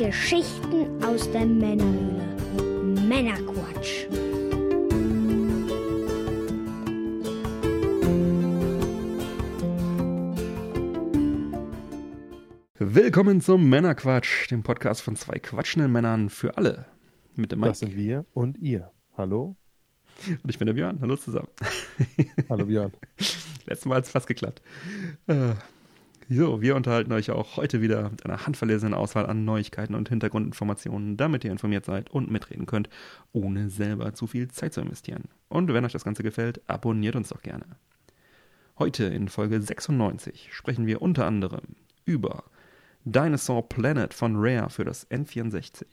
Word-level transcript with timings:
Geschichten 0.00 1.04
aus 1.04 1.30
der 1.30 1.44
Männerhöhle. 1.44 2.24
Männerquatsch. 3.06 4.06
Willkommen 12.78 13.42
zum 13.42 13.68
Männerquatsch, 13.68 14.50
dem 14.50 14.62
Podcast 14.62 15.02
von 15.02 15.16
zwei 15.16 15.38
quatschenden 15.38 15.92
Männern 15.92 16.30
für 16.30 16.56
alle. 16.56 16.86
Mit 17.36 17.52
dem 17.52 17.60
Mike. 17.60 17.72
Das 17.72 17.80
sind 17.80 17.94
wir 17.94 18.24
und 18.32 18.56
ihr. 18.56 18.90
Hallo? 19.18 19.54
Und 20.26 20.48
ich 20.48 20.58
bin 20.58 20.64
der 20.64 20.72
Björn. 20.72 20.98
Hallo 21.02 21.16
zusammen. 21.16 21.48
Hallo 22.48 22.64
Björn. 22.64 22.92
Letztes 23.66 23.84
Mal 23.84 23.96
hat 23.96 24.04
es 24.04 24.10
fast 24.10 24.26
geklappt. 24.26 24.62
Äh, 25.26 25.52
so, 26.32 26.62
wir 26.62 26.76
unterhalten 26.76 27.12
euch 27.12 27.32
auch 27.32 27.56
heute 27.56 27.80
wieder 27.82 28.08
mit 28.08 28.24
einer 28.24 28.46
handverlesenen 28.46 28.94
Auswahl 28.94 29.26
an 29.26 29.44
Neuigkeiten 29.44 29.96
und 29.96 30.08
Hintergrundinformationen, 30.08 31.16
damit 31.16 31.44
ihr 31.44 31.50
informiert 31.50 31.84
seid 31.84 32.08
und 32.10 32.30
mitreden 32.30 32.66
könnt, 32.66 32.88
ohne 33.32 33.68
selber 33.68 34.14
zu 34.14 34.28
viel 34.28 34.46
Zeit 34.48 34.72
zu 34.72 34.80
investieren. 34.80 35.24
Und 35.48 35.74
wenn 35.74 35.84
euch 35.84 35.92
das 35.92 36.04
Ganze 36.04 36.22
gefällt, 36.22 36.60
abonniert 36.68 37.16
uns 37.16 37.30
doch 37.30 37.42
gerne. 37.42 37.66
Heute 38.78 39.04
in 39.04 39.28
Folge 39.28 39.60
96 39.60 40.50
sprechen 40.52 40.86
wir 40.86 41.02
unter 41.02 41.26
anderem 41.26 41.74
über 42.04 42.44
Dinosaur 43.04 43.68
Planet 43.68 44.14
von 44.14 44.36
Rare 44.36 44.70
für 44.70 44.84
das 44.84 45.10
N64, 45.10 45.84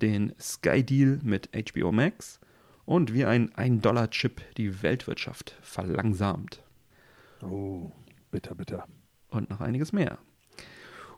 den 0.00 0.34
Sky 0.38 0.84
Deal 0.84 1.18
mit 1.24 1.50
HBO 1.52 1.90
Max 1.90 2.38
und 2.84 3.12
wie 3.12 3.24
ein 3.24 3.50
1-Dollar-Chip 3.50 4.54
die 4.56 4.82
Weltwirtschaft 4.82 5.56
verlangsamt. 5.62 6.62
Oh, 7.42 7.90
bitter, 8.30 8.54
bitter. 8.54 8.86
Und 9.38 9.50
noch 9.50 9.60
einiges 9.60 9.92
mehr. 9.92 10.18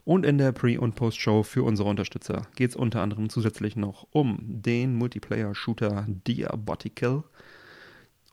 Und 0.03 0.25
in 0.25 0.37
der 0.37 0.51
Pre- 0.51 0.79
und 0.79 0.95
Post-Show 0.95 1.41
für 1.41 1.63
unsere 1.63 1.89
Unterstützer 1.89 2.47
geht 2.55 2.69
es 2.69 2.75
unter 2.75 3.01
anderem 3.01 3.29
zusätzlich 3.29 3.75
noch 3.75 4.07
um 4.11 4.37
den 4.41 4.95
Multiplayer-Shooter 4.95 6.05
Diabotical 6.07 7.23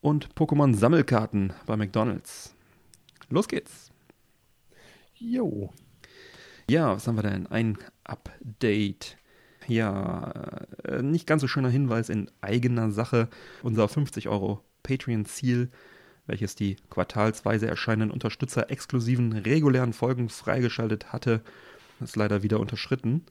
und 0.02 0.34
Pokémon-Sammelkarten 0.34 1.54
bei 1.66 1.76
McDonalds. 1.76 2.54
Los 3.30 3.48
geht's! 3.48 3.90
Jo. 5.14 5.72
Ja, 6.70 6.94
was 6.94 7.08
haben 7.08 7.16
wir 7.16 7.22
denn? 7.22 7.46
Ein 7.46 7.78
Update. 8.04 9.16
Ja, 9.66 10.66
äh, 10.84 11.02
nicht 11.02 11.26
ganz 11.26 11.41
so 11.41 11.48
schöner 11.48 11.70
Hinweis 11.70 12.10
in 12.10 12.30
eigener 12.42 12.91
Sache. 12.91 13.28
Unser 13.62 13.88
50 13.88 14.28
Euro 14.28 14.62
Patreon-Ziel, 14.82 15.70
welches 16.28 16.54
die 16.54 16.76
quartalsweise 16.90 17.66
erscheinenden 17.66 18.10
Unterstützer 18.12 18.70
exklusiven 18.70 19.32
regulären 19.32 19.92
Folgen 19.92 20.28
freigeschaltet 20.28 21.12
hatte, 21.12 21.40
ist 22.00 22.16
leider 22.16 22.42
wieder 22.42 22.60
unterschritten. 22.60 23.24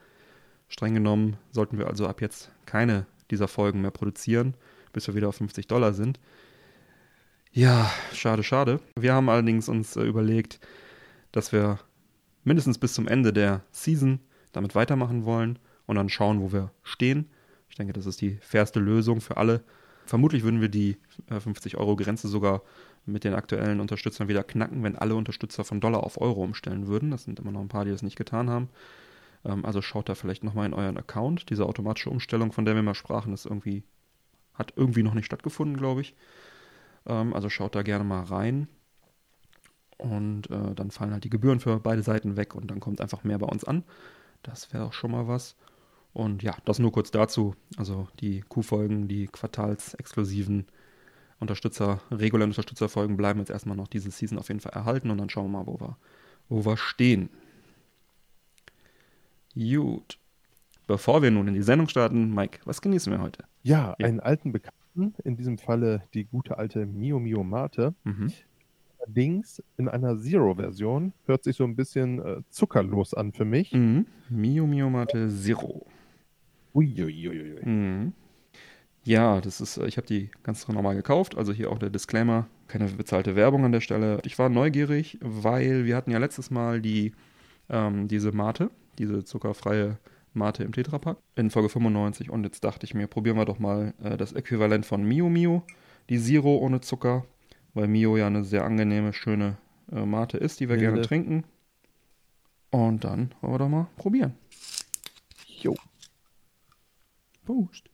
Streng 0.68 0.96
genommen 0.96 1.38
sollten 1.52 1.78
wir 1.78 1.88
also 1.88 2.08
ab 2.08 2.22
jetzt 2.22 2.52
keine 2.66 3.06
dieser 3.32 3.48
Folgen 3.48 3.82
mehr 3.82 3.92
produzieren, 3.92 4.56
bis 4.94 5.08
wir 5.08 5.16
wieder 5.16 5.30
auf 5.30 5.36
50 5.36 5.68
Dollar 5.68 5.94
sind. 5.94 6.20
Ja, 7.52 7.92
schade, 8.14 8.44
schade. 8.44 8.80
Wir 8.96 9.14
haben 9.14 9.30
allerdings 9.30 9.70
uns 9.70 9.96
äh, 9.96 10.04
überlegt, 10.04 10.60
dass 11.32 11.52
wir 11.52 11.80
mindestens 12.44 12.78
bis 12.78 12.94
zum 12.94 13.08
Ende 13.08 13.32
der 13.32 13.62
Season 13.72 14.20
damit 14.52 14.76
weitermachen 14.76 15.24
wollen 15.26 15.60
und 15.86 15.96
dann 15.96 16.10
schauen, 16.10 16.42
wo 16.42 16.52
wir 16.52 16.72
stehen. 16.84 17.30
Ich 17.70 17.76
denke, 17.76 17.94
das 17.94 18.06
ist 18.06 18.22
die 18.22 18.38
fairste 18.42 18.80
Lösung 18.80 19.22
für 19.22 19.38
alle. 19.38 19.64
Vermutlich 20.08 20.44
würden 20.44 20.62
wir 20.62 20.70
die 20.70 20.98
50-Euro-Grenze 21.30 22.28
sogar 22.28 22.62
mit 23.06 23.24
den 23.24 23.34
aktuellen 23.34 23.80
Unterstützern 23.80 24.28
wieder 24.28 24.44
knacken, 24.44 24.84
wenn 24.84 24.96
alle 24.96 25.16
Unterstützer 25.16 25.64
von 25.64 25.82
Dollar 25.82 26.04
auf 26.04 26.20
Euro 26.20 26.44
umstellen 26.44 26.88
würden. 26.88 27.12
Das 27.12 27.24
sind 27.24 27.40
immer 27.40 27.52
noch 27.52 27.62
ein 27.62 27.68
paar, 27.68 27.86
die 27.86 27.92
das 27.92 28.04
nicht 28.04 28.18
getan 28.18 28.50
haben. 28.50 28.70
Ähm, 29.46 29.66
also 29.66 29.82
schaut 29.82 30.10
da 30.10 30.16
vielleicht 30.16 30.44
nochmal 30.44 30.66
in 30.66 30.74
euren 30.74 30.98
Account. 30.98 31.50
Diese 31.50 31.66
automatische 31.66 32.10
Umstellung, 32.10 32.52
von 32.52 32.66
der 32.66 32.76
wir 32.76 32.84
mal 32.84 32.96
sprachen, 32.96 33.34
ist 33.34 33.46
irgendwie, 33.46 33.84
hat 34.54 34.74
irgendwie 34.76 35.04
noch 35.04 35.14
nicht 35.14 35.26
stattgefunden, 35.26 35.78
glaube 35.78 36.02
ich. 36.02 36.16
Ähm, 37.06 37.34
also 37.34 37.50
schaut 37.50 37.76
da 37.76 37.82
gerne 37.82 38.04
mal 38.04 38.24
rein. 38.24 38.68
Und 39.98 40.50
äh, 40.52 40.76
dann 40.76 40.92
fallen 40.92 41.12
halt 41.12 41.24
die 41.24 41.30
Gebühren 41.30 41.60
für 41.60 41.80
beide 41.80 42.04
Seiten 42.04 42.38
weg 42.38 42.56
und 42.56 42.70
dann 42.70 42.80
kommt 42.80 43.02
einfach 43.02 43.24
mehr 43.24 43.40
bei 43.40 43.48
uns 43.48 43.64
an. 43.64 43.84
Das 44.44 44.72
wäre 44.72 44.86
auch 44.86 44.94
schon 44.94 45.12
mal 45.12 45.28
was. 45.28 45.56
Und 46.18 46.42
ja, 46.42 46.56
das 46.66 46.80
nur 46.80 46.92
kurz 46.92 47.12
dazu. 47.12 47.54
Also 47.78 48.08
die 48.22 48.42
Q-Folgen, 48.42 49.08
die 49.08 49.28
quartalsexklusiven 49.28 50.66
Unterstützer, 51.40 52.02
regulären 52.10 52.50
Unterstützerfolgen 52.50 53.18
bleiben 53.18 53.38
jetzt 53.38 53.52
erstmal 53.52 53.78
noch 53.78 53.88
diese 53.88 54.10
Season 54.10 54.40
auf 54.40 54.48
jeden 54.48 54.60
Fall 54.60 54.74
erhalten 54.74 55.12
und 55.12 55.20
dann 55.20 55.30
schauen 55.30 55.52
wir 55.52 55.60
mal, 55.60 55.68
wo 55.68 55.80
wir, 55.80 55.96
wo 56.50 56.66
wir 56.66 56.76
stehen. 56.76 57.30
Gut. 59.54 60.18
Bevor 60.88 61.22
wir 61.22 61.30
nun 61.30 61.50
in 61.50 61.54
die 61.54 61.62
Sendung 61.62 61.88
starten, 61.88 62.34
Mike, 62.34 62.62
was 62.66 62.82
genießen 62.82 63.14
wir 63.14 63.22
heute? 63.22 63.44
Ja, 63.62 63.96
ja. 64.00 64.08
einen 64.08 64.20
alten 64.20 64.52
Bekannten, 64.52 65.14
in 65.24 65.38
diesem 65.38 65.60
Falle 65.60 66.02
die 66.16 66.24
gute 66.24 66.58
alte 66.58 66.88
Mio 66.88 67.20
Mio 67.20 67.44
Mate. 67.44 67.94
Mhm. 68.06 68.34
Allerdings 68.98 69.62
in 69.78 69.88
einer 69.88 70.18
Zero-Version 70.18 71.14
hört 71.28 71.44
sich 71.44 71.58
so 71.58 71.64
ein 71.64 71.76
bisschen 71.76 72.18
äh, 72.26 72.42
zuckerlos 72.50 73.14
an 73.14 73.34
für 73.34 73.46
mich. 73.46 73.72
Mhm. 73.72 74.08
Mio 74.30 74.66
Mio 74.66 74.90
Mate 74.90 75.30
Zero. 75.30 75.86
Uiuiuiui. 76.78 77.66
Mhm. 77.66 78.14
Ja, 79.04 79.40
das 79.40 79.62
ist, 79.62 79.78
ich 79.78 79.98
habe 79.98 80.06
die 80.06 80.30
ganz 80.44 80.68
normal 80.68 80.96
gekauft, 80.96 81.38
also 81.38 81.54
hier 81.54 81.72
auch 81.72 81.80
der 81.80 81.90
Disclaimer, 81.90 82.48
keine 82.68 82.86
bezahlte 82.88 83.36
Werbung 83.38 83.64
an 83.64 83.72
der 83.72 83.80
Stelle. 83.80 84.20
Ich 84.26 84.38
war 84.38 84.50
neugierig, 84.50 85.18
weil 85.22 85.86
wir 85.86 85.96
hatten 85.96 86.12
ja 86.12 86.18
letztes 86.18 86.52
Mal 86.52 86.82
die, 86.82 87.14
ähm, 87.70 88.10
diese 88.10 88.34
Mate, 88.34 88.70
diese 89.00 89.24
zuckerfreie 89.24 89.98
Mate 90.34 90.64
im 90.64 90.74
Tetrapack 90.74 91.18
in 91.36 91.50
Folge 91.50 91.70
95 91.70 92.30
und 92.30 92.44
jetzt 92.44 92.64
dachte 92.64 92.86
ich 92.86 92.94
mir, 92.94 93.08
probieren 93.08 93.38
wir 93.38 93.46
doch 93.46 93.60
mal 93.60 93.94
äh, 94.04 94.18
das 94.18 94.34
Äquivalent 94.34 94.86
von 94.86 95.04
Mio 95.04 95.30
Mio, 95.30 95.64
die 96.10 96.20
Zero 96.20 96.58
ohne 96.58 96.82
Zucker, 96.82 97.26
weil 97.74 97.88
Mio 97.88 98.18
ja 98.18 98.28
eine 98.28 98.44
sehr 98.44 98.66
angenehme, 98.66 99.14
schöne 99.14 99.58
äh, 99.92 100.06
Mate 100.06 100.38
ist, 100.38 100.60
die 100.60 100.68
wir 100.68 100.76
Milde. 100.76 100.92
gerne 100.92 101.08
trinken. 101.08 101.44
Und 102.72 103.06
dann 103.06 103.34
wollen 103.40 103.54
wir 103.54 103.60
doch 103.60 103.70
mal 103.70 103.88
probieren. 103.96 104.34
Prost. 107.48 107.90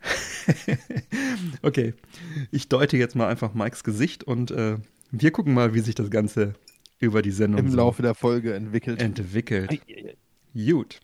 okay, 1.62 1.92
ich 2.50 2.70
deute 2.70 2.96
jetzt 2.96 3.14
mal 3.14 3.28
einfach 3.28 3.52
Mikes 3.52 3.84
Gesicht 3.84 4.24
und 4.24 4.50
äh, 4.52 4.78
wir 5.10 5.30
gucken 5.32 5.52
mal, 5.52 5.74
wie 5.74 5.80
sich 5.80 5.94
das 5.94 6.10
Ganze 6.10 6.54
über 6.98 7.20
die 7.20 7.32
Sendung 7.32 7.66
im 7.66 7.74
Laufe 7.74 8.00
der 8.00 8.14
Folge 8.14 8.54
entwickelt. 8.54 9.02
Entwickelt. 9.02 9.70
Ei, 9.70 9.80
ei, 9.86 10.16
ei. 10.56 10.70
Gut. 10.72 11.00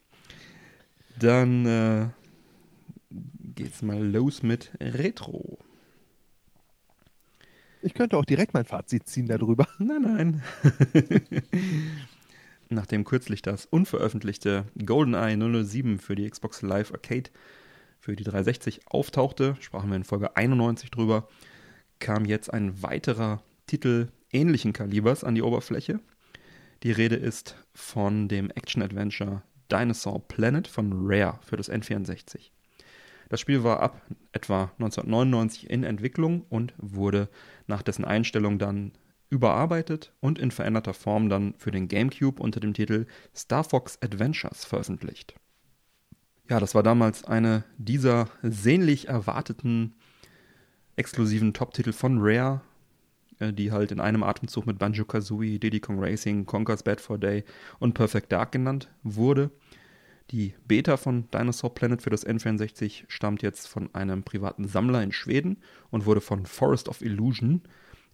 Dann 1.19 1.67
äh, 1.67 2.09
geht's 3.55 3.83
mal 3.83 4.03
los 4.03 4.43
mit 4.43 4.73
Retro. 4.81 5.59
Ich 7.82 7.94
könnte 7.94 8.16
auch 8.16 8.25
direkt 8.25 8.54
mein 8.54 8.64
Fazit 8.64 9.09
ziehen 9.09 9.26
darüber. 9.26 9.66
Nein, 9.78 10.03
nein. 10.03 10.42
Nachdem 12.69 13.04
kürzlich 13.04 13.42
das 13.42 13.66
unveröffentlichte 13.66 14.64
GoldenEye 14.84 15.64
007 15.64 15.98
für 15.98 16.16
die 16.16 16.28
Xbox 16.28 16.62
Live 16.62 16.92
Arcade 16.92 17.31
für 18.00 18.16
die 18.16 18.25
360 18.25 18.88
auftauchte, 18.88 19.56
sprachen 19.60 19.91
wir 19.91 19.97
in 19.97 20.04
Folge 20.04 20.37
91 20.37 20.91
drüber, 20.91 21.28
kam 22.00 22.25
jetzt 22.25 22.53
ein 22.53 22.82
weiterer 22.82 23.42
Titel 23.66 24.08
ähnlichen 24.32 24.72
Kalibers 24.72 25.22
an 25.25 25.34
die 25.34 25.43
Oberfläche. 25.43 26.00
Die 26.82 26.93
Rede 26.93 27.16
ist 27.16 27.56
von 27.72 28.28
dem 28.28 28.50
Action-Adventure 28.50 29.43
Dinosaur 29.70 30.26
Planet 30.26 30.69
von 30.69 30.93
Rare 30.93 31.38
für 31.43 31.56
das 31.56 31.70
N64. 31.70 32.50
Das 33.28 33.41
Spiel 33.41 33.64
war 33.64 33.81
ab 33.81 34.00
etwa 34.32 34.73
1999 34.78 35.70
in 35.70 35.84
Entwicklung 35.84 36.43
und 36.49 36.75
wurde 36.78 37.28
nach 37.67 37.82
dessen 37.82 38.05
Einstellung 38.05 38.58
dann 38.58 38.93
überarbeitet 39.28 40.12
und 40.20 40.38
in 40.38 40.50
veränderter 40.50 40.94
Form 40.94 41.28
dann 41.28 41.55
für 41.58 41.70
den 41.70 41.88
GameCube 41.88 42.40
unter 42.40 42.61
dem 42.61 42.75
Titel 42.75 43.06
Star 43.34 43.64
Fox 43.64 43.99
Adventures 44.00 44.64
veröffentlicht. 44.64 45.34
Ja, 46.49 46.61
das 46.61 46.76
war 46.76 46.84
damals 46.84 47.25
eine 47.25 47.64
dieser 47.76 48.28
sehnlich 48.43 49.08
erwarteten 49.08 49.94
exklusiven 50.94 51.52
Top-Titel 51.52 51.93
von 51.93 52.19
Rare, 52.20 52.61
äh, 53.40 53.52
die 53.52 53.72
halt 53.72 53.90
in 53.90 54.00
einem 54.00 54.22
Atemzug 54.22 54.67
mit 54.67 54.79
Banjo-Kazooie, 54.79 55.58
Diddy 55.58 55.81
Kong 55.81 55.99
Racing, 55.99 56.46
Conker's 56.46 56.84
Bad 56.84 57.00
for 57.00 57.19
Day 57.19 57.44
und 57.81 57.94
Perfect 57.94 58.31
Dark 58.31 58.52
genannt 58.52 58.88
wurde. 59.02 59.50
Die 60.32 60.55
Beta 60.67 60.96
von 60.96 61.31
Dinosaur 61.31 61.73
Planet 61.75 62.02
für 62.02 62.11
das 62.11 62.26
N64 62.26 63.05
stammt 63.06 63.43
jetzt 63.43 63.69
von 63.69 63.94
einem 63.94 64.25
privaten 64.25 64.67
Sammler 64.67 65.02
in 65.02 65.12
Schweden 65.12 65.58
und 65.90 66.05
wurde 66.05 66.20
von 66.20 66.46
Forest 66.46 66.88
of 66.88 67.00
Illusion 67.00 67.62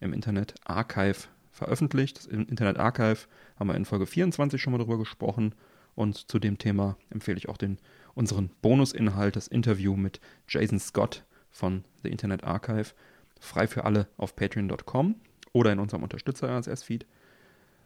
im 0.01 0.13
Internet 0.13 0.55
Archive 0.65 1.29
veröffentlicht. 1.53 2.19
Das 2.19 2.27
Internet 2.27 2.79
Archive 2.79 3.29
haben 3.59 3.69
wir 3.69 3.77
in 3.77 3.87
Folge 3.87 4.07
24 4.07 4.61
schon 4.61 4.73
mal 4.73 4.79
drüber 4.79 4.99
gesprochen 4.99 5.55
und 5.95 6.31
zu 6.31 6.39
dem 6.39 6.59
Thema 6.59 6.99
empfehle 7.09 7.39
ich 7.39 7.49
auch 7.49 7.57
den 7.57 7.79
unseren 8.15 8.51
Bonusinhalt, 8.61 9.37
das 9.37 9.49
Interview 9.49 9.97
mit 9.97 10.21
Jason 10.49 10.79
Scott 10.79 11.25
von 11.51 11.85
The 12.03 12.11
Internet 12.11 12.45
Archive 12.45 12.93
frei 13.41 13.67
für 13.67 13.85
alle 13.85 14.09
auf 14.19 14.37
patreon.com 14.37 15.17
oder 15.53 15.73
in 15.73 15.79
unserem 15.79 16.03
Unterstützer-RSS-Feed. 16.03 17.07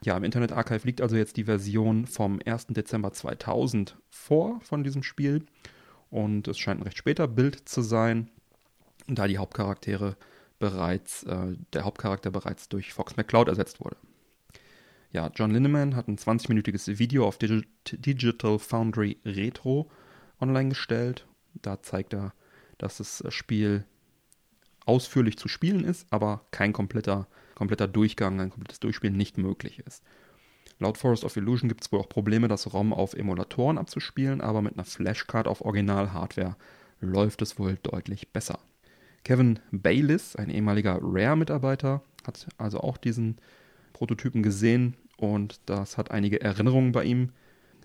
Ja, 0.04 0.16
im 0.16 0.24
Internet 0.24 0.52
Archive 0.52 0.86
liegt 0.86 1.00
also 1.00 1.16
jetzt 1.16 1.36
die 1.36 1.44
Version 1.44 2.06
vom 2.06 2.40
1. 2.44 2.68
Dezember 2.68 3.12
2000 3.12 3.96
vor 4.08 4.60
von 4.60 4.84
diesem 4.84 5.02
Spiel 5.02 5.46
und 6.10 6.48
es 6.48 6.58
scheint 6.58 6.80
ein 6.80 6.84
recht 6.84 6.98
später 6.98 7.26
Bild 7.26 7.68
zu 7.68 7.82
sein, 7.82 8.30
da 9.08 9.26
die 9.26 9.38
Hauptcharaktere 9.38 10.16
bereits, 10.58 11.24
äh, 11.24 11.56
der 11.72 11.84
Hauptcharakter 11.84 12.30
bereits 12.30 12.68
durch 12.68 12.92
Fox 12.92 13.16
McCloud 13.16 13.48
ersetzt 13.48 13.80
wurde. 13.80 13.96
Ja, 15.12 15.30
John 15.34 15.50
Linneman 15.50 15.96
hat 15.96 16.08
ein 16.08 16.18
20-minütiges 16.18 16.98
Video 16.98 17.26
auf 17.26 17.38
Digi 17.38 17.62
Digital 17.92 18.58
Foundry 18.58 19.18
Retro 19.24 19.90
online 20.40 20.70
gestellt. 20.70 21.26
Da 21.54 21.82
zeigt 21.82 22.12
er, 22.12 22.32
dass 22.78 22.98
das 22.98 23.22
Spiel 23.28 23.84
ausführlich 24.84 25.38
zu 25.38 25.48
spielen 25.48 25.84
ist, 25.84 26.06
aber 26.10 26.46
kein 26.50 26.72
kompletter, 26.72 27.28
kompletter 27.56 27.88
Durchgang, 27.88 28.40
ein 28.40 28.50
komplettes 28.50 28.78
Durchspielen 28.78 29.16
nicht 29.16 29.38
möglich 29.38 29.80
ist. 29.80 30.04
Laut 30.78 30.98
Forest 30.98 31.24
of 31.24 31.36
Illusion 31.36 31.68
gibt 31.68 31.82
es 31.82 31.90
wohl 31.90 32.00
auch 32.00 32.08
Probleme, 32.08 32.46
das 32.46 32.72
ROM 32.72 32.92
auf 32.92 33.14
Emulatoren 33.14 33.78
abzuspielen, 33.78 34.40
aber 34.40 34.62
mit 34.62 34.74
einer 34.74 34.84
Flashcard 34.84 35.48
auf 35.48 35.62
Original-Hardware 35.62 36.56
läuft 37.00 37.42
es 37.42 37.58
wohl 37.58 37.78
deutlich 37.82 38.28
besser. 38.32 38.60
Kevin 39.24 39.58
Bayliss, 39.72 40.36
ein 40.36 40.50
ehemaliger 40.50 40.98
Rare-Mitarbeiter, 41.02 42.02
hat 42.26 42.46
also 42.58 42.80
auch 42.80 42.98
diesen 42.98 43.38
Prototypen 43.92 44.42
gesehen 44.42 44.94
und 45.16 45.60
das 45.66 45.96
hat 45.96 46.10
einige 46.10 46.40
Erinnerungen 46.40 46.92
bei 46.92 47.04
ihm 47.04 47.30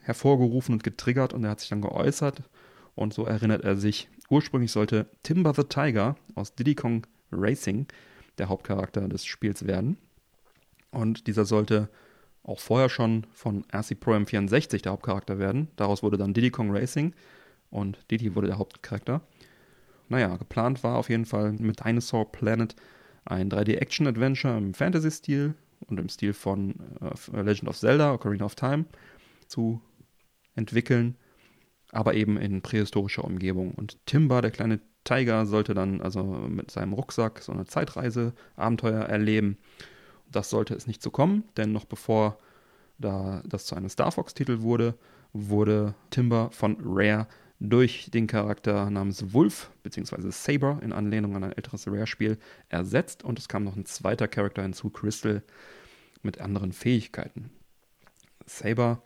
hervorgerufen 0.01 0.73
und 0.73 0.83
getriggert 0.83 1.33
und 1.33 1.44
er 1.44 1.51
hat 1.51 1.62
sich 1.62 1.69
dann 1.69 1.81
geäußert 1.81 2.44
und 2.95 3.13
so 3.13 3.25
erinnert 3.25 3.63
er 3.63 3.77
sich, 3.77 4.09
ursprünglich 4.29 4.71
sollte 4.71 5.07
Timber 5.23 5.53
the 5.53 5.63
Tiger 5.63 6.18
aus 6.35 6.56
Diddy 6.56 6.75
Kong 6.75 7.07
Racing 7.31 7.88
der 8.38 8.50
Hauptcharakter 8.50 9.07
des 9.07 9.25
Spiels 9.25 9.68
werden 9.68 9.98
und 10.92 11.28
dieser 11.28 11.45
sollte 11.45 11.89
auch 12.44 12.60
vorher 12.60 12.89
schon 12.89 13.28
von 13.31 13.63
RC 13.74 14.00
Pro 14.00 14.12
M64 14.13 14.81
der 14.81 14.92
Hauptcharakter 14.94 15.39
werden. 15.39 15.69
Daraus 15.75 16.04
wurde 16.04 16.18
dann 16.18 16.33
Diddy 16.33 16.50
Kong 16.51 16.72
Racing 16.72 17.13
und 17.69 18.00
Diddy 18.10 18.36
wurde 18.36 18.48
der 18.48 18.57
Hauptcharakter. 18.57 19.22
Naja, 20.10 20.36
geplant 20.36 20.83
war 20.83 20.98
auf 20.98 21.10
jeden 21.10 21.25
Fall 21.25 21.54
mit 21.54 21.86
Dinosaur 21.86 22.31
Planet 22.31 22.75
ein 23.25 23.50
3D-Action-Adventure 23.50 24.57
im 24.57 24.74
Fantasy-Stil 24.74 25.54
und 25.88 26.00
im 26.00 26.10
Stil 26.10 26.33
von 26.33 26.75
äh, 27.00 27.42
Legend 27.42 27.69
of 27.69 27.78
Zelda, 27.78 28.13
Ocarina 28.13 28.45
of 28.45 28.56
Time 28.56 28.86
zu 29.48 29.81
entwickeln, 30.56 31.16
aber 31.92 32.16
eben 32.16 32.38
in 32.38 32.62
prähistorischer 32.62 33.24
Umgebung. 33.24 33.74
Und 33.74 34.06
Timber, 34.06 34.42
der 34.42 34.51
kleine 34.51 34.80
Tiger, 35.03 35.45
sollte 35.45 35.74
dann 35.74 36.01
also 36.01 36.24
mit 36.24 36.71
seinem 36.71 36.94
Rucksack 36.94 37.39
so 37.39 37.51
eine 37.51 37.65
Zeitreise-Abenteuer 37.65 39.01
erleben 39.01 39.57
das 40.31 40.50
sollte 40.50 40.74
es 40.74 40.88
nicht 40.88 41.01
so 41.01 41.09
kommen, 41.09 41.44
denn 41.57 41.71
noch 41.71 41.86
bevor 41.86 42.39
da 42.98 43.42
das 43.45 43.65
zu 43.65 43.75
einem 43.75 43.89
Star 43.89 44.12
Fox-Titel 44.12 44.62
wurde, 44.62 44.95
wurde 45.33 45.95
Timber 46.09 46.50
von 46.51 46.77
Rare 46.83 47.27
durch 47.59 48.09
den 48.12 48.27
Charakter 48.27 48.89
namens 48.89 49.33
Wolf 49.33 49.71
bzw. 49.83 50.31
Saber 50.31 50.80
in 50.81 50.94
Anlehnung 50.94 51.36
an 51.36 51.44
ein 51.44 51.51
älteres 51.51 51.88
Rare-Spiel 51.88 52.38
ersetzt 52.69 53.24
und 53.24 53.39
es 53.39 53.47
kam 53.47 53.63
noch 53.63 53.75
ein 53.75 53.86
zweiter 53.86 54.27
Charakter 54.27 54.63
hinzu, 54.63 54.89
Crystal, 54.89 55.44
mit 56.24 56.39
anderen 56.39 56.71
Fähigkeiten. 56.71 57.51
Saber 58.45 59.01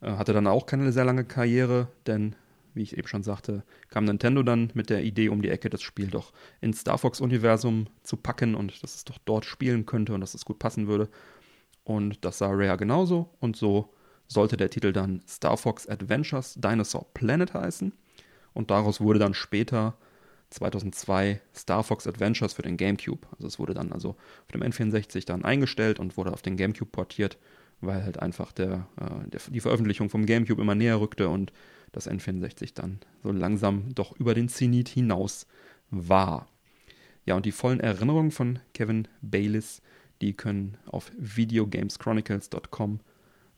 äh, 0.00 0.12
hatte 0.12 0.32
dann 0.32 0.46
auch 0.46 0.66
keine 0.66 0.92
sehr 0.92 1.04
lange 1.04 1.24
Karriere, 1.24 1.88
denn 2.06 2.36
wie 2.74 2.82
ich 2.82 2.96
eben 2.96 3.08
schon 3.08 3.22
sagte, 3.22 3.64
kam 3.88 4.04
Nintendo 4.04 4.42
dann 4.42 4.70
mit 4.74 4.90
der 4.90 5.04
Idee 5.04 5.28
um 5.28 5.42
die 5.42 5.48
Ecke, 5.48 5.70
das 5.70 5.82
Spiel 5.82 6.08
doch 6.08 6.32
ins 6.60 6.80
Star 6.80 6.98
Fox-Universum 6.98 7.86
zu 8.02 8.16
packen 8.16 8.54
und 8.54 8.82
dass 8.82 8.94
es 8.94 9.04
doch 9.04 9.18
dort 9.24 9.44
spielen 9.44 9.86
könnte 9.86 10.14
und 10.14 10.20
dass 10.20 10.34
es 10.34 10.44
gut 10.44 10.58
passen 10.58 10.86
würde. 10.86 11.08
Und 11.84 12.24
das 12.24 12.38
sah 12.38 12.50
Rare 12.50 12.76
genauso 12.76 13.30
und 13.40 13.56
so 13.56 13.94
sollte 14.26 14.56
der 14.56 14.70
Titel 14.70 14.92
dann 14.92 15.22
Star 15.28 15.56
Fox 15.56 15.86
Adventures 15.86 16.54
Dinosaur 16.54 17.06
Planet 17.14 17.54
heißen. 17.54 17.92
Und 18.54 18.70
daraus 18.70 19.00
wurde 19.00 19.18
dann 19.18 19.34
später 19.34 19.96
2002 20.50 21.40
Star 21.54 21.82
Fox 21.82 22.06
Adventures 22.06 22.54
für 22.54 22.62
den 22.62 22.76
GameCube. 22.76 23.26
Also 23.32 23.46
es 23.46 23.58
wurde 23.58 23.74
dann 23.74 23.92
also 23.92 24.10
auf 24.10 24.52
dem 24.52 24.62
N64 24.62 25.26
dann 25.26 25.44
eingestellt 25.44 25.98
und 25.98 26.16
wurde 26.16 26.32
auf 26.32 26.42
den 26.42 26.56
GameCube 26.56 26.90
portiert, 26.90 27.38
weil 27.80 28.04
halt 28.04 28.20
einfach 28.20 28.52
der, 28.52 28.86
äh, 29.00 29.28
der 29.28 29.40
die 29.48 29.60
Veröffentlichung 29.60 30.08
vom 30.08 30.26
GameCube 30.26 30.62
immer 30.62 30.74
näher 30.74 31.00
rückte 31.00 31.28
und 31.28 31.52
das 31.94 32.10
N64 32.10 32.74
dann 32.74 32.98
so 33.22 33.30
langsam 33.32 33.94
doch 33.94 34.18
über 34.18 34.34
den 34.34 34.48
Zenit 34.48 34.88
hinaus 34.88 35.46
war. 35.90 36.48
Ja, 37.26 37.36
und 37.36 37.46
die 37.46 37.52
vollen 37.52 37.80
Erinnerungen 37.80 38.30
von 38.30 38.58
Kevin 38.74 39.08
Bayliss, 39.22 39.80
die 40.20 40.34
können 40.34 40.76
auf 40.86 41.10
videogameschronicles.com 41.16 43.00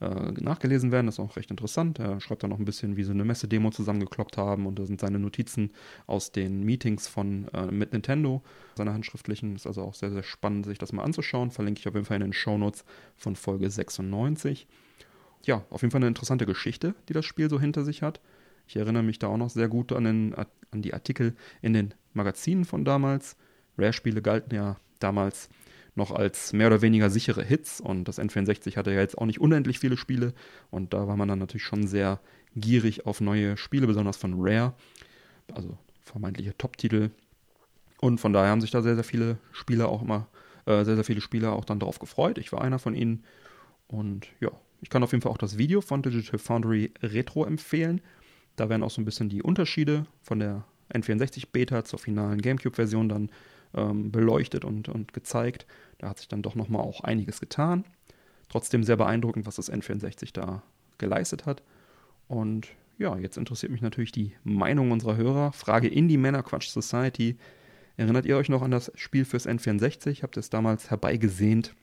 äh, 0.01 0.33
nachgelesen 0.33 0.93
werden. 0.93 1.07
Das 1.07 1.17
ist 1.17 1.21
auch 1.21 1.37
recht 1.37 1.51
interessant. 1.51 1.99
Er 1.99 2.21
schreibt 2.21 2.43
da 2.43 2.49
noch 2.49 2.59
ein 2.59 2.65
bisschen, 2.65 2.97
wie 2.97 3.05
sie 3.05 3.13
eine 3.13 3.25
Messe-Demo 3.25 3.71
zusammengekloppt 3.71 4.37
haben 4.37 4.67
und 4.67 4.79
da 4.79 4.87
sind 4.87 5.01
seine 5.01 5.19
Notizen 5.19 5.71
aus 6.07 6.33
den 6.33 6.65
Meetings 6.65 7.09
von 7.09 7.49
äh, 7.55 7.67
mit 7.67 7.93
Nintendo, 7.93 8.43
seine 8.77 8.93
handschriftlichen. 8.93 9.57
Ist 9.57 9.67
also 9.67 9.83
auch 9.83 9.95
sehr, 9.95 10.13
sehr 10.13 10.23
spannend, 10.23 10.67
sich 10.67 10.79
das 10.79 10.93
mal 10.93 11.03
anzuschauen. 11.03 11.51
Verlinke 11.51 11.81
ich 11.81 11.89
auf 11.89 11.95
jeden 11.95 12.07
Fall 12.07 12.17
in 12.17 12.25
den 12.25 12.33
Shownotes 12.35 12.85
von 13.17 13.37
Folge 13.37 13.71
96 13.71 14.67
ja, 15.47 15.65
auf 15.71 15.83
jeden 15.83 15.93
Fall 15.93 16.01
eine 16.01 16.09
interessante 16.09 16.47
Geschichte, 16.47 16.95
die 17.09 17.13
das 17.13 17.25
Spiel 17.25 17.49
so 17.49 17.61
hinter 17.61 17.85
sich 17.85 18.03
hat. 18.03 18.21
Ich 18.67 18.77
erinnere 18.77 19.03
mich 19.03 19.19
da 19.19 19.29
auch 19.29 19.37
noch 19.37 19.51
sehr 19.51 19.69
gut 19.69 19.93
an, 19.93 20.05
den, 20.05 20.35
an 20.35 20.83
die 20.83 20.93
Artikel 20.93 21.35
in 21.63 21.73
den 21.73 21.95
Magazinen 22.13 22.65
von 22.65 22.85
damals. 22.85 23.37
Rare-Spiele 23.79 24.23
galten 24.23 24.55
ja 24.55 24.77
damals 24.99 25.49
noch 25.95 26.11
als 26.11 26.53
mehr 26.53 26.67
oder 26.67 26.83
weniger 26.83 27.09
sichere 27.11 27.43
Hits 27.43 27.81
und 27.81 28.05
das 28.05 28.19
N64 28.19 28.77
hatte 28.77 28.93
ja 28.93 29.01
jetzt 29.01 29.17
auch 29.17 29.25
nicht 29.25 29.41
unendlich 29.41 29.79
viele 29.79 29.97
Spiele 29.97 30.35
und 30.71 30.93
da 30.93 31.07
war 31.07 31.17
man 31.17 31.29
dann 31.29 31.39
natürlich 31.39 31.65
schon 31.65 31.87
sehr 31.87 32.21
gierig 32.55 33.07
auf 33.07 33.21
neue 33.21 33.57
Spiele, 33.57 33.87
besonders 33.87 34.17
von 34.17 34.35
Rare, 34.37 34.75
also 35.55 35.79
vermeintliche 36.03 36.57
Top-Titel. 36.57 37.11
Und 37.99 38.19
von 38.19 38.33
daher 38.33 38.51
haben 38.51 38.61
sich 38.61 38.71
da 38.71 38.83
sehr, 38.83 38.95
sehr 38.95 39.05
viele 39.05 39.39
Spieler 39.53 39.89
auch 39.89 40.03
immer, 40.03 40.29
äh, 40.67 40.85
sehr, 40.85 40.97
sehr 40.97 41.05
viele 41.05 41.23
Spieler 41.23 41.53
auch 41.53 41.65
dann 41.65 41.79
darauf 41.79 41.99
gefreut. 41.99 42.37
Ich 42.39 42.53
war 42.53 42.61
einer 42.61 42.79
von 42.79 42.95
ihnen 42.95 43.25
und 43.89 44.27
ja, 44.41 44.51
ich 44.81 44.91
kann 44.91 45.03
auf 45.03 45.13
jeden 45.13 45.23
Fall 45.23 45.33
auch 45.33 45.39
das 45.39 45.59
Video 45.59 45.81
von 45.81 46.03
Digital 46.03 46.39
Foundry 46.39 46.93
Retro 47.03 47.45
empfehlen. 47.45 48.01
Da 48.57 48.69
werden 48.69 48.83
auch 48.83 48.91
so 48.91 49.01
ein 49.01 49.05
bisschen 49.05 49.29
die 49.29 49.43
Unterschiede 49.43 50.07
von 50.23 50.39
der 50.39 50.65
N64 50.93 51.49
Beta 51.53 51.85
zur 51.85 51.99
finalen 51.99 52.41
GameCube-Version 52.41 53.09
dann 53.09 53.31
ähm, 53.75 54.11
beleuchtet 54.11 54.65
und, 54.65 54.89
und 54.89 55.13
gezeigt. 55.13 55.67
Da 55.99 56.09
hat 56.09 56.19
sich 56.19 56.29
dann 56.29 56.43
doch 56.43 56.55
nochmal 56.55 56.83
auch 56.83 57.03
einiges 57.03 57.41
getan. 57.41 57.85
Trotzdem 58.49 58.85
sehr 58.85 58.97
beeindruckend, 58.97 59.47
was 59.47 59.57
das 59.57 59.73
N64 59.73 60.33
da 60.33 60.63
geleistet 60.99 61.47
hat. 61.47 61.63
Und 62.29 62.69
ja, 62.99 63.17
jetzt 63.19 63.37
interessiert 63.37 63.73
mich 63.73 63.83
natürlich 63.83 64.13
die 64.13 64.33
Meinung 64.45 64.91
unserer 64.91 65.17
Hörer. 65.17 65.53
Frage 65.53 65.89
in 65.89 66.09
die 66.09 66.17
Männerquatsch 66.17 66.69
Society. 66.69 67.37
Erinnert 67.97 68.27
ihr 68.27 68.37
euch 68.37 68.49
noch 68.49 68.63
an 68.63 68.71
das 68.71 68.93
Spiel 68.95 69.25
fürs 69.25 69.47
N64? 69.47 70.23
Habt 70.23 70.37
ihr 70.37 70.41
es 70.41 70.51
damals 70.51 70.91
herbeigesehnt? 70.91 71.75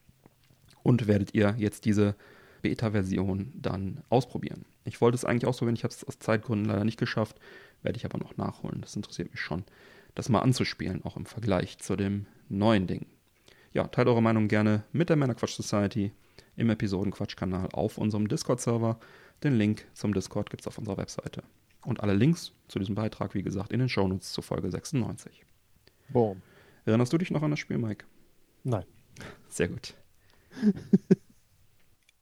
Und 0.82 1.08
werdet 1.08 1.34
ihr 1.34 1.56
jetzt 1.58 1.86
diese 1.86 2.16
Beta-Version 2.64 3.54
dann 3.54 4.02
ausprobieren. 4.10 4.66
Ich 4.86 5.02
wollte 5.02 5.16
es 5.16 5.26
eigentlich 5.26 5.46
ausprobieren, 5.46 5.76
ich 5.76 5.84
habe 5.84 5.94
es 5.94 6.04
aus 6.04 6.18
Zeitgründen 6.18 6.66
leider 6.66 6.86
nicht 6.86 7.00
geschafft, 7.00 7.40
werde 7.84 7.98
ich 7.98 8.06
aber 8.06 8.18
noch 8.18 8.38
nachholen. 8.38 8.82
Das 8.82 8.96
interessiert 8.96 9.30
mich 9.30 9.42
schon, 9.42 9.64
das 10.16 10.30
mal 10.30 10.40
anzuspielen, 10.40 11.06
auch 11.06 11.16
im 11.16 11.26
Vergleich 11.26 11.78
zu 11.78 11.96
dem 11.96 12.26
neuen 12.50 12.88
Ding. 12.88 13.06
Ja, 13.74 13.88
teilt 13.88 14.08
eure 14.08 14.22
Meinung 14.22 14.48
gerne 14.48 14.84
mit 14.92 15.10
der 15.10 15.16
Männerquatsch 15.18 15.56
Society 15.56 16.12
im 16.56 16.70
Episodenquatsch-Kanal 16.70 17.70
auf 17.74 17.98
unserem 17.98 18.28
Discord-Server. 18.28 19.00
Den 19.44 19.54
Link 19.54 19.86
zum 19.94 20.14
Discord 20.14 20.50
gibt 20.50 20.62
es 20.62 20.68
auf 20.68 20.78
unserer 20.78 20.98
Webseite. 20.98 21.44
Und 21.84 22.02
alle 22.02 22.14
Links 22.14 22.54
zu 22.70 22.80
diesem 22.80 22.96
Beitrag, 22.96 23.34
wie 23.34 23.44
gesagt, 23.44 23.74
in 23.74 23.80
den 23.80 23.90
Shownotes 23.90 24.32
zur 24.32 24.44
Folge 24.44 24.72
96. 24.72 25.44
Boom. 26.10 26.42
Erinnerst 26.86 27.12
du 27.12 27.18
dich 27.18 27.32
noch 27.32 27.42
an 27.42 27.52
das 27.52 27.60
Spiel, 27.60 27.78
Mike? 27.78 28.06
Nein. 28.64 28.86
Sehr 29.50 29.68
gut. 29.68 29.96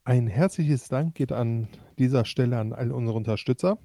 Ein 0.04 0.26
herzliches 0.26 0.88
Dank 0.88 1.14
geht 1.14 1.30
an 1.30 1.68
dieser 1.96 2.24
Stelle 2.24 2.58
an 2.58 2.72
all 2.72 2.90
unsere 2.90 3.16
Unterstützer. 3.16 3.78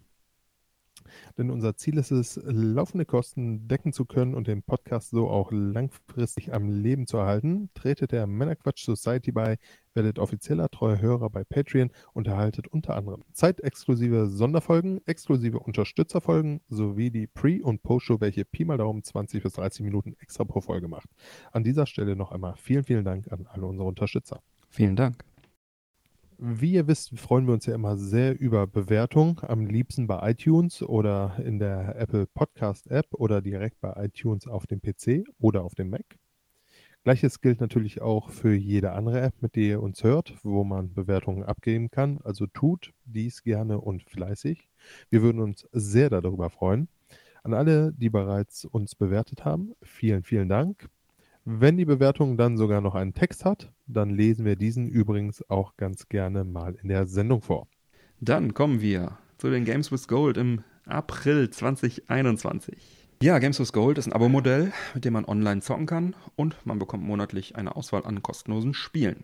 Denn 1.38 1.52
unser 1.52 1.76
Ziel 1.76 2.00
ist 2.00 2.10
es, 2.10 2.42
laufende 2.44 3.06
Kosten 3.06 3.68
decken 3.68 3.94
zu 3.94 4.04
können 4.06 4.34
und 4.34 4.48
den 4.48 4.64
Podcast 4.64 5.12
so 5.12 5.30
auch 5.30 5.52
langfristig 5.52 6.54
am 6.56 6.70
Leben 6.70 7.06
zu 7.06 7.18
erhalten. 7.18 7.70
Tretet 7.76 8.12
der 8.12 8.26
Männerquatsch 8.26 8.84
Society 8.84 9.32
bei, 9.32 9.58
werdet 9.94 10.18
offizieller 10.18 10.70
treuer 10.70 11.00
Hörer 11.00 11.30
bei 11.30 11.44
Patreon 11.44 11.92
und 12.14 12.28
erhaltet 12.28 12.68
unter 12.68 12.96
anderem 12.96 13.24
zeitexklusive 13.32 14.28
Sonderfolgen, 14.28 15.06
exklusive 15.06 15.60
Unterstützerfolgen 15.60 16.62
sowie 16.68 17.12
die 17.12 17.28
Pre- 17.28 17.62
und 17.62 17.84
Post-Show, 17.84 18.20
welche 18.20 18.44
Pi 18.44 18.66
mal 18.66 18.78
Daumen 18.78 19.04
20 19.04 19.44
bis 19.44 19.54
30 19.54 19.84
Minuten 19.84 20.16
extra 20.20 20.46
pro 20.46 20.62
Folge 20.62 20.88
macht. 20.88 21.10
An 21.52 21.64
dieser 21.64 21.86
Stelle 21.86 22.16
noch 22.16 22.32
einmal 22.32 22.56
vielen, 22.58 22.84
vielen 22.84 23.06
Dank 23.06 23.32
an 23.32 23.46
alle 23.48 23.68
unsere 23.68 23.88
Unterstützer. 23.88 24.42
Vielen 24.70 24.96
Dank. 24.96 25.24
Wie 26.39 26.74
ihr 26.74 26.86
wisst, 26.86 27.17
freuen 27.17 27.48
wir 27.48 27.56
uns 27.56 27.65
ja 27.65 27.74
immer 27.74 27.98
sehr 27.98 28.39
über 28.39 28.67
Bewertungen, 28.67 29.38
am 29.41 29.65
liebsten 29.65 30.06
bei 30.06 30.29
iTunes 30.29 30.84
oder 30.84 31.36
in 31.44 31.58
der 31.58 31.96
Apple 31.96 32.27
Podcast 32.27 32.91
App 32.91 33.08
oder 33.13 33.41
direkt 33.41 33.82
bei 33.82 33.91
iTunes 34.06 34.46
auf 34.46 34.67
dem 34.67 34.79
PC 34.79 35.27
oder 35.39 35.63
auf 35.63 35.74
dem 35.74 35.89
Mac. 35.89 36.06
Gleiches 37.03 37.41
gilt 37.41 37.60
natürlich 37.60 38.03
auch 38.03 38.29
für 38.29 38.53
jede 38.53 38.91
andere 38.91 39.20
App, 39.20 39.34
mit 39.41 39.56
der 39.56 39.63
ihr 39.63 39.82
uns 39.82 40.03
hört, 40.03 40.36
wo 40.44 40.63
man 40.63 40.94
Bewertungen 40.94 41.44
abgeben 41.44 41.89
kann. 41.89 42.20
Also 42.24 42.46
tut 42.46 42.94
dies 43.06 43.41
gerne 43.41 43.82
und 43.82 44.03
fleißig. 44.03 44.70
Wir 45.10 45.24
würden 45.24 45.41
uns 45.41 45.67
sehr 45.72 46.12
darüber 46.12 46.51
freuen. 46.51 46.88
An 47.41 47.56
alle, 47.56 47.94
die 47.94 48.12
bereits 48.12 48.63
uns 48.63 48.94
bewertet 48.94 49.44
haben, 49.44 49.74
vielen, 49.82 50.22
vielen 50.22 50.50
Dank. 50.50 50.88
Wenn 51.50 51.77
die 51.77 51.86
Bewertung 51.86 52.36
dann 52.36 52.58
sogar 52.58 52.82
noch 52.82 52.94
einen 52.94 53.13
Text 53.13 53.46
hat, 53.46 53.72
dann 53.86 54.10
lesen 54.10 54.44
wir 54.44 54.58
diesen 54.58 54.89
übrigens 54.89 55.50
auch 55.50 55.77
ganz 55.77 56.10
gerne 56.10 56.44
mal 56.44 56.75
in 56.75 56.89
der 56.89 57.08
Sendung 57.08 57.42
vor. 57.42 57.70
Dann 58.20 58.54
kommen 58.54 58.82
wir 58.82 59.18
zu 59.38 59.50
den 59.50 59.63
Games 59.63 59.89
with 59.89 60.10
Gold 60.10 60.36
im 60.36 60.66
April 60.84 61.50
2021. 61.50 62.75
Ja, 63.24 63.39
Games 63.39 63.62
with 63.62 63.72
Gold 63.72 63.98
ist 63.98 64.08
ein 64.08 64.12
Abo-Modell, 64.12 64.74
mit 64.94 65.06
dem 65.06 65.13
man 65.13 65.24
online 65.24 65.62
zocken 65.62 65.86
kann 65.86 66.18
und 66.36 66.58
man 66.66 66.80
bekommt 66.80 67.06
monatlich 67.06 67.56
eine 67.56 67.77
Auswahl 67.77 68.06
an 68.06 68.22
kostenlosen 68.22 68.74
Spielen. 68.74 69.24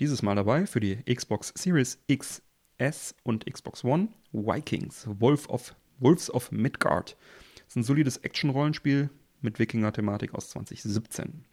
Dieses 0.00 0.22
Mal 0.22 0.34
dabei 0.34 0.64
für 0.64 0.80
die 0.80 0.96
Xbox 1.14 1.52
Series 1.54 1.98
XS 2.10 3.14
und 3.22 3.44
Xbox 3.44 3.84
One 3.84 4.08
Vikings, 4.32 5.06
Wolf 5.18 5.46
of, 5.50 5.74
Wolves 5.98 6.32
of 6.32 6.50
Midgard. 6.52 7.18
Das 7.56 7.66
ist 7.66 7.76
ein 7.76 7.82
solides 7.82 8.16
Action-Rollenspiel 8.16 9.10
mit 9.40 9.58
Wikinger-Thematik 9.58 10.34
aus 10.34 10.50
2017. 10.50 11.44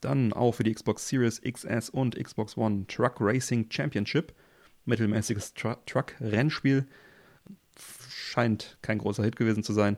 Dann 0.00 0.32
auch 0.32 0.52
für 0.52 0.64
die 0.64 0.74
Xbox 0.74 1.08
Series 1.08 1.40
XS 1.40 1.90
und 1.90 2.16
Xbox 2.16 2.56
One 2.56 2.86
Truck 2.88 3.16
Racing 3.20 3.70
Championship. 3.70 4.32
Mittelmäßiges 4.84 5.54
Tru 5.54 5.74
Truck-Rennspiel. 5.86 6.86
Scheint 8.08 8.78
kein 8.82 8.98
großer 8.98 9.22
Hit 9.22 9.36
gewesen 9.36 9.62
zu 9.62 9.72
sein. 9.72 9.96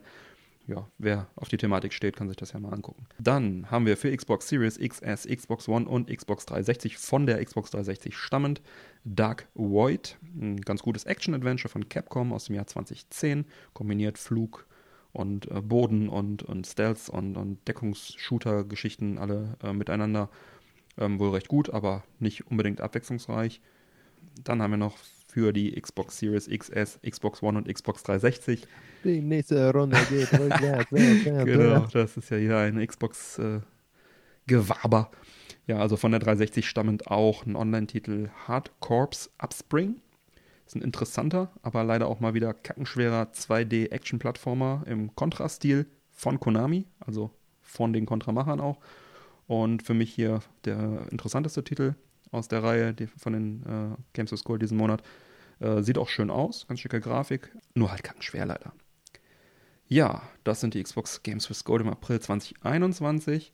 Ja, 0.66 0.88
wer 0.96 1.28
auf 1.36 1.48
die 1.48 1.58
Thematik 1.58 1.92
steht, 1.92 2.16
kann 2.16 2.28
sich 2.28 2.38
das 2.38 2.52
ja 2.52 2.60
mal 2.60 2.72
angucken. 2.72 3.06
Dann 3.18 3.70
haben 3.70 3.84
wir 3.84 3.98
für 3.98 4.14
Xbox 4.14 4.48
Series 4.48 4.78
XS, 4.78 5.26
Xbox 5.26 5.68
One 5.68 5.86
und 5.86 6.08
Xbox 6.08 6.46
360 6.46 6.96
von 6.96 7.26
der 7.26 7.44
Xbox 7.44 7.70
360 7.70 8.16
stammend 8.16 8.62
Dark 9.04 9.46
Void. 9.54 10.16
Ein 10.22 10.60
ganz 10.60 10.82
gutes 10.82 11.04
Action-Adventure 11.04 11.70
von 11.70 11.88
Capcom 11.88 12.32
aus 12.32 12.46
dem 12.46 12.56
Jahr 12.56 12.66
2010. 12.66 13.44
Kombiniert 13.74 14.16
Flug, 14.16 14.66
und 15.14 15.50
äh, 15.50 15.62
Boden 15.62 16.10
und, 16.10 16.42
und 16.42 16.66
Stealth 16.66 17.08
und, 17.08 17.36
und 17.36 17.66
Deckungsshooter-Geschichten 17.66 19.16
alle 19.16 19.56
äh, 19.62 19.72
miteinander 19.72 20.28
ähm, 20.98 21.18
wohl 21.18 21.30
recht 21.30 21.48
gut, 21.48 21.70
aber 21.70 22.04
nicht 22.18 22.46
unbedingt 22.48 22.80
abwechslungsreich. 22.80 23.60
Dann 24.42 24.60
haben 24.60 24.72
wir 24.72 24.78
noch 24.78 24.96
für 25.28 25.52
die 25.52 25.80
Xbox 25.80 26.18
Series 26.18 26.48
XS, 26.48 26.98
Xbox 27.08 27.40
One 27.42 27.58
und 27.58 27.72
Xbox 27.72 28.02
360. 28.02 28.66
Die 29.04 29.20
nächste 29.20 29.72
Runde 29.72 29.96
geht 30.08 30.32
rückwärts. 30.32 30.90
genau, 30.90 31.86
das 31.92 32.16
ist 32.16 32.30
ja 32.30 32.36
hier 32.36 32.58
ein 32.58 32.84
Xbox-Gewaber. 32.86 35.10
Äh, 35.12 35.16
ja, 35.72 35.78
also 35.78 35.96
von 35.96 36.10
der 36.10 36.20
360 36.20 36.68
stammend 36.68 37.08
auch 37.08 37.46
ein 37.46 37.56
Online-Titel 37.56 38.28
Hard 38.46 38.72
Corps 38.80 39.30
Upspring. 39.38 39.96
Ist 40.66 40.76
ein 40.76 40.82
interessanter, 40.82 41.50
aber 41.62 41.84
leider 41.84 42.06
auch 42.06 42.20
mal 42.20 42.34
wieder 42.34 42.54
kackenschwerer 42.54 43.30
2D-Action-Plattformer 43.32 44.84
im 44.86 45.14
Contra-Stil 45.14 45.86
von 46.10 46.40
Konami, 46.40 46.86
also 47.00 47.30
von 47.60 47.92
den 47.92 48.06
Contra-Machern 48.06 48.60
auch. 48.60 48.78
Und 49.46 49.82
für 49.82 49.94
mich 49.94 50.14
hier 50.14 50.40
der 50.64 51.06
interessanteste 51.10 51.64
Titel 51.64 51.94
aus 52.30 52.48
der 52.48 52.62
Reihe 52.62 52.94
von 53.16 53.32
den 53.32 53.62
äh, 53.62 53.96
Games 54.12 54.32
of 54.32 54.40
School 54.40 54.58
diesen 54.58 54.78
Monat. 54.78 55.02
Äh, 55.60 55.82
sieht 55.82 55.98
auch 55.98 56.08
schön 56.08 56.30
aus, 56.30 56.66
ganz 56.66 56.80
schicke 56.80 57.00
Grafik, 57.00 57.54
nur 57.74 57.90
halt 57.90 58.02
kackenschwer 58.02 58.46
leider. 58.46 58.72
Ja, 59.86 60.22
das 60.44 60.60
sind 60.60 60.74
die 60.74 60.82
Xbox 60.82 61.22
Games 61.22 61.48
with 61.50 61.64
Gold 61.64 61.82
im 61.82 61.90
April 61.90 62.20
2021. 62.20 63.52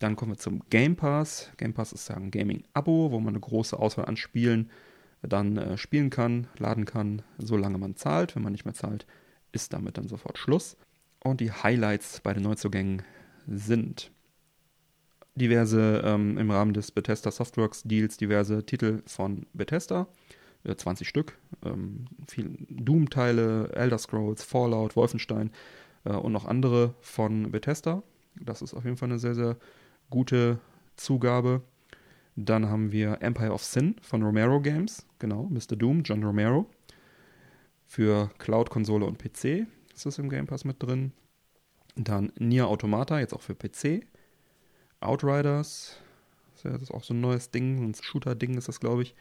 Dann 0.00 0.16
kommen 0.16 0.32
wir 0.32 0.38
zum 0.38 0.68
Game 0.68 0.96
Pass. 0.96 1.50
Game 1.56 1.72
Pass 1.72 1.92
ist 1.92 2.08
ja 2.08 2.16
ein 2.16 2.30
Gaming-Abo, 2.30 3.12
wo 3.12 3.20
man 3.20 3.34
eine 3.34 3.40
große 3.40 3.78
Auswahl 3.78 4.06
an 4.06 4.16
Spielen 4.16 4.70
dann 5.28 5.56
äh, 5.56 5.76
spielen 5.76 6.10
kann, 6.10 6.46
laden 6.58 6.84
kann, 6.84 7.22
solange 7.38 7.78
man 7.78 7.96
zahlt. 7.96 8.34
Wenn 8.36 8.42
man 8.42 8.52
nicht 8.52 8.64
mehr 8.64 8.74
zahlt, 8.74 9.06
ist 9.52 9.72
damit 9.72 9.98
dann 9.98 10.08
sofort 10.08 10.38
Schluss. 10.38 10.76
Und 11.22 11.40
die 11.40 11.52
Highlights 11.52 12.20
bei 12.20 12.34
den 12.34 12.42
Neuzugängen 12.42 13.02
sind 13.46 14.10
diverse 15.34 16.02
ähm, 16.04 16.38
im 16.38 16.50
Rahmen 16.50 16.74
des 16.74 16.92
Bethesda 16.92 17.30
Softworks 17.30 17.82
Deals 17.82 18.16
diverse 18.16 18.64
Titel 18.64 19.02
von 19.06 19.46
Bethesda, 19.52 20.06
äh, 20.64 20.76
20 20.76 21.08
Stück, 21.08 21.38
ähm, 21.64 22.06
Doom-Teile, 22.68 23.72
Elder 23.72 23.98
Scrolls, 23.98 24.44
Fallout, 24.44 24.96
Wolfenstein 24.96 25.50
äh, 26.04 26.12
und 26.12 26.32
noch 26.32 26.44
andere 26.44 26.94
von 27.00 27.50
Bethesda. 27.50 28.02
Das 28.40 28.62
ist 28.62 28.74
auf 28.74 28.84
jeden 28.84 28.96
Fall 28.96 29.08
eine 29.10 29.18
sehr, 29.18 29.34
sehr 29.34 29.56
gute 30.10 30.58
Zugabe. 30.96 31.62
Dann 32.36 32.68
haben 32.68 32.90
wir 32.90 33.22
Empire 33.22 33.52
of 33.52 33.62
Sin 33.62 33.96
von 34.02 34.22
Romero 34.22 34.60
Games, 34.60 35.06
genau, 35.18 35.44
Mr. 35.44 35.76
Doom, 35.76 36.02
John 36.02 36.22
Romero. 36.24 36.66
Für 37.86 38.30
Cloud, 38.38 38.70
Konsole 38.70 39.06
und 39.06 39.18
PC 39.18 39.66
ist 39.94 40.06
das 40.06 40.18
im 40.18 40.28
Game 40.28 40.46
Pass 40.46 40.64
mit 40.64 40.82
drin. 40.82 41.12
Dann 41.94 42.32
Nier 42.38 42.66
Automata, 42.66 43.20
jetzt 43.20 43.34
auch 43.34 43.42
für 43.42 43.54
PC. 43.54 44.04
Outriders, 45.00 46.00
das 46.62 46.82
ist 46.82 46.90
auch 46.90 47.04
so 47.04 47.14
ein 47.14 47.20
neues 47.20 47.50
Ding, 47.50 47.84
ein 47.84 47.94
Shooter-Ding 47.94 48.56
ist 48.56 48.68
das, 48.68 48.80
glaube 48.80 49.02
ich. 49.02 49.14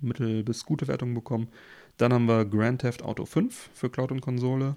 Mittel- 0.00 0.44
bis 0.44 0.64
gute 0.64 0.86
Wertungen 0.88 1.14
bekommen. 1.14 1.48
Dann 1.96 2.12
haben 2.12 2.26
wir 2.26 2.44
Grand 2.44 2.80
Theft 2.80 3.02
Auto 3.02 3.24
5 3.24 3.70
für 3.74 3.90
Cloud 3.90 4.12
und 4.12 4.20
Konsole. 4.20 4.76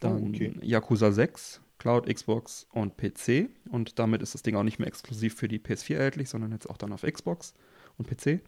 Dann 0.00 0.22
oh, 0.22 0.28
okay. 0.28 0.54
Yakuza 0.62 1.12
6 1.12 1.60
Cloud, 1.78 2.06
Xbox 2.12 2.66
und 2.72 2.96
PC. 2.96 3.48
Und 3.70 3.98
damit 3.98 4.22
ist 4.22 4.34
das 4.34 4.42
Ding 4.42 4.56
auch 4.56 4.62
nicht 4.62 4.78
mehr 4.78 4.88
exklusiv 4.88 5.34
für 5.34 5.48
die 5.48 5.58
PS4 5.58 5.96
erhältlich, 5.96 6.28
sondern 6.28 6.52
jetzt 6.52 6.68
auch 6.68 6.76
dann 6.76 6.92
auf 6.92 7.02
Xbox 7.02 7.54
und 7.96 8.08
PC. 8.08 8.40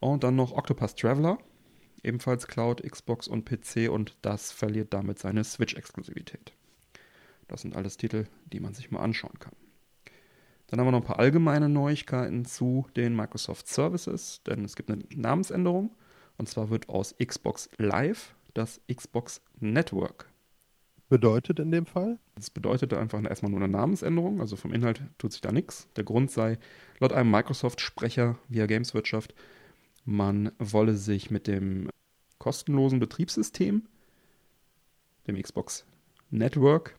Und 0.00 0.24
dann 0.24 0.36
noch 0.36 0.52
Octopus 0.52 0.94
Traveler, 0.94 1.38
ebenfalls 2.02 2.46
Cloud, 2.46 2.82
Xbox 2.82 3.26
und 3.26 3.44
PC 3.44 3.90
und 3.90 4.16
das 4.22 4.52
verliert 4.52 4.92
damit 4.92 5.18
seine 5.18 5.44
Switch-Exklusivität. 5.44 6.52
Das 7.48 7.62
sind 7.62 7.76
alles 7.76 7.96
Titel, 7.96 8.26
die 8.52 8.60
man 8.60 8.74
sich 8.74 8.90
mal 8.90 9.00
anschauen 9.00 9.38
kann. 9.38 9.54
Dann 10.66 10.80
haben 10.80 10.86
wir 10.86 10.92
noch 10.92 11.00
ein 11.00 11.06
paar 11.06 11.18
allgemeine 11.18 11.68
Neuigkeiten 11.68 12.44
zu 12.44 12.86
den 12.96 13.14
Microsoft 13.14 13.68
Services, 13.68 14.42
denn 14.46 14.64
es 14.64 14.76
gibt 14.76 14.90
eine 14.90 15.04
Namensänderung 15.14 15.94
und 16.36 16.48
zwar 16.48 16.70
wird 16.70 16.88
aus 16.88 17.14
Xbox 17.24 17.68
Live 17.78 18.34
das 18.54 18.80
Xbox 18.92 19.42
Network 19.60 20.30
bedeutet 21.08 21.58
in 21.58 21.70
dem 21.70 21.86
Fall? 21.86 22.18
Das 22.34 22.50
bedeutete 22.50 22.98
einfach 22.98 23.22
erstmal 23.22 23.50
nur 23.50 23.60
eine 23.60 23.72
Namensänderung, 23.72 24.40
also 24.40 24.56
vom 24.56 24.72
Inhalt 24.72 25.02
tut 25.18 25.32
sich 25.32 25.40
da 25.40 25.52
nichts. 25.52 25.88
Der 25.96 26.04
Grund 26.04 26.30
sei, 26.30 26.58
laut 26.98 27.12
einem 27.12 27.30
Microsoft-Sprecher 27.30 28.38
via 28.48 28.66
Gameswirtschaft, 28.66 29.34
man 30.04 30.50
wolle 30.58 30.96
sich 30.96 31.30
mit 31.30 31.46
dem 31.46 31.88
kostenlosen 32.38 32.98
Betriebssystem, 32.98 33.86
dem 35.26 35.40
Xbox 35.40 35.86
Network, 36.30 36.98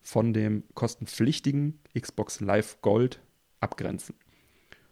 von 0.00 0.32
dem 0.32 0.64
kostenpflichtigen 0.74 1.80
Xbox 1.98 2.40
Live 2.40 2.80
Gold 2.80 3.20
abgrenzen. 3.60 4.14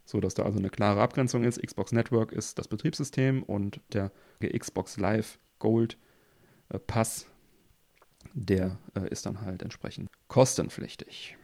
So 0.04 0.20
dass 0.20 0.34
da 0.34 0.44
also 0.44 0.58
eine 0.58 0.70
klare 0.70 1.00
Abgrenzung 1.00 1.42
ist. 1.42 1.60
Xbox 1.60 1.92
Network 1.92 2.32
ist 2.32 2.58
das 2.58 2.68
Betriebssystem 2.68 3.42
und 3.42 3.80
der 3.92 4.12
Xbox 4.40 4.98
Live 4.98 5.38
Gold 5.58 5.96
äh, 6.68 6.78
Pass 6.78 7.26
der 8.34 8.78
äh, 8.94 9.08
ist 9.08 9.26
dann 9.26 9.40
halt 9.42 9.62
entsprechend 9.62 10.08
kostenpflichtig. 10.28 11.36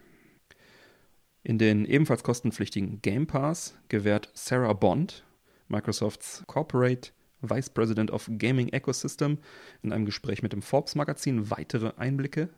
In 1.43 1.57
den 1.57 1.85
ebenfalls 1.85 2.23
kostenpflichtigen 2.23 3.01
Game 3.01 3.27
Pass 3.27 3.75
gewährt 3.89 4.29
Sarah 4.33 4.73
Bond, 4.73 5.25
Microsofts 5.67 6.43
Corporate 6.47 7.11
Vice 7.41 7.69
President 7.69 8.11
of 8.11 8.29
Gaming 8.37 8.69
Ecosystem, 8.69 9.37
in 9.81 9.91
einem 9.91 10.05
Gespräch 10.05 10.41
mit 10.41 10.53
dem 10.53 10.61
Forbes 10.61 10.95
Magazin 10.95 11.49
weitere 11.51 11.91
Einblicke. 11.97 12.49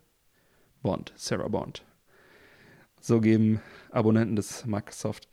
Bond, 0.83 1.13
Sarah 1.15 1.47
Bond. 1.47 1.83
So 3.01 3.19
geben 3.19 3.59
Abonnenten 3.91 4.35
des 4.35 4.65
Microsoft 4.65 5.27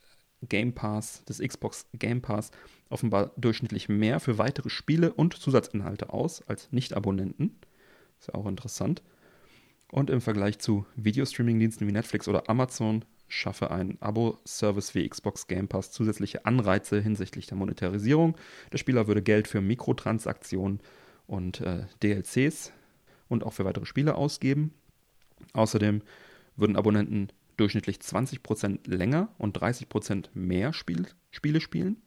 Game 0.49 0.73
Pass, 0.73 1.25
des 1.25 1.39
Xbox 1.39 1.87
Game 1.93 2.23
Pass, 2.23 2.51
offenbar 2.89 3.33
durchschnittlich 3.37 3.89
mehr 3.89 4.21
für 4.21 4.39
weitere 4.39 4.71
Spiele 4.71 5.13
und 5.13 5.35
Zusatzinhalte 5.35 6.11
aus 6.11 6.43
als 6.49 6.73
Nicht-Abonnenten. 6.73 7.59
Ist 8.23 8.29
ja 8.29 8.35
auch 8.37 8.47
interessant. 8.47 9.03
Und 9.91 10.09
im 10.09 10.21
Vergleich 10.21 10.61
zu 10.61 10.87
Videostreaming-Diensten 10.95 11.89
wie 11.89 11.93
Netflix 11.93 12.29
oder 12.29 12.49
Amazon 12.49 13.05
schaffe 13.27 13.73
ein 13.73 13.99
Abo-Service 14.01 14.95
wie 14.95 15.09
Xbox 15.09 15.49
Game 15.49 15.67
Pass 15.67 15.91
zusätzliche 15.91 16.47
Anreize 16.47 17.01
hinsichtlich 17.01 17.47
der 17.47 17.57
Monetarisierung. 17.57 18.37
Der 18.71 18.79
Spieler 18.79 19.09
würde 19.09 19.23
Geld 19.23 19.49
für 19.49 19.61
Mikrotransaktionen 19.61 20.79
und 21.27 21.63
äh, 21.63 21.87
DLCs 22.01 22.71
und 23.29 23.43
auch 23.43 23.55
für 23.55 23.65
weitere 23.65 23.87
Spiele 23.87 24.15
ausgeben. 24.15 24.73
Außerdem 25.53 26.03
würden 26.55 26.77
Abonnenten 26.77 27.27
durchschnittlich 27.57 27.97
20% 27.97 28.89
länger 28.89 29.35
und 29.37 29.59
30% 29.59 30.27
mehr 30.33 30.73
Spiel, 30.73 31.09
Spiele 31.33 31.61
spielen. 31.61 32.01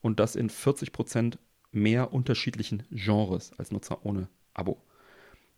und 0.00 0.20
das 0.20 0.36
in 0.36 0.48
40% 0.48 1.38
mehr 1.72 2.12
unterschiedlichen 2.12 2.84
Genres 2.92 3.50
als 3.58 3.72
Nutzer 3.72 4.06
ohne 4.06 4.28
Abo. 4.54 4.80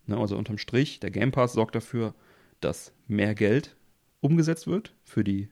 Ne, 0.07 0.17
also 0.17 0.37
unterm 0.37 0.59
Strich, 0.59 1.01
der 1.01 1.11
Game 1.11 1.31
Pass 1.31 1.53
sorgt 1.53 1.75
dafür, 1.75 2.15
dass 2.61 2.93
mehr 3.07 3.35
Geld 3.35 3.77
umgesetzt 4.21 4.67
wird 4.67 4.95
für 5.05 5.25
die 5.25 5.49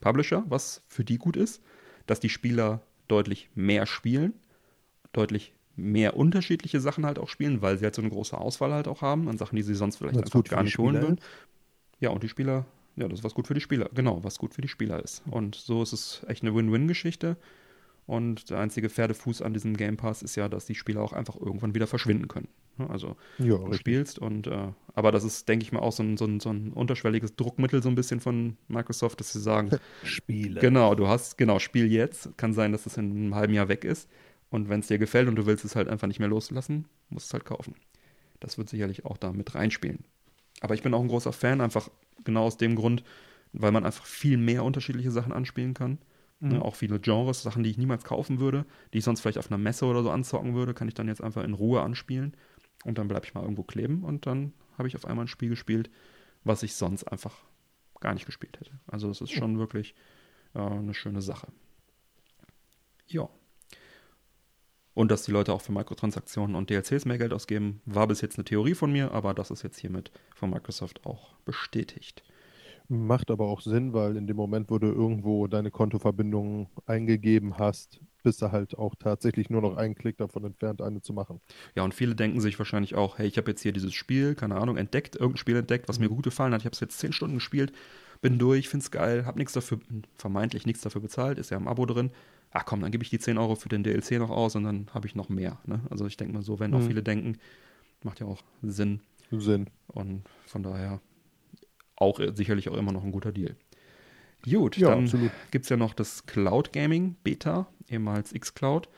Publisher, 0.00 0.44
was 0.48 0.82
für 0.88 1.04
die 1.04 1.18
gut 1.18 1.36
ist, 1.36 1.62
dass 2.06 2.20
die 2.20 2.28
Spieler 2.28 2.82
deutlich 3.08 3.48
mehr 3.54 3.86
spielen, 3.86 4.34
deutlich 5.12 5.52
mehr 5.76 6.16
unterschiedliche 6.16 6.80
Sachen 6.80 7.04
halt 7.06 7.18
auch 7.18 7.28
spielen, 7.28 7.62
weil 7.62 7.78
sie 7.78 7.84
halt 7.84 7.94
so 7.94 8.02
eine 8.02 8.10
große 8.10 8.36
Auswahl 8.36 8.72
halt 8.72 8.88
auch 8.88 9.02
haben 9.02 9.28
an 9.28 9.38
Sachen, 9.38 9.56
die 9.56 9.62
sie 9.62 9.74
sonst 9.74 9.96
vielleicht 9.96 10.16
einfach 10.16 10.30
gut 10.30 10.48
für 10.48 10.54
gar 10.54 10.62
nicht 10.62 10.78
holen 10.78 11.00
würden. 11.00 11.20
Ja, 12.00 12.10
und 12.10 12.22
die 12.22 12.28
Spieler, 12.28 12.66
ja, 12.96 13.08
das 13.08 13.20
ist 13.20 13.24
was 13.24 13.34
gut 13.34 13.46
für 13.46 13.54
die 13.54 13.60
Spieler. 13.60 13.88
Genau, 13.94 14.22
was 14.22 14.38
gut 14.38 14.54
für 14.54 14.62
die 14.62 14.68
Spieler 14.68 15.02
ist. 15.02 15.22
Und 15.30 15.54
so 15.54 15.82
ist 15.82 15.92
es 15.92 16.22
echt 16.28 16.42
eine 16.42 16.54
Win-Win-Geschichte. 16.54 17.36
Und 18.06 18.50
der 18.50 18.58
einzige 18.58 18.90
Pferdefuß 18.90 19.42
an 19.42 19.54
diesem 19.54 19.76
Game 19.76 19.96
Pass 19.96 20.22
ist 20.22 20.36
ja, 20.36 20.48
dass 20.48 20.66
die 20.66 20.74
Spieler 20.74 21.00
auch 21.00 21.12
einfach 21.12 21.36
irgendwann 21.36 21.74
wieder 21.74 21.86
verschwinden 21.86 22.28
können. 22.28 22.48
Ne, 22.76 22.88
Also 22.90 23.16
Ja, 23.38 23.56
du 23.64 23.70
richtig. 23.70 23.80
spielst 23.80 24.18
und 24.18 24.46
äh, 24.46 24.68
aber 24.94 25.12
das 25.12 25.24
ist, 25.24 25.48
denke 25.48 25.64
ich 25.64 25.72
mal, 25.72 25.80
auch 25.80 25.92
so 25.92 26.02
ein, 26.02 26.16
so, 26.16 26.24
ein, 26.26 26.40
so 26.40 26.50
ein 26.50 26.72
unterschwelliges 26.72 27.36
Druckmittel 27.36 27.82
so 27.82 27.88
ein 27.88 27.94
bisschen 27.94 28.20
von 28.20 28.56
Microsoft, 28.68 29.20
dass 29.20 29.32
sie 29.32 29.40
sagen, 29.40 29.70
Spiele. 30.02 30.60
genau, 30.60 30.94
du 30.94 31.08
hast, 31.08 31.38
genau, 31.38 31.58
Spiel 31.58 31.90
jetzt. 31.90 32.36
Kann 32.36 32.52
sein, 32.52 32.72
dass 32.72 32.86
es 32.86 32.96
in 32.96 33.10
einem 33.10 33.34
halben 33.34 33.54
Jahr 33.54 33.68
weg 33.68 33.84
ist. 33.84 34.08
Und 34.50 34.68
wenn 34.68 34.80
es 34.80 34.86
dir 34.88 34.98
gefällt 34.98 35.28
und 35.28 35.36
du 35.36 35.46
willst 35.46 35.64
es 35.64 35.74
halt 35.76 35.88
einfach 35.88 36.06
nicht 36.06 36.20
mehr 36.20 36.28
loslassen, 36.28 36.86
musst 37.10 37.26
du 37.26 37.30
es 37.30 37.34
halt 37.34 37.44
kaufen. 37.44 37.74
Das 38.40 38.58
wird 38.58 38.68
sicherlich 38.68 39.04
auch 39.04 39.16
da 39.16 39.32
mit 39.32 39.54
reinspielen. 39.54 40.04
Aber 40.60 40.74
ich 40.74 40.82
bin 40.82 40.94
auch 40.94 41.00
ein 41.00 41.08
großer 41.08 41.32
Fan, 41.32 41.60
einfach 41.60 41.90
genau 42.24 42.44
aus 42.44 42.56
dem 42.56 42.76
Grund, 42.76 43.04
weil 43.52 43.72
man 43.72 43.84
einfach 43.84 44.06
viel 44.06 44.36
mehr 44.36 44.64
unterschiedliche 44.64 45.10
Sachen 45.10 45.32
anspielen 45.32 45.74
kann. 45.74 45.98
Ne, 46.48 46.60
auch 46.60 46.74
viele 46.74 47.00
Genres, 47.00 47.42
Sachen, 47.42 47.62
die 47.62 47.70
ich 47.70 47.78
niemals 47.78 48.04
kaufen 48.04 48.38
würde, 48.38 48.66
die 48.92 48.98
ich 48.98 49.04
sonst 49.04 49.20
vielleicht 49.20 49.38
auf 49.38 49.50
einer 49.50 49.58
Messe 49.58 49.86
oder 49.86 50.02
so 50.02 50.10
anzocken 50.10 50.54
würde, 50.54 50.74
kann 50.74 50.88
ich 50.88 50.94
dann 50.94 51.08
jetzt 51.08 51.22
einfach 51.22 51.42
in 51.44 51.54
Ruhe 51.54 51.80
anspielen. 51.82 52.34
Und 52.84 52.98
dann 52.98 53.08
bleibe 53.08 53.26
ich 53.26 53.34
mal 53.34 53.42
irgendwo 53.42 53.62
kleben 53.62 54.04
und 54.04 54.26
dann 54.26 54.52
habe 54.78 54.88
ich 54.88 54.96
auf 54.96 55.06
einmal 55.06 55.24
ein 55.24 55.28
Spiel 55.28 55.48
gespielt, 55.48 55.90
was 56.44 56.62
ich 56.62 56.74
sonst 56.74 57.04
einfach 57.04 57.34
gar 58.00 58.14
nicht 58.14 58.26
gespielt 58.26 58.60
hätte. 58.60 58.72
Also 58.86 59.10
es 59.10 59.20
ist 59.20 59.32
schon 59.32 59.58
wirklich 59.58 59.94
äh, 60.54 60.60
eine 60.60 60.94
schöne 60.94 61.22
Sache. 61.22 61.48
Ja. 63.06 63.28
Und 64.92 65.10
dass 65.10 65.24
die 65.24 65.32
Leute 65.32 65.52
auch 65.52 65.60
für 65.60 65.72
Mikrotransaktionen 65.72 66.54
und 66.54 66.70
DLCs 66.70 67.04
mehr 67.04 67.18
Geld 67.18 67.32
ausgeben, 67.32 67.80
war 67.84 68.06
bis 68.06 68.20
jetzt 68.20 68.38
eine 68.38 68.44
Theorie 68.44 68.74
von 68.74 68.92
mir, 68.92 69.10
aber 69.10 69.34
das 69.34 69.50
ist 69.50 69.62
jetzt 69.62 69.78
hiermit 69.78 70.12
von 70.34 70.50
Microsoft 70.50 71.04
auch 71.04 71.34
bestätigt. 71.44 72.22
Macht 72.88 73.30
aber 73.30 73.46
auch 73.46 73.60
Sinn, 73.60 73.92
weil 73.92 74.16
in 74.16 74.26
dem 74.26 74.36
Moment, 74.36 74.70
wo 74.70 74.78
du 74.78 74.86
irgendwo 74.86 75.46
deine 75.46 75.70
Kontoverbindung 75.70 76.68
eingegeben 76.86 77.58
hast, 77.58 78.00
bist 78.24 78.42
du 78.42 78.50
halt 78.50 78.76
auch 78.76 78.96
tatsächlich 78.96 79.50
nur 79.50 79.62
noch 79.62 79.76
einen 79.76 79.94
Klick 79.94 80.16
davon 80.18 80.44
entfernt, 80.44 80.82
eine 80.82 81.00
zu 81.00 81.12
machen. 81.12 81.40
Ja, 81.76 81.84
und 81.84 81.94
viele 81.94 82.16
denken 82.16 82.40
sich 82.40 82.58
wahrscheinlich 82.58 82.96
auch, 82.96 83.18
hey, 83.18 83.28
ich 83.28 83.38
habe 83.38 83.50
jetzt 83.52 83.62
hier 83.62 83.72
dieses 83.72 83.94
Spiel, 83.94 84.34
keine 84.34 84.56
Ahnung, 84.56 84.76
entdeckt, 84.76 85.14
irgendein 85.14 85.36
Spiel 85.38 85.56
entdeckt, 85.56 85.88
was 85.88 86.00
mir 86.00 86.08
gut 86.08 86.24
gefallen 86.24 86.52
hat. 86.52 86.62
Ich 86.62 86.66
habe 86.66 86.74
es 86.74 86.80
jetzt 86.80 86.98
zehn 86.98 87.12
Stunden 87.12 87.36
gespielt, 87.36 87.72
bin 88.20 88.38
durch, 88.38 88.68
find's 88.68 88.90
geil, 88.90 89.26
habe 89.26 89.38
nichts 89.38 89.52
dafür, 89.52 89.78
vermeintlich 90.18 90.66
nichts 90.66 90.82
dafür 90.82 91.00
bezahlt, 91.00 91.38
ist 91.38 91.50
ja 91.50 91.56
im 91.56 91.68
Abo 91.68 91.86
drin. 91.86 92.10
Ach 92.50 92.64
komm, 92.64 92.80
dann 92.80 92.90
gebe 92.92 93.04
ich 93.04 93.10
die 93.10 93.18
10 93.18 93.38
Euro 93.38 93.54
für 93.56 93.68
den 93.68 93.82
DLC 93.82 94.12
noch 94.12 94.30
aus 94.30 94.56
und 94.56 94.64
dann 94.64 94.88
habe 94.94 95.06
ich 95.06 95.14
noch 95.14 95.28
mehr. 95.28 95.58
Ne? 95.66 95.80
Also 95.90 96.06
ich 96.06 96.16
denke 96.16 96.34
mal 96.34 96.42
so, 96.42 96.58
wenn 96.60 96.72
auch 96.74 96.80
Mhm. 96.80 96.86
viele 96.86 97.02
denken, 97.02 97.38
macht 98.02 98.20
ja 98.20 98.26
auch 98.26 98.42
Sinn. 98.62 99.00
Sinn. 99.30 99.68
Und 99.88 100.22
von 100.46 100.62
daher 100.62 101.00
auch 101.96 102.20
äh, 102.20 102.32
sicherlich 102.34 102.68
auch 102.68 102.76
immer 102.76 102.92
noch 102.92 103.04
ein 103.04 103.12
guter 103.12 103.32
Deal. 103.32 103.56
Gut, 104.48 104.76
Ja, 104.76 104.90
dann 104.90 105.30
gibt 105.50 105.64
es 105.64 105.68
ja 105.68 105.76
noch 105.76 105.94
das 105.94 106.26
Cloud 106.26 106.72
Gaming 106.72 107.16
Beta, 107.22 107.66
ehemals 107.88 108.32
xCloud. 108.32 108.88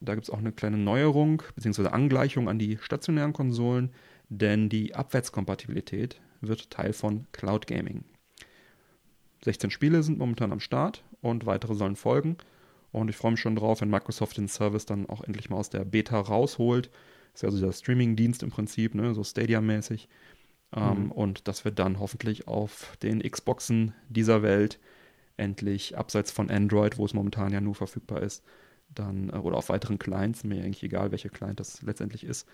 Da 0.00 0.14
gibt 0.14 0.28
es 0.28 0.30
auch 0.30 0.38
eine 0.38 0.52
kleine 0.52 0.76
Neuerung 0.76 1.42
bzw. 1.56 1.88
Angleichung 1.88 2.48
an 2.48 2.58
die 2.58 2.78
stationären 2.80 3.32
Konsolen, 3.32 3.90
denn 4.28 4.68
die 4.68 4.94
Abwärtskompatibilität 4.94 6.20
wird 6.40 6.70
Teil 6.70 6.92
von 6.92 7.26
Cloud 7.32 7.66
Gaming. 7.66 8.04
16 9.44 9.70
Spiele 9.70 10.02
sind 10.02 10.18
momentan 10.18 10.52
am 10.52 10.60
Start 10.60 11.04
und 11.20 11.46
weitere 11.46 11.74
sollen 11.74 11.96
folgen. 11.96 12.36
Und 12.92 13.08
ich 13.08 13.16
freue 13.16 13.32
mich 13.32 13.40
schon 13.40 13.56
drauf, 13.56 13.80
wenn 13.80 13.90
Microsoft 13.90 14.36
den 14.36 14.48
Service 14.48 14.86
dann 14.86 15.08
auch 15.08 15.22
endlich 15.22 15.50
mal 15.50 15.56
aus 15.56 15.70
der 15.70 15.84
Beta 15.84 16.18
rausholt. 16.18 16.90
Ist 17.34 17.42
ja 17.42 17.48
also 17.48 17.60
der 17.64 17.72
Streaming-Dienst 17.72 18.42
im 18.42 18.50
Prinzip, 18.50 18.94
ne? 18.94 19.14
so 19.14 19.22
Stadia-mäßig. 19.22 20.08
Ähm, 20.74 21.04
Mhm. 21.04 21.12
Und 21.12 21.48
dass 21.48 21.64
wir 21.64 21.72
dann 21.72 22.00
hoffentlich 22.00 22.48
auf 22.48 22.96
den 23.02 23.20
Xboxen 23.20 23.94
dieser 24.08 24.42
Welt 24.42 24.78
endlich, 25.36 25.96
abseits 25.98 26.30
von 26.30 26.50
Android, 26.50 26.98
wo 26.98 27.04
es 27.04 27.14
momentan 27.14 27.52
ja 27.52 27.60
nur 27.60 27.74
verfügbar 27.74 28.22
ist, 28.22 28.44
dann, 28.94 29.30
äh, 29.30 29.36
oder 29.36 29.56
auf 29.56 29.68
weiteren 29.68 29.98
Clients, 29.98 30.44
mir 30.44 30.62
eigentlich 30.62 30.82
egal, 30.82 31.10
welcher 31.12 31.28
Client 31.28 31.60
das 31.60 31.82
letztendlich 31.82 32.24
ist, 32.24 32.48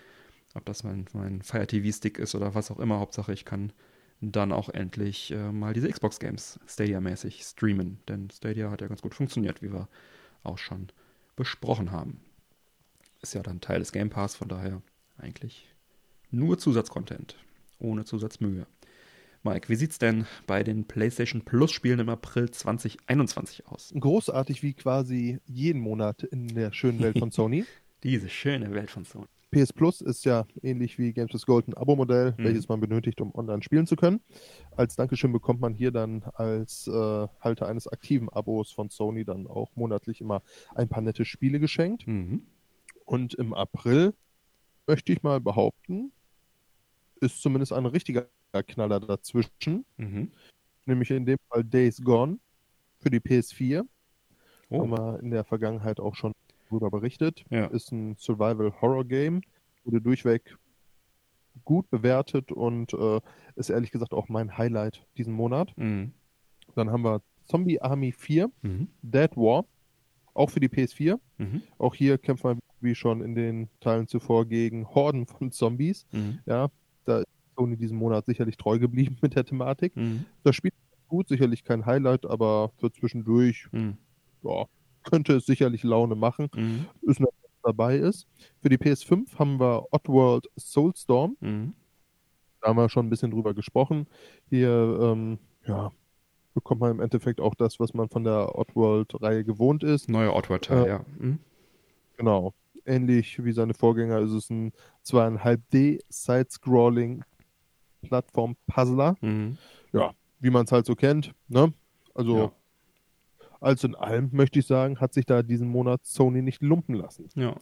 ob 0.54 0.64
das 0.66 0.84
mein, 0.84 1.06
mein 1.12 1.42
Fire 1.42 1.66
TV-Stick 1.66 2.18
ist 2.18 2.34
oder 2.34 2.54
was 2.54 2.70
auch 2.70 2.78
immer, 2.78 2.98
Hauptsache 2.98 3.32
ich 3.32 3.44
kann 3.44 3.72
dann 4.20 4.52
auch 4.52 4.68
endlich 4.68 5.32
äh, 5.32 5.50
mal 5.50 5.74
diese 5.74 5.88
Xbox-Games 5.88 6.60
Stadia-mäßig 6.66 7.42
streamen. 7.42 7.98
Denn 8.08 8.30
Stadia 8.30 8.70
hat 8.70 8.80
ja 8.80 8.86
ganz 8.86 9.02
gut 9.02 9.14
funktioniert, 9.14 9.62
wie 9.62 9.72
wir 9.72 9.88
auch 10.44 10.58
schon 10.58 10.88
besprochen 11.34 11.90
haben. 11.90 12.20
Ist 13.20 13.34
ja 13.34 13.42
dann 13.42 13.60
Teil 13.60 13.80
des 13.80 13.92
Game 13.92 14.10
Pass, 14.10 14.36
von 14.36 14.48
daher 14.48 14.82
eigentlich 15.18 15.68
nur 16.30 16.58
Zusatzcontent, 16.58 17.36
ohne 17.82 18.04
Zusatzmühe. 18.04 18.66
Mike, 19.44 19.68
wie 19.68 19.74
sieht's 19.74 19.98
denn 19.98 20.26
bei 20.46 20.62
den 20.62 20.84
PlayStation 20.86 21.42
Plus 21.42 21.72
Spielen 21.72 21.98
im 21.98 22.08
April 22.08 22.50
2021 22.50 23.66
aus? 23.66 23.92
Großartig 23.98 24.62
wie 24.62 24.72
quasi 24.72 25.40
jeden 25.46 25.80
Monat 25.80 26.22
in 26.22 26.46
der 26.48 26.72
schönen 26.72 27.00
Welt 27.00 27.18
von 27.18 27.30
Sony. 27.32 27.64
Diese 28.04 28.28
schöne 28.28 28.72
Welt 28.72 28.90
von 28.90 29.04
Sony. 29.04 29.26
PS 29.50 29.72
Plus 29.72 30.00
ist 30.00 30.24
ja 30.24 30.46
ähnlich 30.62 30.98
wie 30.98 31.12
Games 31.12 31.34
with 31.34 31.44
Gold 31.44 31.68
ein 31.68 31.74
Abo-Modell, 31.74 32.34
Mhm. 32.38 32.44
welches 32.44 32.68
man 32.68 32.80
benötigt, 32.80 33.20
um 33.20 33.34
online 33.34 33.62
spielen 33.62 33.86
zu 33.86 33.96
können. 33.96 34.20
Als 34.76 34.96
Dankeschön 34.96 35.30
bekommt 35.32 35.60
man 35.60 35.74
hier 35.74 35.90
dann 35.90 36.22
als 36.34 36.86
äh, 36.88 36.92
Halter 37.40 37.66
eines 37.66 37.86
aktiven 37.86 38.28
Abos 38.30 38.70
von 38.72 38.88
Sony 38.88 39.24
dann 39.24 39.46
auch 39.46 39.70
monatlich 39.74 40.20
immer 40.22 40.42
ein 40.74 40.88
paar 40.88 41.02
nette 41.02 41.24
Spiele 41.26 41.60
geschenkt. 41.60 42.06
Mhm. 42.06 42.46
Und 43.04 43.34
im 43.34 43.52
April 43.52 44.14
möchte 44.86 45.12
ich 45.12 45.22
mal 45.22 45.40
behaupten, 45.40 46.12
ist 47.22 47.40
zumindest 47.40 47.72
ein 47.72 47.86
richtiger 47.86 48.26
Knaller 48.66 49.00
dazwischen, 49.00 49.84
Mhm. 49.96 50.30
nämlich 50.86 51.10
in 51.10 51.24
dem 51.24 51.38
Fall 51.48 51.64
Days 51.64 52.02
Gone 52.02 52.38
für 53.00 53.10
die 53.10 53.20
PS4. 53.20 53.78
Haben 53.78 53.88
Oh, 54.70 54.86
wir 54.96 55.20
in 55.20 55.30
der 55.30 55.44
Vergangenheit 55.44 56.00
auch 56.00 56.14
schon 56.14 56.32
darüber 56.68 56.90
berichtet. 56.90 57.44
Ja. 57.50 57.66
Ist 57.66 57.92
ein 57.92 58.16
Survival-Horror-Game, 58.16 59.42
wurde 59.84 60.00
durchweg 60.00 60.56
gut 61.64 61.88
bewertet 61.90 62.50
und 62.50 62.92
äh, 62.94 63.20
ist 63.56 63.68
ehrlich 63.70 63.90
gesagt 63.90 64.12
auch 64.14 64.28
mein 64.28 64.56
Highlight 64.56 65.04
diesen 65.18 65.34
Monat. 65.34 65.72
mhm. 65.76 66.12
Dann 66.74 66.90
haben 66.90 67.02
wir 67.02 67.20
Zombie 67.44 67.80
Army 67.80 68.12
4, 68.12 68.50
Mhm. 68.62 68.88
Dead 69.02 69.36
War, 69.36 69.66
auch 70.32 70.48
für 70.50 70.60
die 70.60 70.68
PS4. 70.70 71.18
Mhm. 71.38 71.62
Auch 71.76 71.94
hier 71.94 72.16
kämpft 72.16 72.44
man 72.44 72.58
wie 72.80 72.94
schon 72.94 73.20
in 73.22 73.34
den 73.34 73.68
Teilen 73.80 74.08
zuvor 74.08 74.46
gegen 74.46 74.86
Horden 74.88 75.26
von 75.26 75.52
Zombies. 75.52 76.06
Mhm. 76.12 76.38
Ja, 76.46 76.68
da 77.04 77.18
ist 77.20 77.26
Sony 77.56 77.76
diesen 77.76 77.98
Monat 77.98 78.26
sicherlich 78.26 78.56
treu 78.56 78.78
geblieben 78.78 79.16
mit 79.20 79.34
der 79.34 79.44
Thematik. 79.44 79.96
Mhm. 79.96 80.24
Das 80.44 80.56
Spiel 80.56 80.70
ist 80.70 81.08
gut, 81.08 81.28
sicherlich 81.28 81.64
kein 81.64 81.84
Highlight, 81.86 82.24
aber 82.26 82.70
für 82.78 82.90
zwischendurch 82.90 83.68
Mhm. 83.72 83.96
ja, 84.42 84.64
könnte 85.04 85.34
es 85.36 85.46
sicherlich 85.46 85.82
Laune 85.82 86.14
machen. 86.14 86.48
Mhm. 86.54 86.86
ist 87.02 87.20
noch 87.20 87.28
was 87.42 87.50
dabei 87.62 87.96
ist. 87.96 88.26
Für 88.60 88.68
die 88.68 88.78
PS5 88.78 89.38
haben 89.38 89.60
wir 89.60 89.86
Oddworld 89.92 90.46
Soulstorm. 90.58 91.36
Mhm. 91.40 91.74
Da 92.60 92.68
haben 92.68 92.76
wir 92.76 92.88
schon 92.88 93.06
ein 93.06 93.10
bisschen 93.10 93.30
drüber 93.32 93.54
gesprochen. 93.54 94.06
Hier 94.48 94.70
ähm, 95.00 95.38
ja, 95.66 95.90
bekommt 96.54 96.80
man 96.80 96.92
im 96.92 97.00
Endeffekt 97.00 97.40
auch 97.40 97.54
das, 97.56 97.80
was 97.80 97.92
man 97.92 98.08
von 98.08 98.24
der 98.24 98.56
Oddworld-Reihe 98.56 99.44
gewohnt 99.44 99.82
ist. 99.82 100.08
Neuer 100.08 100.34
Oddworld-Teil, 100.34 100.84
Äh, 100.84 100.88
ja. 100.88 101.04
Mhm. 101.18 101.38
Genau. 102.16 102.54
Ähnlich 102.84 103.42
wie 103.44 103.52
seine 103.52 103.74
Vorgänger 103.74 104.18
ist 104.20 104.32
es 104.32 104.50
ein 104.50 104.72
2,5D 105.04 106.00
Side-Scrolling 106.08 107.22
Plattform-Puzzler. 108.02 109.16
Mhm. 109.20 109.56
Ja, 109.92 110.12
wie 110.40 110.50
man 110.50 110.64
es 110.64 110.72
halt 110.72 110.86
so 110.86 110.94
kennt. 110.94 111.32
Ne? 111.48 111.72
Also 112.14 112.36
Ja. 112.36 112.52
alles 113.60 113.84
in 113.84 113.94
allem 113.94 114.30
möchte 114.32 114.58
ich 114.58 114.66
sagen, 114.66 114.98
hat 115.00 115.14
sich 115.14 115.24
da 115.26 115.42
diesen 115.42 115.68
Monat 115.68 116.04
Sony 116.04 116.42
nicht 116.42 116.62
lumpen 116.62 116.94
lassen. 116.96 117.28
Ja, 117.36 117.54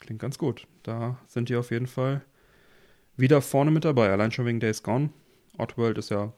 klingt 0.00 0.20
ganz 0.20 0.38
gut. 0.38 0.66
Da 0.82 1.18
sind 1.28 1.48
die 1.48 1.56
auf 1.56 1.70
jeden 1.70 1.86
Fall 1.86 2.24
wieder 3.16 3.40
vorne 3.40 3.70
mit 3.70 3.84
dabei. 3.84 4.10
Allein 4.10 4.32
schon 4.32 4.46
wegen 4.46 4.60
Days 4.60 4.82
Gone. 4.82 5.10
Oddworld 5.58 5.96
ist 5.98 6.10
ja 6.10 6.32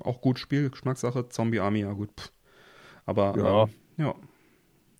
auch 0.00 0.20
gut 0.20 0.38
Spiel, 0.38 0.68
Geschmackssache. 0.70 1.28
Zombie 1.28 1.60
Army, 1.60 1.80
ja 1.80 1.92
gut. 1.92 2.10
Pff. 2.18 2.32
Aber 3.06 3.34
Ja. 3.38 3.62
ähm, 3.62 3.70
ja, 3.96 4.14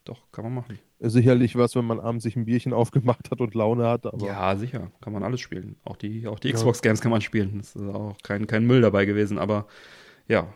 doch, 0.05 0.31
kann 0.33 0.45
man 0.45 0.55
machen. 0.55 0.79
Sicherlich 1.01 1.55
was, 1.57 1.77
wenn 1.77 1.85
man 1.85 2.01
abends 2.01 2.25
sich 2.25 2.35
ein 2.37 2.45
Bierchen 2.45 2.73
aufgemacht 2.75 3.31
hat 3.31 3.41
und 3.41 3.55
Laune 3.55 3.87
hat, 3.89 4.07
aber 4.07 4.27
Ja, 4.27 4.57
sicher, 4.57 4.91
kann 5.01 5.13
man 5.13 5.23
alles 5.23 5.41
spielen. 5.41 5.77
Auch 5.85 5.97
die, 5.97 6.27
auch 6.27 6.39
die 6.39 6.49
Ja. 6.49 6.55
Xbox-Games 6.55 7.01
kann 7.01 7.11
man 7.13 7.21
spielen. 7.21 7.61
Es 7.61 7.77
ist 7.77 7.87
auch 7.87 8.17
kein, 8.23 8.47
kein 8.47 8.67
Müll 8.67 8.81
dabei 8.81 9.05
gewesen, 9.05 9.39
aber 9.39 9.67
ja, 10.27 10.53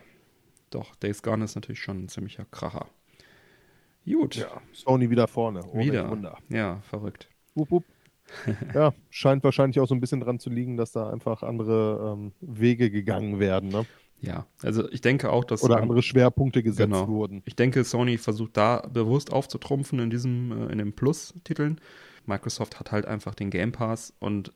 doch, 0.71 0.95
Days 0.97 1.23
Gone 1.23 1.45
ist 1.45 1.55
natürlich 1.55 1.81
schon 1.81 2.05
ein 2.05 2.09
ziemlicher 2.09 2.45
Kracher. 2.47 2.87
Gut. 4.05 4.35
Ja, 4.37 4.61
Sony 4.73 5.11
wieder 5.11 5.29
vorne. 5.29 5.61
Oh, 5.65 5.77
welch 5.77 5.89
Wieder. 5.89 6.11
Wunder. 6.11 6.39
Ja, 6.49 6.81
verrückt. 6.83 7.29
Wupp, 7.55 7.71
wupp. 7.71 7.85
ja, 8.75 8.93
scheint 9.11 9.45
wahrscheinlich 9.45 9.79
auch 9.79 9.87
so 9.87 9.95
ein 9.95 10.01
bisschen 10.01 10.21
dran 10.21 10.39
zu 10.39 10.49
liegen, 10.51 10.77
dass 10.77 10.93
da 10.93 11.11
einfach 11.11 11.43
andere 11.43 12.15
ähm, 12.15 12.33
Wege 12.41 12.91
gegangen 12.91 13.39
werden, 13.39 13.69
ne? 13.69 13.85
Ja, 14.23 14.47
also 14.63 14.89
ich 14.91 15.01
denke 15.01 15.31
auch, 15.31 15.45
dass. 15.45 15.63
Oder 15.63 15.77
ähm, 15.77 15.83
andere 15.83 16.03
Schwerpunkte 16.03 16.63
gesetzt 16.63 16.93
genau. 16.93 17.09
wurden. 17.09 17.43
Ich 17.45 17.57
denke, 17.57 17.83
Sony 17.83 18.19
versucht 18.19 18.57
da 18.57 18.87
bewusst 18.93 19.33
aufzutrumpfen 19.33 19.99
in 19.99 20.11
diesem, 20.11 20.53
äh, 20.53 20.73
in 20.73 20.79
den 20.79 20.93
Plus-Titeln. 20.93 21.81
Microsoft 22.27 22.79
hat 22.79 22.93
halt 22.93 23.05
einfach 23.05 23.35
den 23.35 23.51
Game 23.51 23.73
Pass 23.73 24.15
und 24.21 24.53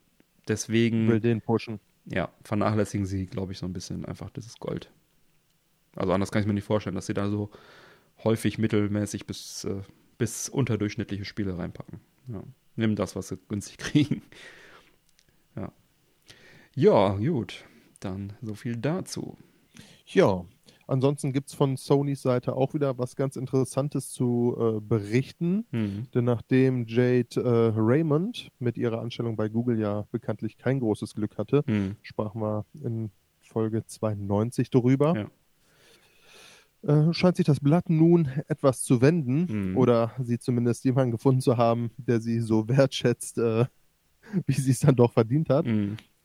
deswegen, 0.47 1.09
Will 1.09 1.21
den 1.21 1.41
pushen. 1.41 1.81
ja, 2.05 2.29
vernachlässigen 2.45 3.07
sie, 3.07 3.27
glaube 3.27 3.53
ich, 3.53 3.59
so 3.59 3.67
ein 3.67 3.73
bisschen 3.73 4.05
einfach 4.05 4.31
dieses 4.31 4.59
Gold. 4.61 4.91
Also 5.97 6.13
anders 6.13 6.31
kann 6.31 6.43
ich 6.43 6.47
mir 6.47 6.55
nicht 6.55 6.65
vorstellen, 6.65 6.95
dass 6.95 7.07
sie 7.07 7.15
da 7.15 7.29
so 7.29 7.51
häufig 8.23 8.59
mittelmäßig 8.59 9.27
bis, 9.27 9.65
äh, 9.65 9.81
bis 10.17 10.49
unterdurchschnittliche 10.49 11.25
Spiele 11.25 11.59
reinpacken. 11.59 12.01
Ja. 12.29 12.43
Nimm 12.77 12.95
das, 12.95 13.17
was 13.17 13.29
sie 13.29 13.39
günstig 13.49 13.79
kriegen. 13.79 14.23
Ja. 15.57 15.73
Ja, 16.75 17.15
gut. 17.15 17.65
Dann 17.99 18.35
so 18.43 18.55
viel 18.55 18.77
dazu. 18.77 19.37
Ja, 20.07 20.45
ansonsten 20.87 21.33
gibt 21.33 21.49
es 21.49 21.55
von 21.55 21.77
Sonys 21.77 22.23
Seite 22.23 22.55
auch 22.55 22.75
wieder 22.75 22.97
was 22.99 23.17
ganz 23.17 23.37
Interessantes 23.37 24.11
zu 24.11 24.57
äh, 24.59 24.81
berichten. 24.81 25.67
Mhm. 25.73 26.07
Denn 26.15 26.25
nachdem 26.25 26.87
Jade 26.87 27.41
äh, 27.41 27.73
Raymond 27.77 28.49
mit 28.59 28.77
ihrer 28.79 29.01
Anstellung 29.01 29.37
bei 29.37 29.49
Google 29.49 29.79
ja 29.81 30.07
bekanntlich 30.13 30.57
kein 30.59 30.81
großes 30.81 31.15
Glück 31.15 31.37
hatte, 31.39 31.65
Mhm. 31.67 31.97
sprachen 32.03 32.41
wir 32.41 32.65
in 32.85 33.11
Folge 33.43 33.85
92 33.87 34.71
darüber. 34.71 35.29
Ja. 36.85 37.09
Äh, 37.09 37.13
scheint 37.13 37.37
sich 37.37 37.47
das 37.47 37.59
Blatt 37.59 37.91
nun 37.91 38.29
etwas 38.49 38.83
zu 38.83 39.01
wenden 39.01 39.71
Mhm. 39.71 39.77
oder 39.77 40.13
sie 40.23 40.39
zumindest 40.39 40.85
jemanden 40.85 41.11
gefunden 41.11 41.41
zu 41.41 41.57
haben, 41.57 41.91
der 41.97 42.21
sie 42.21 42.39
so 42.41 42.69
wertschätzt, 42.69 43.39
äh, 43.39 43.65
wie 44.47 44.53
sie 44.53 44.71
es 44.71 44.81
dann 44.81 44.95
doch 44.95 45.13
verdient 45.13 45.49
hat. 45.51 45.67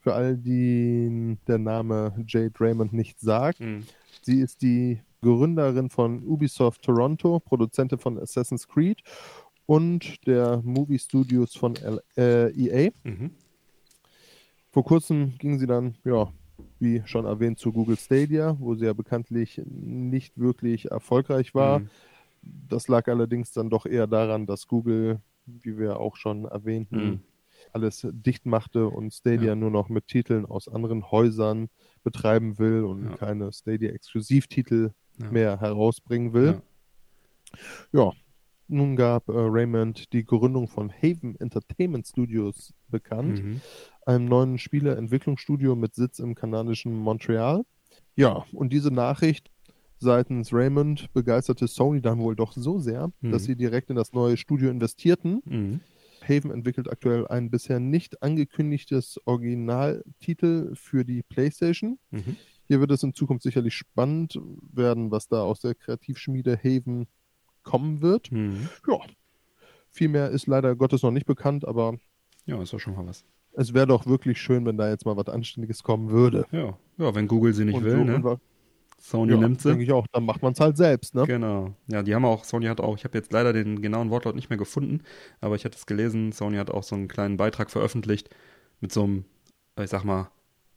Für 0.01 0.15
all 0.15 0.35
die 0.35 1.37
der 1.47 1.59
Name 1.59 2.13
Jade 2.27 2.53
Raymond 2.59 2.91
nicht 2.91 3.19
sagt. 3.19 3.59
Mhm. 3.59 3.85
Sie 4.23 4.39
ist 4.39 4.61
die 4.61 4.99
Gründerin 5.21 5.89
von 5.89 6.23
Ubisoft 6.23 6.81
Toronto, 6.81 7.39
Produzentin 7.39 7.99
von 7.99 8.17
Assassin's 8.17 8.67
Creed 8.67 9.01
und 9.67 10.25
der 10.25 10.61
Movie 10.63 10.97
Studios 10.97 11.55
von 11.55 11.75
L 11.75 12.01
äh, 12.17 12.49
EA. 12.51 12.91
Mhm. 13.03 13.31
Vor 14.71 14.83
kurzem 14.83 15.37
ging 15.37 15.59
sie 15.59 15.67
dann, 15.67 15.95
ja, 16.03 16.31
wie 16.79 17.03
schon 17.05 17.25
erwähnt, 17.25 17.59
zu 17.59 17.71
Google 17.71 17.97
Stadia, 17.97 18.55
wo 18.59 18.73
sie 18.73 18.85
ja 18.85 18.93
bekanntlich 18.93 19.61
nicht 19.65 20.37
wirklich 20.37 20.89
erfolgreich 20.89 21.53
war. 21.53 21.79
Mhm. 21.79 21.89
Das 22.41 22.87
lag 22.87 23.07
allerdings 23.07 23.51
dann 23.51 23.69
doch 23.69 23.85
eher 23.85 24.07
daran, 24.07 24.47
dass 24.47 24.67
Google, 24.67 25.19
wie 25.45 25.77
wir 25.77 25.99
auch 25.99 26.15
schon 26.15 26.45
erwähnten, 26.45 27.05
Mhm. 27.05 27.19
Alles 27.73 28.07
dicht 28.11 28.45
machte 28.45 28.87
und 28.87 29.13
Stadia 29.13 29.49
Ja. 29.49 29.55
nur 29.55 29.71
noch 29.71 29.89
mit 29.89 30.07
Titeln 30.07 30.45
aus 30.45 30.67
anderen 30.67 31.09
Häusern 31.11 31.69
betreiben 32.03 32.57
will 32.59 32.83
und 32.83 33.03
Ja. 33.11 33.17
keine 33.17 33.51
Stadia-Exklusivtitel 33.51 34.91
Ja. 35.19 35.31
mehr 35.31 35.59
herausbringen 35.59 36.33
will. 36.33 36.61
Ja. 37.91 38.11
Nun 38.67 38.95
gab 38.95 39.27
äh, 39.27 39.33
Raymond 39.35 40.13
die 40.13 40.23
Gründung 40.25 40.67
von 40.69 40.89
Haven 40.91 41.35
Entertainment 41.39 42.07
Studios 42.07 42.73
bekannt, 42.87 43.43
Mhm. 43.43 43.61
einem 44.05 44.25
neuen 44.25 44.57
Spieleentwicklungsstudio 44.57 45.75
mit 45.75 45.93
Sitz 45.93 46.19
im 46.19 46.35
kanadischen 46.35 46.95
Montreal. 46.95 47.63
Ja, 48.15 48.45
und 48.53 48.71
diese 48.71 48.89
Nachricht 48.89 49.51
seitens 49.99 50.53
Raymond 50.53 51.11
begeisterte 51.13 51.67
Sony 51.67 52.01
dann 52.01 52.19
wohl 52.19 52.35
doch 52.35 52.53
so 52.53 52.79
sehr, 52.79 53.11
Mhm. 53.21 53.31
dass 53.31 53.43
sie 53.43 53.55
direkt 53.57 53.89
in 53.89 53.97
das 53.97 54.13
neue 54.13 54.37
Studio 54.37 54.69
investierten. 54.69 55.41
Mhm. 55.45 55.79
Haven 56.27 56.51
entwickelt 56.51 56.89
aktuell 56.89 57.27
ein 57.27 57.49
bisher 57.49 57.79
nicht 57.79 58.21
angekündigtes 58.23 59.19
Originaltitel 59.25 60.73
für 60.75 61.03
die 61.03 61.23
PlayStation. 61.23 61.99
Mhm. 62.11 62.35
Hier 62.67 62.79
wird 62.79 62.91
es 62.91 63.03
in 63.03 63.13
Zukunft 63.13 63.43
sicherlich 63.43 63.73
spannend 63.73 64.39
werden, 64.71 65.11
was 65.11 65.27
da 65.27 65.43
aus 65.43 65.59
der 65.59 65.75
Kreativschmiede 65.75 66.57
Haven 66.57 67.07
kommen 67.63 68.01
wird. 68.01 68.31
Mhm. 68.31 68.69
Ja, 68.87 68.99
viel 69.89 70.07
mehr 70.07 70.29
ist 70.29 70.47
leider 70.47 70.75
Gottes 70.75 71.03
noch 71.03 71.11
nicht 71.11 71.25
bekannt, 71.25 71.67
aber 71.67 71.97
Ja, 72.45 72.61
ist 72.61 72.73
doch 72.73 72.79
schon 72.79 72.95
mal 72.95 73.05
was. 73.05 73.25
es 73.53 73.73
wäre 73.73 73.87
doch 73.87 74.05
wirklich 74.05 74.41
schön, 74.41 74.65
wenn 74.65 74.77
da 74.77 74.89
jetzt 74.89 75.05
mal 75.05 75.17
was 75.17 75.27
Anständiges 75.27 75.83
kommen 75.83 76.09
würde. 76.11 76.45
Ja, 76.51 76.77
ja 76.97 77.13
wenn 77.13 77.27
Google 77.27 77.53
sie 77.53 77.65
nicht 77.65 77.75
Und 77.75 77.83
will, 77.83 77.97
so, 77.97 78.03
ne? 78.03 78.39
Sony 79.01 79.33
ja, 79.33 79.37
nimmt 79.39 79.59
sie. 79.59 79.69
denke 79.69 79.83
ich 79.83 79.91
auch, 79.91 80.05
dann 80.11 80.25
macht 80.25 80.43
man 80.43 80.53
es 80.53 80.59
halt 80.59 80.77
selbst, 80.77 81.15
ne? 81.15 81.25
Genau. 81.25 81.73
Ja, 81.87 82.03
die 82.03 82.13
haben 82.13 82.23
auch, 82.23 82.43
Sony 82.43 82.67
hat 82.67 82.79
auch, 82.79 82.95
ich 82.95 83.03
habe 83.03 83.17
jetzt 83.17 83.33
leider 83.33 83.51
den 83.51 83.81
genauen 83.81 84.11
Wortlaut 84.11 84.35
nicht 84.35 84.49
mehr 84.51 84.59
gefunden, 84.59 85.01
aber 85.41 85.55
ich 85.55 85.65
hatte 85.65 85.75
es 85.75 85.87
gelesen, 85.87 86.31
Sony 86.31 86.57
hat 86.57 86.69
auch 86.69 86.83
so 86.83 86.95
einen 86.95 87.07
kleinen 87.07 87.35
Beitrag 87.35 87.71
veröffentlicht 87.71 88.29
mit 88.79 88.93
so 88.93 89.03
einem, 89.03 89.25
ich 89.81 89.89
sag 89.89 90.03
mal, 90.03 90.29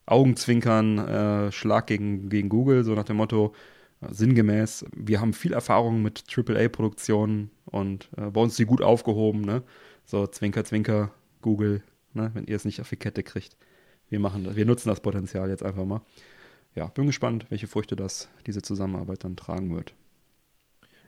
Augenzwinkern, 0.07 0.99
äh, 0.99 1.53
Schlag 1.53 1.87
gegen, 1.87 2.31
gegen 2.31 2.49
Google, 2.49 2.83
so 2.83 2.95
nach 2.95 3.05
dem 3.05 3.19
Motto, 3.19 3.55
äh, 4.01 4.13
sinngemäß, 4.13 4.87
wir 4.97 5.21
haben 5.21 5.35
viel 5.35 5.53
Erfahrung 5.53 6.03
mit 6.03 6.25
AAA-Produktionen 6.35 7.51
und 7.67 8.09
äh, 8.17 8.31
bei 8.31 8.41
uns 8.41 8.55
ist 8.55 8.57
sie 8.57 8.67
gut 8.67 8.81
aufgehoben, 8.81 9.43
ne? 9.43 9.63
So, 10.07 10.27
Zwinker, 10.27 10.65
Zwinker, 10.65 11.11
Google, 11.43 11.83
ne? 12.15 12.31
Wenn 12.33 12.47
ihr 12.47 12.57
es 12.57 12.65
nicht 12.65 12.81
auf 12.81 12.89
die 12.89 12.97
Kette 12.97 13.23
kriegt. 13.23 13.57
Wir 14.09 14.21
machen 14.21 14.45
das, 14.45 14.57
wir 14.57 14.65
nutzen 14.65 14.89
das 14.89 15.01
Potenzial 15.01 15.51
jetzt 15.51 15.63
einfach 15.63 15.85
mal. 15.85 16.01
Ja, 16.75 16.87
bin 16.87 17.07
gespannt, 17.07 17.47
welche 17.51 17.67
Früchte 17.67 17.97
das, 17.97 18.29
diese 18.47 18.63
Zusammenarbeit 18.63 19.25
dann 19.25 19.37
tragen 19.37 19.75
wird. 19.75 19.95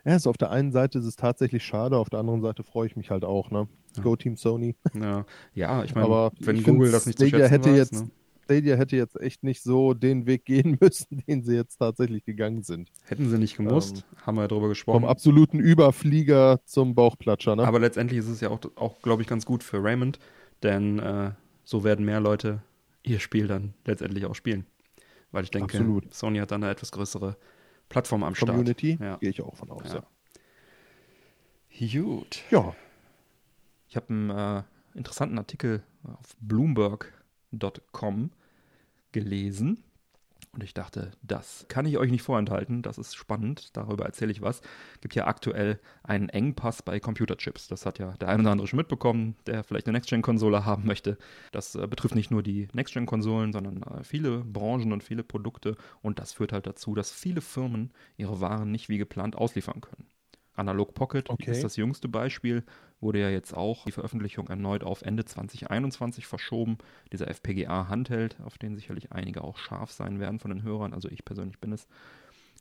Ja, 0.04 0.14
ist 0.14 0.28
auf 0.28 0.36
der 0.36 0.50
einen 0.50 0.70
Seite 0.70 1.00
ist 1.00 1.04
es 1.04 1.16
tatsächlich 1.16 1.64
schade, 1.64 1.96
auf 1.96 2.08
der 2.08 2.20
anderen 2.20 2.40
Seite 2.40 2.62
freue 2.62 2.86
ich 2.86 2.94
mich 2.96 3.10
halt 3.10 3.24
auch, 3.24 3.50
ne? 3.50 3.66
Ja. 3.96 4.02
Go 4.04 4.14
Team 4.14 4.36
Sony. 4.36 4.76
Ja, 4.94 5.26
ja 5.54 5.82
ich 5.82 5.94
meine, 5.96 6.06
Aber 6.06 6.30
wenn 6.38 6.56
ich 6.56 6.64
Google 6.64 6.92
das 6.92 7.06
nicht 7.06 7.18
zu 7.18 7.26
Stadia 7.26 7.48
schätzen 7.48 7.50
hätte 7.52 7.70
weiß, 7.70 7.76
jetzt- 7.78 7.92
ne? 8.04 8.10
Stadia 8.44 8.76
hätte 8.76 8.94
jetzt 8.94 9.20
echt 9.20 9.42
nicht 9.42 9.60
so 9.64 9.92
den 9.92 10.26
Weg 10.26 10.44
gehen 10.44 10.78
müssen, 10.80 11.24
den 11.26 11.42
sie 11.42 11.56
jetzt 11.56 11.78
tatsächlich 11.78 12.24
gegangen 12.24 12.62
sind. 12.62 12.92
hätten 13.06 13.28
sie 13.28 13.38
nicht 13.38 13.56
gemusst, 13.56 14.04
haben 14.24 14.36
wir 14.36 14.42
ja 14.42 14.48
drüber 14.48 14.60
Vom 14.62 14.68
gesprochen. 14.68 15.04
absoluten 15.04 15.58
Überflieger 15.58 16.60
zum 16.64 16.94
Bauchplatscher, 16.94 17.56
ne? 17.56 17.66
Aber 17.66 17.80
letztendlich 17.80 18.20
ist 18.20 18.28
es 18.28 18.40
ja 18.40 18.50
auch, 18.50 18.60
auch 18.76 19.02
glaube 19.02 19.22
ich, 19.22 19.28
ganz 19.28 19.44
gut 19.44 19.64
für 19.64 19.82
Raymond, 19.82 20.20
denn 20.62 21.00
äh, 21.00 21.32
so 21.64 21.82
werden 21.82 22.04
mehr 22.04 22.20
Leute 22.20 22.62
ihr 23.02 23.18
Spiel 23.18 23.48
dann 23.48 23.74
letztendlich 23.84 24.24
auch 24.26 24.36
spielen. 24.36 24.66
Weil 25.36 25.44
ich 25.44 25.50
denke, 25.50 25.76
Absolut. 25.76 26.14
Sony 26.14 26.38
hat 26.38 26.50
dann 26.50 26.62
eine 26.62 26.72
etwas 26.72 26.90
größere 26.92 27.36
Plattform 27.90 28.22
am 28.24 28.34
Start. 28.34 28.52
Community, 28.52 28.96
Ja. 28.98 29.18
gehe 29.18 29.28
ich 29.28 29.42
auch 29.42 29.54
von 29.54 29.70
aus. 29.70 29.92
Ja. 29.92 30.02
Ja. 31.68 32.00
Gut. 32.02 32.42
ja. 32.50 32.74
Ich 33.86 33.96
habe 33.96 34.08
einen 34.08 34.30
äh, 34.30 34.62
interessanten 34.94 35.36
Artikel 35.36 35.82
auf 36.04 36.34
Bloomberg.com 36.40 38.30
gelesen 39.12 39.84
und 40.56 40.62
ich 40.62 40.72
dachte, 40.72 41.10
das 41.22 41.66
kann 41.68 41.84
ich 41.84 41.98
euch 41.98 42.10
nicht 42.10 42.22
vorenthalten, 42.22 42.80
das 42.80 42.96
ist 42.96 43.14
spannend, 43.14 43.76
darüber 43.76 44.06
erzähle 44.06 44.32
ich 44.32 44.40
was. 44.40 44.62
Gibt 45.02 45.14
ja 45.14 45.26
aktuell 45.26 45.78
einen 46.02 46.30
Engpass 46.30 46.82
bei 46.82 46.98
Computerchips. 46.98 47.68
Das 47.68 47.84
hat 47.84 47.98
ja 47.98 48.12
der 48.12 48.28
ein 48.28 48.40
oder 48.40 48.52
andere 48.52 48.66
schon 48.66 48.78
mitbekommen, 48.78 49.36
der 49.46 49.64
vielleicht 49.64 49.86
eine 49.86 49.98
Next-Gen-Konsole 49.98 50.64
haben 50.64 50.86
möchte. 50.86 51.18
Das 51.52 51.74
äh, 51.74 51.86
betrifft 51.86 52.14
nicht 52.14 52.30
nur 52.30 52.42
die 52.42 52.68
Next-Gen-Konsolen, 52.72 53.52
sondern 53.52 53.82
äh, 53.82 54.02
viele 54.02 54.38
Branchen 54.38 54.94
und 54.94 55.04
viele 55.04 55.22
Produkte 55.22 55.76
und 56.00 56.18
das 56.18 56.32
führt 56.32 56.54
halt 56.54 56.66
dazu, 56.66 56.94
dass 56.94 57.12
viele 57.12 57.42
Firmen 57.42 57.92
ihre 58.16 58.40
Waren 58.40 58.70
nicht 58.70 58.88
wie 58.88 58.96
geplant 58.96 59.36
ausliefern 59.36 59.82
können. 59.82 60.06
Analog 60.56 60.94
Pocket 60.94 61.28
Okay. 61.30 61.50
ist 61.50 61.62
das 61.62 61.76
jüngste 61.76 62.08
Beispiel, 62.08 62.64
wurde 63.00 63.20
ja 63.20 63.30
jetzt 63.30 63.54
auch 63.54 63.84
die 63.84 63.92
Veröffentlichung 63.92 64.48
erneut 64.48 64.82
auf 64.82 65.02
Ende 65.02 65.24
2021 65.24 66.26
verschoben. 66.26 66.78
Dieser 67.12 67.28
FPGA-Handheld, 67.28 68.36
auf 68.44 68.58
den 68.58 68.74
sicherlich 68.74 69.12
einige 69.12 69.44
auch 69.44 69.58
scharf 69.58 69.92
sein 69.92 70.18
werden 70.18 70.38
von 70.38 70.50
den 70.50 70.62
Hörern, 70.62 70.92
also 70.92 71.08
ich 71.08 71.24
persönlich 71.24 71.58
bin 71.60 71.72
es, 71.72 71.86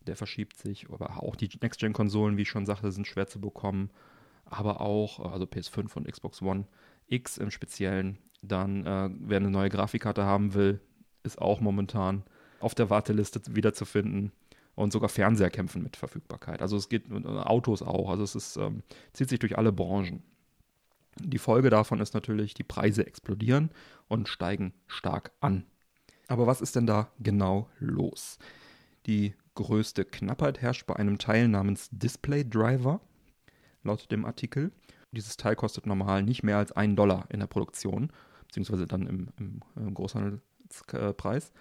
der 0.05 0.15
verschiebt 0.15 0.57
sich. 0.57 0.87
Aber 0.91 1.23
auch 1.23 1.35
die 1.35 1.49
Next-Gen-Konsolen, 1.61 2.37
wie 2.37 2.43
ich 2.43 2.49
schon 2.49 2.65
sagte, 2.65 2.91
sind 2.91 3.07
schwer 3.07 3.27
zu 3.27 3.39
bekommen. 3.39 3.89
Aber 4.45 4.81
auch, 4.81 5.19
also 5.31 5.45
PS5 5.45 5.95
und 5.95 6.11
Xbox 6.11 6.41
One 6.41 6.67
X 7.07 7.37
im 7.37 7.49
Speziellen. 7.49 8.17
Dann, 8.41 8.85
äh, 8.85 9.09
wer 9.19 9.37
eine 9.37 9.49
neue 9.49 9.69
Grafikkarte 9.69 10.23
haben 10.23 10.53
will, 10.53 10.79
ist 11.23 11.41
auch 11.41 11.59
momentan 11.59 12.23
auf 12.59 12.75
der 12.75 12.89
Warteliste 12.89 13.41
wiederzufinden. 13.55 14.31
Und 14.75 14.91
sogar 14.91 15.09
Fernseher 15.09 15.49
kämpfen 15.49 15.81
mit 15.81 15.95
Verfügbarkeit. 15.95 16.61
Also 16.61 16.75
es 16.75 16.89
geht 16.89 17.09
mit 17.09 17.25
Autos 17.25 17.81
auch. 17.81 18.09
Also 18.09 18.23
es 18.23 18.35
ist, 18.35 18.57
ähm, 18.57 18.83
zieht 19.13 19.29
sich 19.29 19.39
durch 19.39 19.57
alle 19.57 19.71
Branchen. 19.71 20.21
Die 21.19 21.37
Folge 21.37 21.69
davon 21.69 22.01
ist 22.01 22.13
natürlich, 22.13 22.53
die 22.53 22.63
Preise 22.63 23.07
explodieren 23.07 23.71
und 24.09 24.27
steigen 24.27 24.73
stark 24.87 25.31
an. 25.39 25.65
Aber 26.27 26.45
was 26.45 26.59
ist 26.59 26.75
denn 26.75 26.87
da 26.87 27.09
genau 27.19 27.69
los? 27.79 28.37
Die 29.05 29.33
größte 29.53 30.03
Knappheit 30.03 30.61
herrscht 30.61 30.85
bei 30.85 30.95
einem 30.95 31.17
Teil 31.17 31.47
namens 31.47 31.89
Display 31.91 32.43
Driver, 32.43 32.99
laut 33.83 34.11
dem 34.11 34.25
Artikel. 34.25 34.71
Dieses 35.11 35.37
Teil 35.37 35.55
kostet 35.55 35.85
normal 35.85 36.23
nicht 36.23 36.43
mehr 36.43 36.57
als 36.57 36.73
einen 36.73 36.97
Dollar 36.97 37.25
in 37.29 37.39
der 37.39 37.47
Produktion, 37.47 38.11
beziehungsweise 38.47 38.85
dann 38.85 39.07
im, 39.07 39.27
im, 39.39 39.61
im 39.75 39.93
Großhandelspreis. 39.93 41.53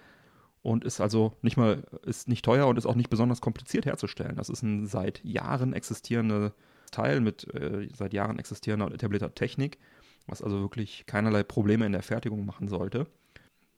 Und 0.65 0.83
ist 0.83 0.99
also 0.99 1.37
nicht 1.43 1.57
mal, 1.57 1.83
ist 2.07 2.27
nicht 2.27 2.43
teuer 2.43 2.65
und 2.65 2.79
ist 2.79 2.87
auch 2.87 2.95
nicht 2.95 3.11
besonders 3.11 3.39
kompliziert 3.39 3.85
herzustellen. 3.85 4.35
Das 4.35 4.49
ist 4.49 4.63
ein 4.63 4.87
seit 4.87 5.23
Jahren 5.23 5.73
existierende 5.73 6.55
Teil 6.89 7.21
mit 7.21 7.53
äh, 7.53 7.87
seit 7.93 8.13
Jahren 8.13 8.39
existierender 8.39 8.87
und 8.87 8.91
etablierter 8.91 9.35
Technik, 9.35 9.77
was 10.25 10.41
also 10.41 10.61
wirklich 10.61 11.05
keinerlei 11.05 11.43
Probleme 11.43 11.85
in 11.85 11.91
der 11.91 12.01
Fertigung 12.01 12.47
machen 12.47 12.67
sollte. 12.67 13.05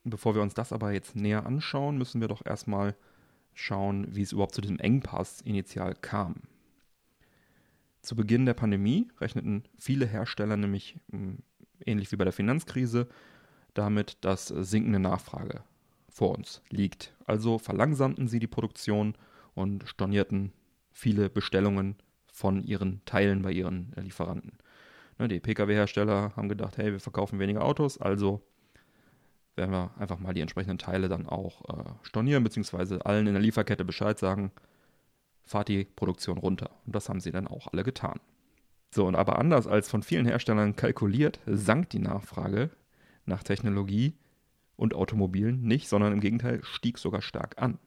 Bevor 0.06 0.34
wir 0.34 0.42
uns 0.42 0.54
das 0.54 0.72
aber 0.72 0.94
jetzt 0.94 1.18
näher 1.18 1.46
anschauen, 1.46 1.98
müssen 1.98 2.22
wir 2.22 2.30
doch 2.30 2.46
erstmal 2.46 2.96
schauen, 3.54 4.08
wie 4.16 4.22
es 4.22 4.32
überhaupt 4.32 4.56
zu 4.56 4.62
diesem 4.62 4.80
Engpass 4.80 5.42
initial 5.42 5.94
kam. 5.94 6.36
Zu 8.02 8.16
Beginn 8.16 8.46
der 8.46 8.54
Pandemie 8.54 9.10
rechneten 9.20 9.66
viele 9.78 10.06
Hersteller 10.06 10.56
nämlich 10.56 10.98
hm, 11.12 11.40
ähnlich 11.86 12.14
wie 12.14 12.16
bei 12.16 12.24
der 12.24 12.32
Finanzkrise 12.32 13.10
damit, 13.74 14.20
dass 14.22 14.48
sinkende 14.48 15.00
Nachfrage 15.00 15.66
vor 16.18 16.36
uns 16.36 16.64
liegt. 16.72 17.14
Also 17.28 17.60
verlangsamten 17.60 18.28
sie 18.28 18.40
die 18.40 18.48
Produktion 18.48 19.14
und 19.54 19.88
stornierten 19.88 20.52
viele 20.92 21.30
Bestellungen 21.30 21.96
von 22.34 22.64
ihren 22.64 23.06
Teilen 23.06 23.44
bei 23.44 23.52
ihren 23.52 23.94
Lieferanten. 23.96 24.54
Ne, 25.20 25.28
die 25.28 25.40
Pkw-Hersteller 25.40 26.36
haben 26.36 26.50
gedacht, 26.50 26.78
hey, 26.78 26.92
wir 26.92 27.00
verkaufen 27.00 27.38
weniger 27.38 27.64
Autos, 27.64 28.00
also 28.00 28.42
werden 29.56 29.72
wir 29.72 29.92
einfach 30.00 30.18
mal 30.18 30.34
die 30.34 30.42
entsprechenden 30.42 30.80
Teile 30.80 31.08
dann 31.08 31.28
auch 31.28 31.62
äh, 31.70 31.92
stornieren, 32.02 32.44
beziehungsweise 32.44 33.06
allen 33.06 33.28
in 33.28 33.34
der 33.34 33.42
Lieferkette 33.42 33.86
Bescheid 33.86 34.18
sagen, 34.18 34.52
fahrt 35.46 35.68
die 35.68 35.86
Produktion 35.86 36.40
runter. 36.40 36.72
Und 36.86 36.96
das 36.96 37.10
haben 37.10 37.20
sie 37.20 37.32
dann 37.32 37.48
auch 37.48 37.68
alle 37.72 37.84
getan. 37.84 38.20
So, 38.94 39.06
und 39.06 39.16
aber 39.16 39.38
anders 39.38 39.68
als 39.68 39.90
von 39.90 40.02
vielen 40.02 40.26
Herstellern 40.26 40.76
kalkuliert, 40.76 41.40
sank 41.46 41.90
die 41.92 42.00
Nachfrage 42.00 42.72
nach 43.26 43.44
Technologie 43.44 44.16
und 44.78 44.94
Automobilen 44.94 45.64
nicht, 45.64 45.90
sondern 45.90 46.14
im 46.14 46.22
Gegenteil 46.22 46.64
stieg 46.64 46.98
sogar 46.98 47.22
stark 47.22 47.62
an. 47.62 47.80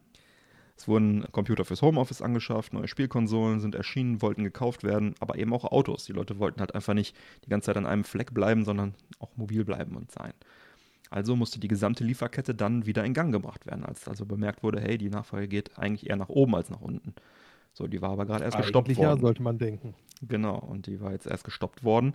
Es 0.76 0.88
wurden 0.88 1.30
Computer 1.30 1.64
fürs 1.64 1.82
Homeoffice 1.82 2.22
angeschafft, 2.22 2.72
neue 2.72 2.88
Spielkonsolen 2.88 3.60
sind 3.60 3.74
erschienen, 3.74 4.22
wollten 4.22 4.44
gekauft 4.44 4.82
werden, 4.82 5.14
aber 5.20 5.36
eben 5.36 5.52
auch 5.52 5.64
Autos. 5.64 6.06
Die 6.06 6.12
Leute 6.12 6.38
wollten 6.38 6.60
halt 6.60 6.74
einfach 6.74 6.94
nicht 6.94 7.14
die 7.44 7.50
ganze 7.50 7.66
Zeit 7.66 7.76
an 7.76 7.86
einem 7.86 8.04
Fleck 8.04 8.32
bleiben, 8.32 8.64
sondern 8.64 8.94
auch 9.18 9.36
mobil 9.36 9.64
bleiben 9.64 9.96
und 9.96 10.10
sein. 10.10 10.32
Also 11.10 11.36
musste 11.36 11.60
die 11.60 11.68
gesamte 11.68 12.04
Lieferkette 12.04 12.54
dann 12.54 12.86
wieder 12.86 13.04
in 13.04 13.14
Gang 13.14 13.32
gebracht 13.32 13.66
werden, 13.66 13.84
als 13.84 14.08
also 14.08 14.24
bemerkt 14.24 14.62
wurde, 14.62 14.80
hey, 14.80 14.96
die 14.96 15.10
Nachfrage 15.10 15.48
geht 15.48 15.78
eigentlich 15.78 16.08
eher 16.08 16.16
nach 16.16 16.28
oben 16.28 16.54
als 16.54 16.70
nach 16.70 16.80
unten. 16.80 17.14
So, 17.72 17.86
die 17.86 18.00
war 18.00 18.10
aber 18.10 18.26
gerade 18.26 18.44
erst 18.44 18.56
Eigentlich 18.56 18.68
gestoppt 18.68 18.96
worden. 18.96 19.16
ja, 19.16 19.20
sollte 19.20 19.42
man 19.42 19.58
denken. 19.58 19.94
Genau, 20.22 20.56
und 20.56 20.86
die 20.86 21.00
war 21.00 21.12
jetzt 21.12 21.26
erst 21.26 21.44
gestoppt 21.44 21.84
worden 21.84 22.14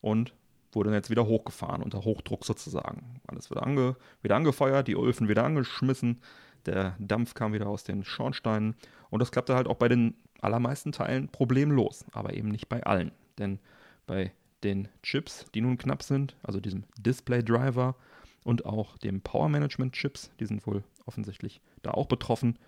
und 0.00 0.32
wurde 0.72 0.92
jetzt 0.92 1.10
wieder 1.10 1.26
hochgefahren, 1.26 1.82
unter 1.82 2.04
Hochdruck 2.04 2.44
sozusagen. 2.44 3.20
Alles 3.26 3.50
wieder, 3.50 3.62
ange, 3.64 3.96
wieder 4.22 4.36
angefeuert, 4.36 4.88
die 4.88 4.96
Öfen 4.96 5.28
wieder 5.28 5.44
angeschmissen, 5.44 6.20
der 6.66 6.96
Dampf 6.98 7.34
kam 7.34 7.52
wieder 7.52 7.68
aus 7.68 7.84
den 7.84 8.04
Schornsteinen 8.04 8.74
und 9.10 9.20
das 9.20 9.30
klappte 9.30 9.54
halt 9.54 9.68
auch 9.68 9.76
bei 9.76 9.88
den 9.88 10.14
allermeisten 10.40 10.92
Teilen 10.92 11.28
problemlos, 11.28 12.04
aber 12.12 12.34
eben 12.34 12.48
nicht 12.48 12.68
bei 12.68 12.82
allen. 12.82 13.12
Denn 13.38 13.58
bei 14.06 14.32
den 14.64 14.88
Chips, 15.02 15.46
die 15.54 15.60
nun 15.60 15.78
knapp 15.78 16.02
sind, 16.02 16.36
also 16.42 16.60
diesem 16.60 16.84
Display 16.98 17.42
Driver 17.42 17.96
und 18.44 18.66
auch 18.66 18.98
dem 18.98 19.20
Power 19.20 19.48
Management 19.48 19.94
Chips, 19.94 20.30
die 20.40 20.46
sind 20.46 20.66
wohl 20.66 20.82
offensichtlich 21.04 21.60
da 21.82 21.92
auch 21.92 22.06
betroffen, 22.06 22.58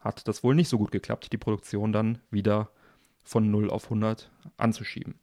hat 0.00 0.26
das 0.26 0.42
wohl 0.42 0.54
nicht 0.54 0.68
so 0.68 0.78
gut 0.78 0.90
geklappt, 0.90 1.32
die 1.32 1.38
Produktion 1.38 1.92
dann 1.92 2.18
wieder 2.30 2.70
von 3.22 3.50
0 3.50 3.70
auf 3.70 3.84
100 3.84 4.30
anzuschieben. 4.56 5.14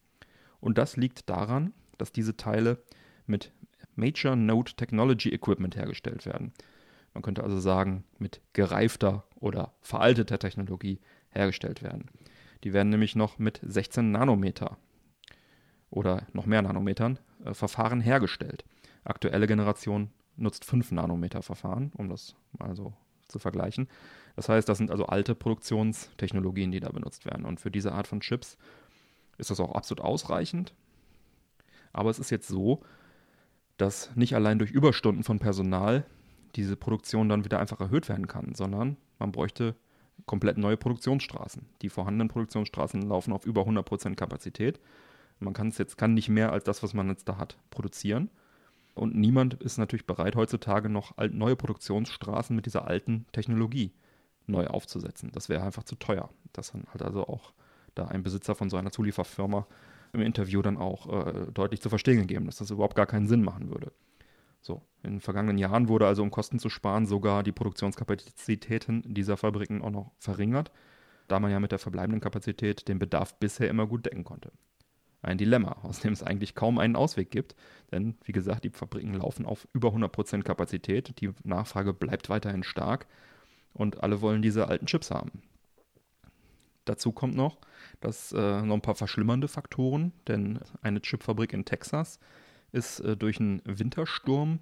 Und 0.61 0.77
das 0.77 0.97
liegt 0.97 1.29
daran, 1.29 1.73
dass 1.99 2.12
diese 2.12 2.35
Teile 2.35 2.81
mit 3.27 3.51
Major 3.95 4.35
Node 4.35 4.73
Technology 4.73 5.29
Equipment 5.29 5.75
hergestellt 5.75 6.25
werden. 6.25 6.53
Man 7.13 7.21
könnte 7.21 7.43
also 7.43 7.59
sagen, 7.59 8.03
mit 8.17 8.41
gereifter 8.53 9.25
oder 9.35 9.73
veralteter 9.81 10.39
Technologie 10.39 10.99
hergestellt 11.29 11.83
werden. 11.83 12.09
Die 12.63 12.73
werden 12.73 12.89
nämlich 12.89 13.15
noch 13.15 13.39
mit 13.39 13.59
16 13.63 14.12
Nanometer 14.12 14.77
oder 15.89 16.27
noch 16.33 16.45
mehr 16.45 16.62
Nanometern 16.62 17.19
äh, 17.45 17.53
Verfahren 17.53 18.01
hergestellt. 18.01 18.65
Aktuelle 19.03 19.47
Generation 19.47 20.12
nutzt 20.35 20.65
5 20.65 20.91
Nanometer 20.91 21.41
Verfahren, 21.41 21.91
um 21.97 22.09
das 22.09 22.35
mal 22.57 22.75
so 22.75 22.93
zu 23.27 23.39
vergleichen. 23.39 23.88
Das 24.35 24.49
heißt, 24.49 24.67
das 24.67 24.77
sind 24.77 24.91
also 24.91 25.05
alte 25.05 25.35
Produktionstechnologien, 25.35 26.71
die 26.71 26.79
da 26.79 26.89
benutzt 26.89 27.25
werden. 27.25 27.45
Und 27.45 27.59
für 27.59 27.71
diese 27.71 27.91
Art 27.91 28.07
von 28.07 28.21
Chips 28.21 28.57
ist 29.38 29.51
das 29.51 29.59
auch 29.59 29.73
absolut 29.73 30.03
ausreichend. 30.03 30.73
Aber 31.93 32.10
es 32.10 32.19
ist 32.19 32.30
jetzt 32.30 32.47
so, 32.47 32.82
dass 33.78 34.15
nicht 34.15 34.36
allein 34.36 34.60
durch 34.60 34.71
Überstunden 34.71 35.23
von 35.23 35.39
Personal 35.39 36.06
diese 36.56 36.75
Produktion 36.75 37.30
dann 37.30 37.45
wieder 37.45 37.60
einfach 37.60 37.80
erhöht 37.80 38.10
werden 38.10 38.28
kann, 38.28 38.54
sondern 38.56 38.97
man 39.19 39.32
bräuchte 39.32 39.75
komplett 40.25 40.58
neue 40.58 40.78
Produktionsstraßen. 40.78 41.65
Die 41.82 41.89
vorhandenen 41.89 42.28
Produktionsstraßen 42.28 43.02
laufen 43.04 43.34
auf 43.34 43.45
über 43.45 43.62
100% 43.62 44.15
Kapazität. 44.15 44.80
Man 45.39 45.54
kann 45.54 45.69
es 45.69 45.78
jetzt 45.78 45.97
kann 45.97 46.13
nicht 46.13 46.30
mehr 46.30 46.52
als 46.52 46.65
das, 46.65 46.84
was 46.84 46.93
man 46.93 47.08
jetzt 47.10 47.30
da 47.30 47.38
hat, 47.38 47.58
produzieren. 47.69 48.30
Und 48.95 49.15
niemand 49.15 49.54
ist 49.54 49.78
natürlich 49.78 50.06
bereit, 50.06 50.36
heutzutage 50.36 50.89
noch 50.89 51.15
neue 51.32 51.56
Produktionsstraßen 51.56 52.56
mit 52.56 52.65
dieser 52.65 52.86
alten 52.88 53.25
Technologie 53.32 53.93
neu 54.45 54.67
aufzusetzen. 54.67 55.32
Das 55.32 55.47
wäre 55.47 55.63
einfach 55.63 55.84
zu 55.84 55.95
teuer. 55.95 56.30
Das 56.52 56.73
hat 56.73 57.02
also 57.02 57.25
auch 57.28 57.54
da 57.95 58.06
ein 58.06 58.23
Besitzer 58.23 58.56
von 58.56 58.69
so 58.69 58.78
einer 58.78 58.91
Zulieferfirma 58.91 59.67
im 60.13 60.22
Interview 60.22 60.62
dann 60.62 60.78
auch 60.78 61.28
äh, 61.28 61.52
deutlich 61.52 61.82
zu 61.82 61.89
verstehen 61.89 62.19
gegeben, 62.19 62.45
dass 62.45 62.58
das 62.58 62.72
überhaupt 62.72 62.95
gar 62.95 63.06
keinen 63.06 63.28
Sinn 63.28 63.43
machen 63.43 63.69
würde. 63.69 63.91
So, 64.62 64.82
in 65.04 65.12
den 65.12 65.22
vergangenen 65.22 65.58
Jahren 65.58 65.88
wurde 65.88 66.08
also, 66.08 66.22
um 66.22 66.32
Kosten 66.32 66.60
zu 66.60 66.69
sparen, 66.69 67.06
sogar 67.06 67.43
die 67.43 67.52
Produktionskapazitäten 67.52 69.04
dieser 69.06 69.38
Fabriken 69.38 69.82
auch 69.82 69.91
noch 69.91 70.12
verringert, 70.19 70.72
da 71.28 71.39
man 71.39 71.52
ja 71.52 71.60
mit 71.60 71.72
der 71.72 71.80
verbleibenden 71.80 72.22
Kapazität 72.22 72.88
den 72.88 73.00
Bedarf 73.00 73.39
bisher 73.39 73.69
immer 73.69 73.88
gut 73.88 74.06
decken 74.06 74.24
konnte. 74.24 74.52
Ein 75.22 75.38
Dilemma, 75.38 75.78
aus 75.84 76.00
dem 76.00 76.13
es 76.13 76.24
eigentlich 76.24 76.56
kaum 76.56 76.78
einen 76.78 76.95
Ausweg 76.95 77.30
gibt, 77.30 77.56
denn 77.91 78.17
wie 78.24 78.32
gesagt, 78.32 78.63
die 78.63 78.69
Fabriken 78.69 79.13
laufen 79.13 79.45
auf 79.45 79.67
über 79.74 79.89
100% 79.89 80.43
Kapazität, 80.43 81.19
die 81.19 81.32
Nachfrage 81.43 81.93
bleibt 81.93 82.30
weiterhin 82.30 82.63
stark 82.63 83.06
und 83.74 84.02
alle 84.02 84.22
wollen 84.22 84.41
diese 84.41 84.67
alten 84.67 84.86
Chips 84.86 85.12
haben. 85.12 85.41
Dazu 86.89 87.12
kommt 87.12 87.36
noch, 87.36 87.60
dass 88.02 88.32
äh, 88.32 88.63
noch 88.63 88.73
ein 88.73 88.82
paar 88.82 88.95
verschlimmernde 88.95 89.47
Faktoren, 89.47 90.12
denn 90.28 90.60
eine 90.82 91.02
Chipfabrik 91.02 91.54
in 91.54 91.63
Texas 91.63 92.19
ist 92.71 92.99
äh, 93.02 93.15
durch 93.15 93.39
einen 93.39 93.62
Wintersturm 93.63 94.58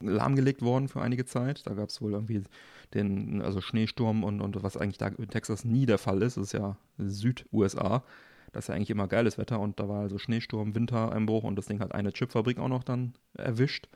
lahmgelegt 0.00 0.62
worden 0.62 0.88
für 0.88 1.02
einige 1.02 1.26
Zeit. 1.26 1.66
Da 1.66 1.74
gab 1.74 1.90
es 1.90 2.00
wohl 2.00 2.12
irgendwie 2.12 2.42
den, 2.94 3.42
also 3.42 3.60
Schneesturm 3.60 4.24
und, 4.24 4.40
und 4.40 4.62
was 4.62 4.78
eigentlich 4.78 4.96
da 4.96 5.08
in 5.08 5.28
Texas 5.28 5.66
nie 5.66 5.84
der 5.84 5.98
Fall 5.98 6.22
ist, 6.22 6.38
das 6.38 6.44
ist 6.44 6.52
ja 6.52 6.78
Süd-USA. 6.96 8.02
Das 8.52 8.64
ist 8.64 8.68
ja 8.68 8.74
eigentlich 8.74 8.90
immer 8.90 9.06
geiles 9.06 9.36
Wetter 9.36 9.60
und 9.60 9.78
da 9.78 9.90
war 9.90 10.00
also 10.00 10.16
Schneesturm, 10.16 10.74
Wintereinbruch 10.74 11.44
und 11.44 11.56
das 11.56 11.66
Ding 11.66 11.80
hat 11.80 11.94
eine 11.94 12.14
Chipfabrik 12.14 12.58
auch 12.58 12.68
noch 12.68 12.82
dann 12.82 13.12
erwischt. 13.34 13.90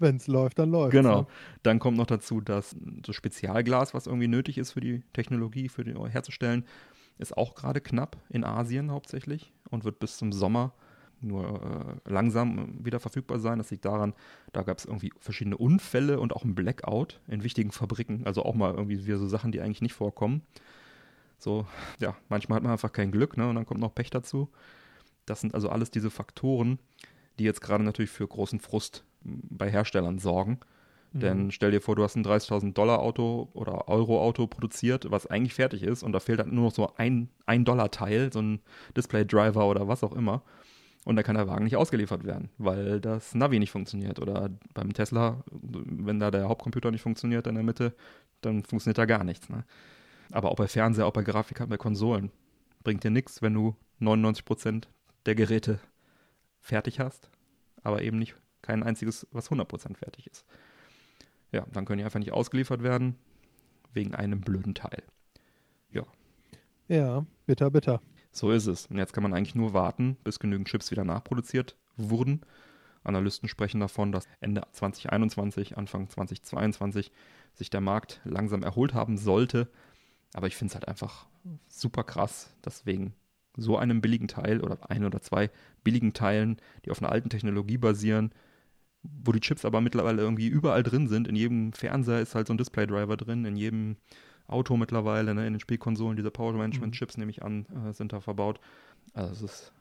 Wenn 0.00 0.16
es 0.16 0.26
läuft, 0.26 0.58
dann 0.58 0.70
läuft 0.70 0.92
Genau. 0.92 1.20
Ne? 1.22 1.26
Dann 1.62 1.78
kommt 1.78 1.96
noch 1.96 2.06
dazu, 2.06 2.40
dass 2.40 2.74
das 2.80 3.14
Spezialglas, 3.14 3.94
was 3.94 4.06
irgendwie 4.06 4.28
nötig 4.28 4.58
ist 4.58 4.72
für 4.72 4.80
die 4.80 5.02
Technologie, 5.12 5.68
für 5.68 5.84
die 5.84 5.94
herzustellen, 5.94 6.64
ist 7.18 7.36
auch 7.36 7.54
gerade 7.54 7.80
knapp 7.80 8.16
in 8.30 8.44
Asien 8.44 8.90
hauptsächlich 8.90 9.52
und 9.70 9.84
wird 9.84 9.98
bis 9.98 10.16
zum 10.16 10.32
Sommer 10.32 10.72
nur 11.22 12.00
äh, 12.06 12.10
langsam 12.10 12.84
wieder 12.84 12.98
verfügbar 12.98 13.38
sein. 13.38 13.58
Das 13.58 13.70
liegt 13.70 13.84
daran, 13.84 14.14
da 14.52 14.62
gab 14.62 14.78
es 14.78 14.86
irgendwie 14.86 15.12
verschiedene 15.18 15.56
Unfälle 15.56 16.18
und 16.18 16.34
auch 16.34 16.44
ein 16.44 16.54
Blackout 16.54 17.20
in 17.28 17.44
wichtigen 17.44 17.72
Fabriken. 17.72 18.26
Also 18.26 18.42
auch 18.44 18.54
mal 18.54 18.72
irgendwie 18.72 19.04
wieder 19.04 19.18
so 19.18 19.28
Sachen, 19.28 19.52
die 19.52 19.60
eigentlich 19.60 19.82
nicht 19.82 19.92
vorkommen. 19.92 20.42
So, 21.38 21.66
ja, 21.98 22.16
manchmal 22.28 22.56
hat 22.56 22.62
man 22.62 22.72
einfach 22.72 22.92
kein 22.92 23.12
Glück, 23.12 23.36
ne? 23.36 23.48
Und 23.48 23.54
dann 23.54 23.66
kommt 23.66 23.80
noch 23.80 23.94
Pech 23.94 24.10
dazu. 24.10 24.50
Das 25.26 25.40
sind 25.40 25.54
also 25.54 25.68
alles 25.68 25.90
diese 25.90 26.10
Faktoren, 26.10 26.78
die 27.38 27.44
jetzt 27.44 27.60
gerade 27.60 27.84
natürlich 27.84 28.10
für 28.10 28.26
großen 28.26 28.60
Frust 28.60 29.04
bei 29.22 29.70
Herstellern 29.70 30.18
sorgen. 30.18 30.60
Mhm. 31.12 31.20
Denn 31.20 31.50
stell 31.50 31.70
dir 31.70 31.80
vor, 31.80 31.96
du 31.96 32.02
hast 32.02 32.16
ein 32.16 32.24
30.000 32.24 32.72
Dollar 32.72 33.00
Auto 33.00 33.48
oder 33.52 33.88
Euro 33.88 34.22
Auto 34.22 34.46
produziert, 34.46 35.10
was 35.10 35.26
eigentlich 35.26 35.54
fertig 35.54 35.82
ist 35.82 36.02
und 36.02 36.12
da 36.12 36.20
fehlt 36.20 36.38
halt 36.38 36.52
nur 36.52 36.64
noch 36.64 36.74
so 36.74 36.92
ein, 36.96 37.28
ein 37.46 37.64
Dollar 37.64 37.90
Teil, 37.90 38.32
so 38.32 38.40
ein 38.40 38.60
Display 38.96 39.24
Driver 39.24 39.68
oder 39.68 39.88
was 39.88 40.04
auch 40.04 40.12
immer. 40.12 40.42
Und 41.06 41.16
da 41.16 41.22
kann 41.22 41.34
der 41.34 41.48
Wagen 41.48 41.64
nicht 41.64 41.76
ausgeliefert 41.76 42.24
werden, 42.24 42.50
weil 42.58 43.00
das 43.00 43.34
Navi 43.34 43.58
nicht 43.58 43.70
funktioniert. 43.70 44.20
Oder 44.20 44.50
beim 44.74 44.92
Tesla, 44.92 45.42
wenn 45.50 46.20
da 46.20 46.30
der 46.30 46.48
Hauptcomputer 46.48 46.90
nicht 46.90 47.00
funktioniert 47.00 47.46
in 47.46 47.54
der 47.54 47.64
Mitte, 47.64 47.94
dann 48.42 48.64
funktioniert 48.64 48.98
da 48.98 49.06
gar 49.06 49.24
nichts. 49.24 49.48
Ne? 49.48 49.64
Aber 50.30 50.50
auch 50.50 50.56
bei 50.56 50.68
Fernseher, 50.68 51.06
auch 51.06 51.12
bei 51.12 51.22
Grafikkarten, 51.22 51.70
bei 51.70 51.78
Konsolen 51.78 52.30
bringt 52.84 53.02
dir 53.02 53.10
nichts, 53.10 53.40
wenn 53.40 53.54
du 53.54 53.76
99% 54.00 54.84
der 55.26 55.34
Geräte 55.34 55.80
fertig 56.60 57.00
hast, 57.00 57.30
aber 57.82 58.02
eben 58.02 58.18
nicht 58.18 58.34
kein 58.62 58.82
einziges, 58.82 59.26
was 59.32 59.50
100% 59.50 59.96
fertig 59.96 60.26
ist. 60.26 60.44
Ja, 61.52 61.66
dann 61.72 61.84
können 61.84 61.98
die 61.98 62.04
einfach 62.04 62.18
nicht 62.18 62.32
ausgeliefert 62.32 62.82
werden, 62.82 63.16
wegen 63.92 64.14
einem 64.14 64.40
blöden 64.40 64.74
Teil. 64.74 65.02
Ja. 65.90 66.04
Ja, 66.88 67.26
bitter, 67.46 67.70
bitter. 67.70 68.00
So 68.32 68.50
ist 68.52 68.66
es. 68.66 68.86
Und 68.86 68.98
jetzt 68.98 69.12
kann 69.12 69.22
man 69.22 69.34
eigentlich 69.34 69.54
nur 69.54 69.74
warten, 69.74 70.16
bis 70.22 70.38
genügend 70.38 70.68
Chips 70.68 70.90
wieder 70.90 71.04
nachproduziert 71.04 71.76
wurden. 71.96 72.42
Analysten 73.02 73.48
sprechen 73.48 73.80
davon, 73.80 74.12
dass 74.12 74.28
Ende 74.40 74.62
2021, 74.72 75.76
Anfang 75.76 76.08
2022 76.08 77.10
sich 77.54 77.70
der 77.70 77.80
Markt 77.80 78.20
langsam 78.24 78.62
erholt 78.62 78.94
haben 78.94 79.16
sollte. 79.16 79.68
Aber 80.34 80.46
ich 80.46 80.56
finde 80.56 80.70
es 80.70 80.74
halt 80.74 80.86
einfach 80.86 81.26
super 81.68 82.04
krass, 82.04 82.54
dass 82.62 82.86
wegen 82.86 83.14
so 83.56 83.76
einem 83.76 84.00
billigen 84.00 84.28
Teil 84.28 84.60
oder 84.60 84.90
ein 84.90 85.04
oder 85.04 85.20
zwei 85.20 85.50
billigen 85.82 86.12
Teilen, 86.12 86.58
die 86.84 86.90
auf 86.90 87.02
einer 87.02 87.10
alten 87.10 87.30
Technologie 87.30 87.78
basieren, 87.78 88.32
wo 89.02 89.32
die 89.32 89.40
Chips 89.40 89.64
aber 89.64 89.80
mittlerweile 89.80 90.22
irgendwie 90.22 90.48
überall 90.48 90.82
drin 90.82 91.08
sind. 91.08 91.26
In 91.26 91.36
jedem 91.36 91.72
Fernseher 91.72 92.20
ist 92.20 92.34
halt 92.34 92.46
so 92.46 92.54
ein 92.54 92.58
Display-Driver 92.58 93.16
drin, 93.16 93.44
in 93.44 93.56
jedem 93.56 93.96
Auto 94.46 94.76
mittlerweile, 94.76 95.34
ne, 95.34 95.46
in 95.46 95.54
den 95.54 95.60
Spielkonsolen, 95.60 96.16
diese 96.16 96.30
Power-Management-Chips, 96.30 97.16
nehme 97.16 97.30
ich 97.30 97.42
an, 97.42 97.66
äh, 97.66 97.92
sind 97.92 98.12
da 98.12 98.20
verbaut. 98.20 98.60
Also 99.14 99.32
es 99.32 99.52
ist 99.52 99.72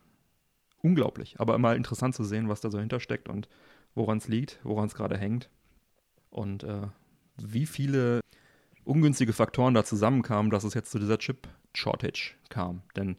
unglaublich, 0.82 1.40
aber 1.40 1.56
immer 1.56 1.76
interessant 1.76 2.16
zu 2.16 2.24
sehen, 2.24 2.48
was 2.48 2.62
da 2.62 2.70
so 2.70 2.80
hintersteckt 2.80 3.28
und 3.28 3.50
woran 3.96 4.20
es 4.20 4.28
liegt, 4.28 4.60
woran 4.64 4.88
es 4.88 4.96
gerade 4.96 5.18
hängt 5.18 5.50
und 6.30 6.64
äh, 6.64 6.88
wie 7.38 7.66
viele 7.66 8.22
ungünstige 8.86 9.34
Faktoren 9.34 9.74
da 9.74 9.84
zusammenkamen, 9.84 10.52
dass 10.52 10.64
es 10.64 10.74
jetzt 10.74 10.92
zu 10.92 11.00
dieser 11.00 11.18
Chip-Shortage 11.18 12.36
kam. 12.50 12.84
Denn 12.96 13.18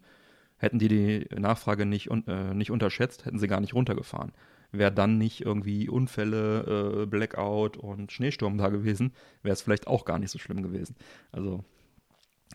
hätten 0.57 0.79
die 0.79 0.89
die 0.89 1.27
Nachfrage 1.39 1.85
nicht, 1.85 2.09
äh, 2.11 2.55
nicht 2.55 2.71
unterschätzt, 2.71 3.27
hätten 3.27 3.39
sie 3.39 3.49
gar 3.49 3.61
nicht 3.61 3.75
runtergefahren 3.75 4.33
wäre 4.73 4.93
dann 4.93 5.19
nicht 5.19 5.43
irgendwie 5.43 5.89
Unfälle, 5.89 7.03
äh, 7.03 7.07
Blackout 7.07 7.77
und 7.77 8.13
Schneesturm 8.13 8.59
da 8.59 8.69
gewesen, 8.69 9.13
wäre 9.43 9.53
es 9.53 9.63
vielleicht 9.63 9.87
auch 9.87 10.05
gar 10.05 10.19
nicht 10.19 10.31
so 10.31 10.39
schlimm 10.39 10.63
gewesen. 10.63 10.97
Also 11.33 11.65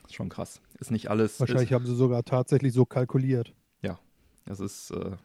ist 0.05 0.15
schon 0.15 0.29
krass. 0.29 0.61
Ist 0.79 0.91
nicht 0.91 1.09
alles. 1.09 1.39
Wahrscheinlich 1.39 1.71
ist, 1.71 1.75
haben 1.75 1.85
sie 1.85 1.95
sogar 1.95 2.23
tatsächlich 2.23 2.73
so 2.73 2.85
kalkuliert. 2.85 3.53
Ja, 3.81 3.99
es 4.45 4.59
ist 4.59 4.91
äh, 4.91 5.17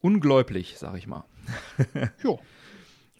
ungläubig, 0.00 0.76
sag 0.78 0.96
ich 0.96 1.06
mal. 1.06 1.24
jo. 2.22 2.38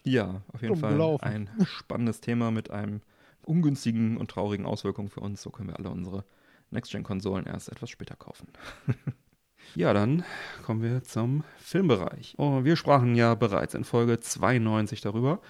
Ja, 0.03 0.43
auf 0.53 0.61
jeden 0.61 0.75
Fall 0.75 1.17
ein 1.21 1.49
spannendes 1.65 2.21
Thema 2.21 2.51
mit 2.51 2.69
einem 2.69 3.01
ungünstigen 3.43 4.17
und 4.17 4.29
traurigen 4.29 4.65
Auswirkungen 4.65 5.09
für 5.09 5.19
uns. 5.19 5.41
So 5.41 5.49
können 5.49 5.69
wir 5.69 5.79
alle 5.79 5.89
unsere 5.89 6.23
Next-Gen-Konsolen 6.69 7.47
erst 7.47 7.69
etwas 7.69 7.89
später 7.89 8.15
kaufen. 8.15 8.47
Ja, 9.73 9.93
dann 9.93 10.23
kommen 10.63 10.81
wir 10.81 11.03
zum 11.03 11.43
Filmbereich. 11.57 12.35
Oh, 12.37 12.63
wir 12.63 12.75
sprachen 12.75 13.15
ja 13.15 13.35
bereits 13.35 13.73
in 13.73 13.83
Folge 13.83 14.19
92 14.19 15.01
darüber. 15.01 15.41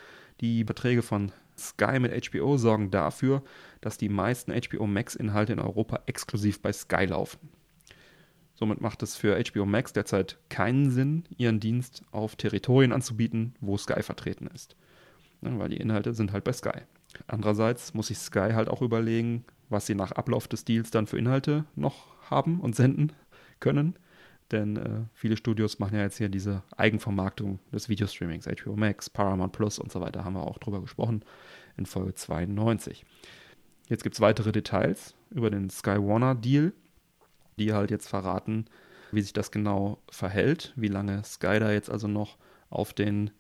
Die 0.41 0.63
Beträge 0.63 1.01
von 1.01 1.32
Sky 1.58 1.99
mit 1.99 2.30
HBO 2.30 2.58
sorgen 2.58 2.91
dafür, 2.91 3.43
dass 3.82 3.97
die 3.97 4.10
meisten 4.10 4.51
HBO 4.51 4.88
Max-Inhalte 4.88 5.54
in 5.54 5.60
Europa 5.60 6.01
exklusiv 6.06 6.62
bei 6.62 6.73
Sky 6.73 7.06
laufen. 7.06 7.49
Somit 8.56 8.80
macht 8.80 9.04
es 9.04 9.17
für 9.17 9.38
HBO 9.38 9.65
Max 9.65 9.91
derzeit 9.93 10.38
keinen 10.49 10.89
Sinn, 10.89 11.25
ihren 11.38 11.60
Dienst 11.60 12.04
auf 12.12 12.36
Territorien 12.36 12.93
anzubieten, 12.93 13.54
wo 13.60 13.78
Sky 13.78 14.01
vertreten 14.01 14.47
ist. 14.47 14.75
Ja, 15.41 15.58
weil 15.60 15.69
die 15.69 15.78
Inhalte 15.78 16.13
sind 16.13 16.32
halt 16.32 16.45
bei 16.45 16.54
Sky. 16.54 16.80
Andererseits 17.28 17.93
muss 17.93 18.08
sich 18.08 18.17
Sky 18.17 18.51
halt 18.54 18.69
auch 18.69 18.82
überlegen, 18.82 19.45
was 19.69 19.86
sie 19.86 19.95
nach 19.95 20.13
Ablauf 20.13 20.47
des 20.47 20.63
Deals 20.63 20.89
dann 20.89 21.08
für 21.08 21.17
Inhalte 21.17 21.65
noch 21.75 22.15
haben 22.30 22.62
und 22.62 22.75
senden 22.75 23.12
können. 23.60 23.97
Denn 24.51 24.77
äh, 24.77 25.01
viele 25.13 25.38
Studios 25.38 25.79
machen 25.79 25.95
ja 25.95 26.03
jetzt 26.03 26.17
hier 26.17 26.29
diese 26.29 26.62
Eigenvermarktung 26.77 27.60
des 27.71 27.89
Videostreamings, 27.89 28.45
HBO 28.45 28.75
Max, 28.75 29.10
Paramount 29.10 29.53
Plus 29.53 29.79
und 29.79 29.91
so 29.91 30.01
weiter, 30.01 30.23
haben 30.23 30.36
wir 30.36 30.43
auch 30.43 30.60
drüber 30.60 30.81
gesprochen 30.81 31.23
in 31.77 31.86
Folge 31.86 32.13
92. 32.13 33.05
Jetzt 33.88 34.03
gibt 34.03 34.15
es 34.15 34.21
weitere 34.21 34.51
Details 34.51 35.15
über 35.31 35.49
den 35.49 35.69
Sky 35.69 35.97
Warner 35.97 36.36
Deal, 36.36 36.73
die 37.58 37.73
halt 37.73 37.91
jetzt 37.91 38.08
verraten, 38.08 38.65
wie 39.12 39.21
sich 39.21 39.34
das 39.34 39.51
genau 39.51 39.99
verhält, 40.10 40.73
wie 40.75 40.88
lange 40.88 41.23
Sky 41.23 41.60
da 41.60 41.71
jetzt 41.71 41.89
also 41.89 42.08
noch 42.08 42.38
auf 42.69 42.93
den 42.93 43.31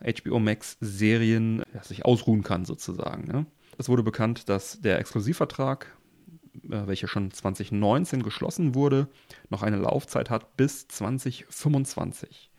HBO 0.00 0.38
Max 0.38 0.76
Serien 0.80 1.62
ja, 1.74 1.82
sich 1.82 2.04
ausruhen 2.04 2.42
kann 2.42 2.64
sozusagen. 2.64 3.26
Ne? 3.26 3.46
Es 3.78 3.88
wurde 3.88 4.02
bekannt, 4.02 4.48
dass 4.48 4.80
der 4.80 4.98
Exklusivvertrag 4.98 5.96
welche 6.52 7.08
schon 7.08 7.30
2019 7.30 8.22
geschlossen 8.22 8.74
wurde, 8.74 9.08
noch 9.48 9.62
eine 9.62 9.76
Laufzeit 9.76 10.30
hat 10.30 10.56
bis 10.56 10.88
2025. 10.88 12.50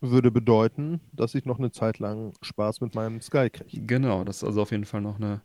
Würde 0.00 0.30
bedeuten, 0.30 1.00
dass 1.12 1.34
ich 1.34 1.44
noch 1.44 1.58
eine 1.58 1.72
Zeit 1.72 1.98
lang 1.98 2.32
Spaß 2.40 2.80
mit 2.80 2.94
meinem 2.94 3.20
Sky 3.20 3.50
kriege. 3.50 3.84
Genau, 3.84 4.24
das 4.24 4.38
ist 4.38 4.44
also 4.44 4.62
auf 4.62 4.70
jeden 4.70 4.86
Fall 4.86 5.02
noch 5.02 5.16
eine 5.16 5.42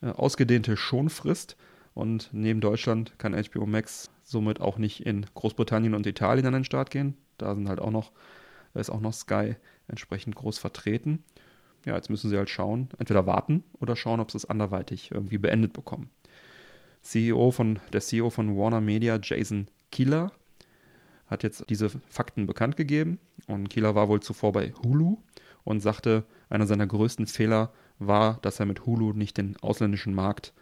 äh, 0.00 0.10
ausgedehnte 0.10 0.76
Schonfrist. 0.76 1.56
Und 1.94 2.28
neben 2.32 2.60
Deutschland 2.60 3.18
kann 3.18 3.32
HBO 3.32 3.66
Max 3.66 4.10
somit 4.22 4.60
auch 4.60 4.76
nicht 4.78 5.06
in 5.06 5.24
Großbritannien 5.34 5.94
und 5.94 6.06
Italien 6.06 6.46
an 6.46 6.52
den 6.52 6.64
Start 6.64 6.90
gehen. 6.90 7.16
Da 7.38 7.54
sind 7.54 7.68
halt 7.68 7.80
auch 7.80 7.90
noch, 7.90 8.12
da 8.74 8.80
ist 8.80 8.90
auch 8.90 9.00
noch 9.00 9.14
Sky 9.14 9.56
entsprechend 9.88 10.36
groß 10.36 10.58
vertreten. 10.58 11.24
Ja, 11.84 11.94
jetzt 11.94 12.10
müssen 12.10 12.28
sie 12.28 12.36
halt 12.36 12.50
schauen, 12.50 12.88
entweder 12.98 13.26
warten 13.26 13.64
oder 13.80 13.96
schauen, 13.96 14.20
ob 14.20 14.30
sie 14.30 14.36
es 14.38 14.44
anderweitig 14.44 15.10
irgendwie 15.12 15.38
beendet 15.38 15.72
bekommen. 15.72 16.10
CEO 17.06 17.52
von, 17.52 17.78
der 17.92 18.00
CEO 18.00 18.30
von 18.30 18.56
Warner 18.56 18.80
Media, 18.80 19.18
Jason 19.22 19.68
Kieler, 19.92 20.32
hat 21.28 21.42
jetzt 21.42 21.64
diese 21.70 21.88
Fakten 21.88 22.46
bekannt 22.46 22.76
gegeben. 22.76 23.18
Und 23.46 23.68
Kieler 23.68 23.94
war 23.94 24.08
wohl 24.08 24.20
zuvor 24.20 24.52
bei 24.52 24.72
Hulu 24.82 25.18
und 25.64 25.80
sagte, 25.80 26.24
einer 26.48 26.66
seiner 26.66 26.86
größten 26.86 27.26
Fehler 27.26 27.72
war, 27.98 28.38
dass 28.42 28.60
er 28.60 28.66
mit 28.66 28.86
Hulu 28.86 29.12
nicht 29.12 29.36
den 29.38 29.56
ausländischen 29.62 30.14
Markt 30.14 30.52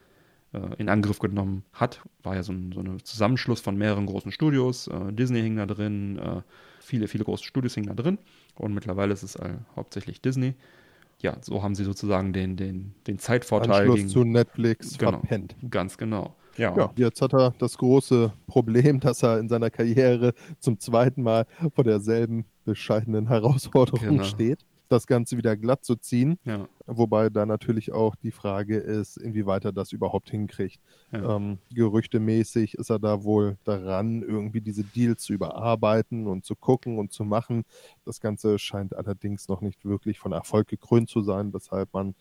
äh, 0.53 0.61
in 0.79 0.89
Angriff 0.89 1.19
genommen 1.19 1.65
hat. 1.73 2.03
War 2.23 2.35
ja 2.37 2.43
so 2.43 2.53
ein, 2.53 2.73
so 2.73 2.81
ein 2.81 3.03
Zusammenschluss 3.03 3.61
von 3.61 3.77
mehreren 3.77 4.07
großen 4.07 4.33
Studios. 4.33 4.87
Äh, 4.89 5.13
Disney 5.13 5.41
hing 5.41 5.57
da 5.57 5.67
drin, 5.67 6.19
äh, 6.19 6.43
viele, 6.81 7.09
viele 7.09 7.25
große 7.25 7.45
Studios 7.45 7.75
hingen 7.75 7.89
da 7.89 7.95
drin. 7.95 8.19
Und 8.55 8.75
mittlerweile 8.75 9.13
ist 9.13 9.23
es 9.23 9.37
äh, 9.37 9.55
hauptsächlich 9.77 10.21
Disney 10.21 10.55
ja, 11.25 11.39
so 11.41 11.63
haben 11.63 11.75
sie 11.75 11.85
sozusagen 11.85 12.33
den, 12.33 12.57
den, 12.57 12.95
den 13.07 13.19
Zeitvorteil. 13.19 13.81
Anschluss 13.81 13.97
gegen, 13.97 14.09
zu 14.11 14.25
Netflix 14.25 14.99
genau, 14.99 15.13
verpennt. 15.13 15.57
Ganz 15.71 15.97
genau. 15.97 16.37
Ja. 16.57 16.77
ja, 16.77 16.93
jetzt 16.97 17.21
hat 17.21 17.33
er 17.33 17.53
das 17.59 17.79
große 17.79 18.33
Problem, 18.47 19.01
dass 19.01 19.25
er 19.25 19.41
in 19.41 19.49
seiner 19.49 19.71
Karriere 19.71 20.35
zum 20.61 20.79
zweiten 20.79 21.23
Mal 21.23 21.47
vor 21.75 21.83
derselben 21.83 22.45
bescheidenen 22.65 23.27
Herausforderung 23.27 24.19
genau. 24.19 24.23
steht, 24.23 24.65
das 24.95 25.07
Ganze 25.07 25.37
wieder 25.37 25.57
glatt 25.57 25.85
zu 25.85 25.97
ziehen. 25.97 26.39
Ja. 26.45 26.69
Wobei 26.87 27.29
da 27.29 27.45
natürlich 27.47 27.93
auch 27.93 28.15
die 28.17 28.31
Frage 28.31 28.77
ist, 28.77 29.17
inwieweit 29.17 29.65
er 29.65 29.73
das 29.73 29.93
überhaupt 29.93 30.31
hinkriegt. 30.31 30.81
Ja. 31.13 31.37
Ähm, 31.37 31.59
gerüchtemäßig 31.73 32.75
ist 32.75 32.91
er 32.91 32.99
da 32.99 33.25
wohl 33.25 33.59
daran, 33.65 34.23
irgendwie 34.23 34.61
diese 34.61 34.85
Deals 34.85 35.25
zu 35.25 35.33
überarbeiten 35.33 36.27
und 36.27 36.45
zu 36.45 36.55
gucken 36.55 36.99
und 36.99 37.13
zu 37.13 37.25
machen. 37.25 37.65
Das 38.05 38.21
Ganze 38.21 38.59
scheint 38.59 38.95
allerdings 38.95 39.49
noch 39.49 39.61
nicht 39.61 39.85
wirklich 39.85 40.19
von 40.19 40.33
Erfolg 40.33 40.69
gekrönt 40.69 41.11
zu 41.11 41.23
sein, 41.23 41.53
weshalb 41.53 41.93
man 41.93 42.15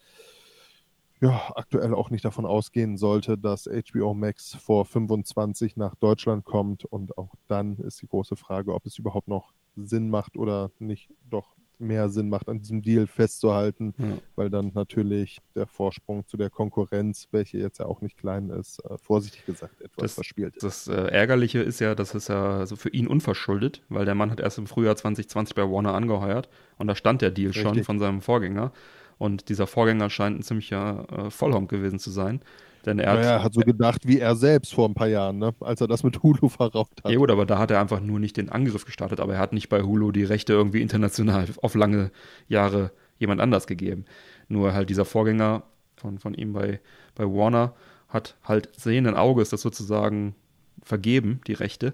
ja, 1.21 1.53
aktuell 1.55 1.93
auch 1.93 2.09
nicht 2.09 2.25
davon 2.25 2.45
ausgehen 2.45 2.97
sollte, 2.97 3.38
dass 3.38 3.69
HBO 3.69 4.13
Max 4.13 4.55
vor 4.55 4.83
25 4.83 5.77
nach 5.77 5.95
Deutschland 5.95 6.43
kommt. 6.43 6.83
Und 6.83 7.17
auch 7.17 7.36
dann 7.47 7.77
ist 7.77 8.01
die 8.01 8.07
große 8.07 8.36
Frage, 8.36 8.73
ob 8.73 8.86
es 8.86 8.97
überhaupt 8.97 9.29
noch 9.29 9.53
Sinn 9.77 10.09
macht 10.09 10.36
oder 10.36 10.69
nicht 10.79 11.09
doch 11.29 11.55
mehr 11.79 12.09
Sinn 12.09 12.29
macht, 12.29 12.49
an 12.49 12.59
diesem 12.59 12.81
Deal 12.81 13.07
festzuhalten, 13.07 13.93
ja. 13.97 14.17
weil 14.36 14.49
dann 14.49 14.71
natürlich 14.73 15.39
der 15.55 15.67
Vorsprung 15.67 16.25
zu 16.27 16.38
der 16.38 16.49
Konkurrenz, 16.49 17.27
welche 17.31 17.57
jetzt 17.57 17.79
ja 17.79 17.86
auch 17.86 18.01
nicht 18.01 18.17
klein 18.17 18.49
ist, 18.49 18.79
äh, 18.86 18.97
vorsichtig 18.97 19.45
gesagt 19.45 19.81
etwas 19.81 20.03
das, 20.03 20.13
verspielt 20.13 20.55
ist. 20.55 20.63
Das 20.63 20.88
äh, 20.88 20.93
Ärgerliche 20.93 21.59
ist 21.59 21.79
ja, 21.79 21.95
dass 21.95 22.13
es 22.13 22.27
ja 22.27 22.59
also 22.59 22.75
für 22.75 22.89
ihn 22.89 23.07
unverschuldet, 23.07 23.83
weil 23.89 24.05
der 24.05 24.15
Mann 24.15 24.31
hat 24.31 24.39
erst 24.39 24.57
im 24.57 24.67
Frühjahr 24.67 24.95
2020 24.95 25.55
bei 25.55 25.63
Warner 25.63 25.93
angeheuert 25.93 26.49
und 26.77 26.88
da 26.88 26.95
stand 26.95 27.21
der 27.21 27.31
Deal 27.31 27.47
Richtig. 27.47 27.63
schon 27.63 27.83
von 27.83 27.99
seinem 27.99 28.21
Vorgänger. 28.21 28.71
Und 29.17 29.49
dieser 29.49 29.67
Vorgänger 29.67 30.09
scheint 30.09 30.39
ein 30.39 30.43
ziemlicher 30.43 31.05
äh, 31.12 31.29
Vollhonk 31.29 31.69
gewesen 31.69 31.99
zu 31.99 32.09
sein. 32.09 32.41
Denn 32.85 32.99
er 32.99 33.15
naja, 33.15 33.35
hat, 33.35 33.43
hat 33.43 33.53
so 33.53 33.61
gedacht 33.61 34.07
wie 34.07 34.19
er 34.19 34.35
selbst 34.35 34.73
vor 34.73 34.89
ein 34.89 34.93
paar 34.93 35.07
Jahren, 35.07 35.39
ne? 35.39 35.53
als 35.61 35.79
er 35.79 35.87
das 35.87 36.03
mit 36.03 36.21
Hulu 36.21 36.49
verraucht 36.49 37.03
hat. 37.03 37.11
Ja 37.11 37.17
gut, 37.17 37.31
aber 37.31 37.45
da 37.45 37.57
hat 37.57 37.71
er 37.71 37.79
einfach 37.79 38.01
nur 38.01 38.19
nicht 38.19 38.35
den 38.35 38.49
Angriff 38.49 38.85
gestartet, 38.85 39.19
aber 39.19 39.35
er 39.35 39.39
hat 39.39 39.53
nicht 39.53 39.69
bei 39.69 39.81
Hulu 39.81 40.11
die 40.11 40.25
Rechte 40.25 40.53
irgendwie 40.53 40.81
international 40.81 41.47
auf 41.61 41.75
lange 41.75 42.11
Jahre 42.47 42.91
jemand 43.19 43.39
anders 43.39 43.67
gegeben. 43.67 44.05
Nur 44.49 44.73
halt 44.73 44.89
dieser 44.89 45.05
Vorgänger 45.05 45.63
von, 45.95 46.19
von 46.19 46.33
ihm 46.33 46.53
bei, 46.53 46.81
bei 47.15 47.25
Warner 47.25 47.73
hat 48.09 48.35
halt 48.43 48.69
sehenden 48.75 49.15
Auges 49.15 49.49
das 49.49 49.61
sozusagen 49.61 50.35
vergeben, 50.81 51.41
die 51.47 51.53
Rechte. 51.53 51.93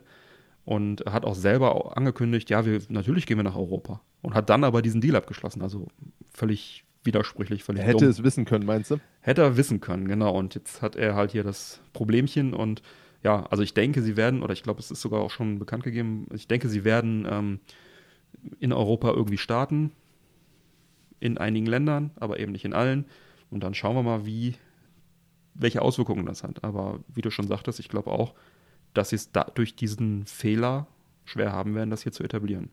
Und 0.66 1.06
hat 1.10 1.26
auch 1.26 1.36
selber 1.36 1.98
angekündigt, 1.98 2.50
ja, 2.50 2.66
wir 2.66 2.82
natürlich 2.90 3.26
gehen 3.26 3.38
wir 3.38 3.44
nach 3.44 3.56
Europa. 3.56 4.02
Und 4.22 4.36
hat 4.36 4.50
dann 4.50 4.64
aber 4.64 4.82
diesen 4.82 5.02
Deal 5.02 5.16
abgeschlossen. 5.16 5.62
Also 5.62 5.88
völlig 6.32 6.84
widersprüchlich, 7.04 7.64
völlig 7.64 7.82
er 7.82 7.88
Hätte 7.88 8.06
dumm. 8.06 8.10
es 8.10 8.24
wissen 8.24 8.46
können, 8.46 8.66
meinst 8.66 8.92
du? 8.92 8.98
Hätte 9.22 9.42
er 9.42 9.58
wissen 9.58 9.80
können, 9.80 10.08
genau. 10.08 10.38
Und 10.38 10.56
jetzt 10.56 10.82
hat 10.82 10.96
er 10.96 11.16
halt 11.16 11.32
hier 11.32 11.44
das 11.44 11.82
Problemchen 11.94 12.54
und 12.54 12.82
ja, 13.24 13.46
also 13.48 13.64
ich 13.64 13.74
denke, 13.74 14.02
sie 14.02 14.16
werden, 14.16 14.44
oder 14.44 14.54
ich 14.54 14.64
glaube, 14.64 14.80
es 14.80 14.92
ist 14.92 15.02
sogar 15.02 15.22
auch 15.22 15.32
schon 15.32 15.60
bekannt 15.60 15.84
gegeben, 15.84 16.28
ich 16.34 16.48
denke, 16.48 16.70
sie 16.70 16.86
werden 16.86 17.28
ähm, 17.30 17.60
in 18.60 18.72
Europa 18.72 19.12
irgendwie 19.12 19.38
starten, 19.38 19.92
in 21.20 21.38
einigen 21.38 21.66
Ländern, 21.66 22.12
aber 22.16 22.40
eben 22.40 22.52
nicht 22.52 22.66
in 22.66 22.74
allen. 22.74 23.06
Und 23.50 23.64
dann 23.64 23.74
schauen 23.74 23.96
wir 23.96 24.04
mal, 24.04 24.26
wie, 24.26 24.56
welche 25.54 25.82
Auswirkungen 25.82 26.26
das 26.26 26.44
hat. 26.44 26.64
Aber 26.64 27.00
wie 27.14 27.22
du 27.22 27.30
schon 27.30 27.48
sagtest, 27.48 27.80
ich 27.80 27.90
glaube 27.90 28.12
auch, 28.12 28.36
dass 28.94 29.10
sie 29.10 29.18
es 29.18 29.32
da 29.32 29.44
durch 29.44 29.76
diesen 29.76 30.26
Fehler 30.26 30.88
schwer 31.26 31.52
haben 31.52 31.76
werden, 31.76 31.90
das 31.90 32.04
hier 32.04 32.12
zu 32.12 32.24
etablieren. 32.24 32.70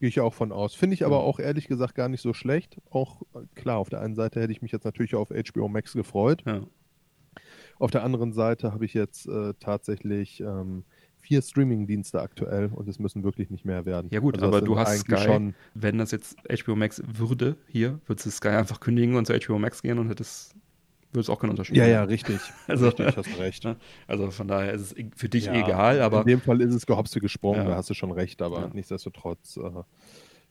Gehe 0.00 0.08
ich 0.08 0.20
auch 0.20 0.34
von 0.34 0.50
aus. 0.50 0.74
Finde 0.74 0.94
ich 0.94 1.04
aber 1.04 1.20
auch 1.20 1.38
ehrlich 1.38 1.68
gesagt 1.68 1.94
gar 1.94 2.08
nicht 2.08 2.22
so 2.22 2.32
schlecht. 2.32 2.78
Auch 2.90 3.22
klar, 3.54 3.76
auf 3.76 3.90
der 3.90 4.00
einen 4.00 4.14
Seite 4.14 4.40
hätte 4.40 4.52
ich 4.52 4.62
mich 4.62 4.72
jetzt 4.72 4.84
natürlich 4.84 5.14
auf 5.14 5.28
HBO 5.28 5.68
Max 5.68 5.92
gefreut. 5.92 6.42
Ja. 6.46 6.62
Auf 7.78 7.90
der 7.90 8.02
anderen 8.02 8.32
Seite 8.32 8.72
habe 8.72 8.84
ich 8.84 8.94
jetzt 8.94 9.26
äh, 9.26 9.54
tatsächlich 9.60 10.40
ähm, 10.40 10.84
vier 11.20 11.42
Streaming-Dienste 11.42 12.20
aktuell 12.20 12.70
und 12.74 12.88
es 12.88 12.98
müssen 12.98 13.22
wirklich 13.24 13.50
nicht 13.50 13.64
mehr 13.64 13.84
werden. 13.84 14.08
Ja 14.10 14.20
gut, 14.20 14.36
Also 14.36 14.46
aber 14.46 14.60
du 14.62 14.78
hast 14.78 15.00
Sky, 15.00 15.18
schon 15.18 15.54
wenn 15.74 15.98
das 15.98 16.10
jetzt 16.10 16.36
HBO 16.48 16.76
Max 16.76 17.02
würde 17.06 17.56
hier, 17.68 18.00
würdest 18.06 18.26
du 18.26 18.30
Sky 18.30 18.48
einfach 18.48 18.80
kündigen 18.80 19.16
und 19.16 19.26
zu 19.26 19.38
HBO 19.38 19.58
Max 19.58 19.82
gehen 19.82 19.98
und 19.98 20.08
hättest, 20.08 20.54
würde 21.12 21.20
es 21.20 21.30
auch 21.30 21.38
keinen 21.40 21.50
Unterschied 21.50 21.76
Ja, 21.76 21.86
ja, 21.86 21.98
machen. 22.00 22.08
richtig. 22.10 22.38
Also- 22.68 22.86
richtig, 22.86 23.16
hast 23.16 23.26
du 23.36 23.38
recht. 23.40 23.64
Ne? 23.64 23.76
Also 24.06 24.30
von 24.30 24.48
daher 24.48 24.72
ist 24.72 24.80
es 24.82 24.94
für 25.16 25.28
dich 25.28 25.46
Ja, 25.46 25.54
egal, 25.54 26.00
aber 26.02 26.20
in 26.20 26.26
dem 26.26 26.40
Fall 26.40 26.60
ist 26.60 26.74
es 26.74 26.86
gehopst 26.86 27.14
wie 27.16 27.20
gesprungen, 27.20 27.62
Ja. 27.62 27.68
da 27.68 27.74
hast 27.76 27.90
du 27.90 27.94
schon 27.94 28.10
recht, 28.12 28.42
aber 28.42 28.60
Ja. 28.60 28.70
nichtsdestotrotz, 28.72 29.56
äh, 29.56 29.60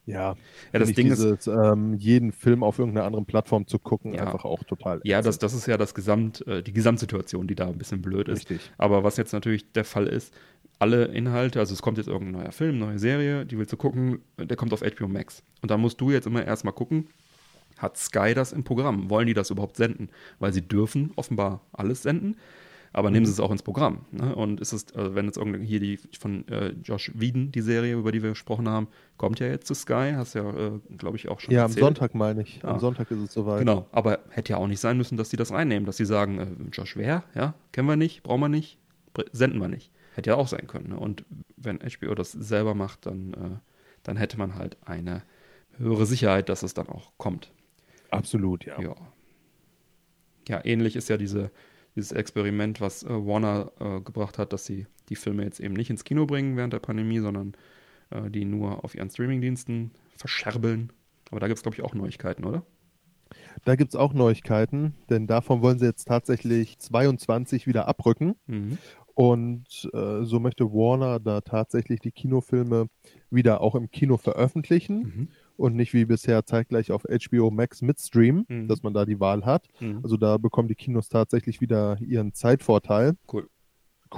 ja, 0.06 0.34
ja, 0.72 0.78
das 0.78 0.92
Ding 0.92 1.08
ist, 1.08 1.22
dieses, 1.22 1.46
ähm, 1.46 1.94
jeden 1.94 2.32
Film 2.32 2.62
auf 2.64 2.78
irgendeiner 2.78 3.06
anderen 3.06 3.26
Plattform 3.26 3.66
zu 3.66 3.78
gucken, 3.78 4.14
Ja. 4.14 4.22
einfach 4.26 4.44
auch 4.44 4.64
total. 4.64 5.00
ja, 5.04 5.20
das, 5.22 5.38
das 5.38 5.52
ist 5.54 5.66
ja 5.66 5.76
das 5.76 5.94
Gesamt, 5.94 6.44
äh, 6.46 6.62
die 6.62 6.72
Gesamtsituation, 6.72 7.46
die 7.46 7.54
da 7.54 7.68
ein 7.68 7.78
bisschen 7.78 8.02
blöd 8.02 8.28
ist. 8.28 8.50
richtig. 8.50 8.70
Aber 8.78 9.04
was 9.04 9.16
jetzt 9.18 9.32
natürlich 9.32 9.70
der 9.72 9.84
Fall 9.84 10.06
ist, 10.06 10.34
alle 10.78 11.04
Inhalte, 11.04 11.58
also 11.60 11.74
es 11.74 11.82
kommt 11.82 11.98
jetzt 11.98 12.06
irgendein 12.08 12.42
neuer 12.42 12.52
Film, 12.52 12.78
neue 12.78 12.98
Serie, 12.98 13.44
die 13.44 13.58
willst 13.58 13.72
du 13.72 13.76
gucken, 13.76 14.20
der 14.38 14.56
kommt 14.56 14.72
auf 14.72 14.80
HBO 14.80 15.06
Max. 15.08 15.42
Und 15.60 15.70
da 15.70 15.76
musst 15.76 16.00
du 16.00 16.10
jetzt 16.10 16.26
immer 16.26 16.42
erstmal 16.44 16.72
gucken, 16.72 17.08
hat 17.80 17.96
Sky 17.96 18.34
das 18.34 18.52
im 18.52 18.64
Programm? 18.64 19.10
Wollen 19.10 19.26
die 19.26 19.34
das 19.34 19.50
überhaupt 19.50 19.76
senden? 19.76 20.08
Weil 20.38 20.52
sie 20.52 20.62
dürfen 20.62 21.12
offenbar 21.16 21.60
alles 21.72 22.02
senden, 22.02 22.36
aber 22.92 23.10
nehmen 23.10 23.24
sie 23.24 23.32
es 23.32 23.40
auch 23.40 23.50
ins 23.50 23.62
Programm. 23.62 24.04
Ne? 24.10 24.34
Und 24.34 24.60
ist 24.60 24.72
es, 24.72 24.92
also 24.94 25.14
wenn 25.14 25.26
jetzt 25.26 25.36
irgendwie 25.38 25.64
hier 25.64 25.80
die 25.80 25.98
von 26.18 26.46
äh, 26.48 26.70
Josh 26.82 27.12
Whedon, 27.14 27.52
die 27.52 27.60
Serie, 27.60 27.94
über 27.94 28.12
die 28.12 28.22
wir 28.22 28.30
gesprochen 28.30 28.68
haben, 28.68 28.88
kommt 29.16 29.38
ja 29.40 29.46
jetzt 29.46 29.66
zu 29.66 29.74
Sky, 29.74 30.12
hast 30.16 30.34
ja, 30.34 30.48
äh, 30.50 30.72
glaube 30.98 31.16
ich, 31.16 31.28
auch 31.28 31.40
schon 31.40 31.54
Ja, 31.54 31.60
am 31.64 31.70
erzählt. 31.70 31.84
Sonntag 31.84 32.14
meine 32.14 32.42
ich. 32.42 32.60
Ja. 32.62 32.70
Am 32.70 32.80
Sonntag 32.80 33.10
ist 33.10 33.18
es 33.18 33.32
soweit. 33.32 33.60
Genau, 33.60 33.86
aber 33.92 34.18
hätte 34.30 34.52
ja 34.52 34.56
auch 34.58 34.66
nicht 34.66 34.80
sein 34.80 34.96
müssen, 34.96 35.16
dass 35.16 35.28
die 35.28 35.36
das 35.36 35.52
reinnehmen, 35.52 35.86
dass 35.86 35.96
sie 35.96 36.04
sagen, 36.06 36.38
äh, 36.38 36.46
Josh 36.72 36.96
Wer, 36.96 37.22
ja, 37.34 37.54
kennen 37.72 37.88
wir 37.88 37.96
nicht, 37.96 38.22
brauchen 38.22 38.40
wir 38.40 38.48
nicht, 38.48 38.78
senden 39.32 39.60
wir 39.60 39.68
nicht. 39.68 39.90
Hätte 40.16 40.30
ja 40.30 40.36
auch 40.36 40.48
sein 40.48 40.66
können. 40.66 40.88
Ne? 40.88 40.98
Und 40.98 41.24
wenn 41.56 41.78
HBO 41.78 42.14
das 42.16 42.32
selber 42.32 42.74
macht, 42.74 43.06
dann, 43.06 43.34
äh, 43.34 43.58
dann 44.02 44.16
hätte 44.16 44.36
man 44.36 44.56
halt 44.56 44.76
eine 44.84 45.22
höhere 45.78 46.06
Sicherheit, 46.06 46.48
dass 46.48 46.64
es 46.64 46.74
dann 46.74 46.88
auch 46.88 47.12
kommt. 47.16 47.52
Absolut, 48.10 48.64
ja. 48.64 48.80
Ja. 48.80 48.94
Ja, 50.48 50.64
ähnlich 50.64 50.96
ist 50.96 51.08
ja 51.08 51.16
diese, 51.16 51.50
dieses 51.94 52.12
Experiment, 52.12 52.80
was 52.80 53.02
äh, 53.02 53.08
Warner 53.08 53.72
äh, 53.78 54.00
gebracht 54.00 54.38
hat, 54.38 54.52
dass 54.52 54.64
sie 54.64 54.86
die 55.08 55.16
Filme 55.16 55.44
jetzt 55.44 55.60
eben 55.60 55.74
nicht 55.74 55.90
ins 55.90 56.04
Kino 56.04 56.26
bringen 56.26 56.56
während 56.56 56.72
der 56.72 56.80
Pandemie, 56.80 57.20
sondern 57.20 57.54
äh, 58.10 58.30
die 58.30 58.44
nur 58.44 58.84
auf 58.84 58.94
ihren 58.94 59.10
Streamingdiensten 59.10 59.92
verscherbeln. 60.16 60.92
Aber 61.30 61.40
da 61.40 61.46
gibt 61.46 61.58
es, 61.58 61.62
glaube 61.62 61.76
ich, 61.76 61.82
auch 61.82 61.94
Neuigkeiten, 61.94 62.44
oder? 62.44 62.64
Da 63.64 63.76
gibt 63.76 63.90
es 63.90 63.96
auch 63.96 64.12
Neuigkeiten, 64.12 64.94
denn 65.08 65.26
davon 65.26 65.62
wollen 65.62 65.78
sie 65.78 65.86
jetzt 65.86 66.06
tatsächlich 66.06 66.78
22 66.78 67.66
wieder 67.66 67.86
abrücken. 67.86 68.34
Mhm. 68.46 68.78
Und 69.14 69.88
äh, 69.92 70.24
so 70.24 70.40
möchte 70.40 70.72
Warner 70.72 71.20
da 71.20 71.40
tatsächlich 71.42 72.00
die 72.00 72.12
Kinofilme 72.12 72.86
wieder 73.30 73.60
auch 73.60 73.74
im 73.74 73.90
Kino 73.90 74.16
veröffentlichen 74.16 75.02
Mhm. 75.02 75.28
Und 75.60 75.76
nicht 75.76 75.92
wie 75.92 76.04
bisher 76.04 76.44
zeitgleich 76.46 76.90
auf 76.90 77.04
HBO 77.04 77.50
Max 77.50 77.82
mitstreamen, 77.82 78.44
Mhm. 78.48 78.68
dass 78.68 78.82
man 78.82 78.94
da 78.94 79.04
die 79.04 79.20
Wahl 79.20 79.44
hat. 79.44 79.68
Mhm. 79.80 80.00
Also 80.02 80.16
da 80.16 80.36
bekommen 80.38 80.68
die 80.68 80.74
Kinos 80.74 81.08
tatsächlich 81.08 81.60
wieder 81.60 81.98
ihren 82.00 82.32
Zeitvorteil. 82.32 83.14
Cool. 83.32 83.48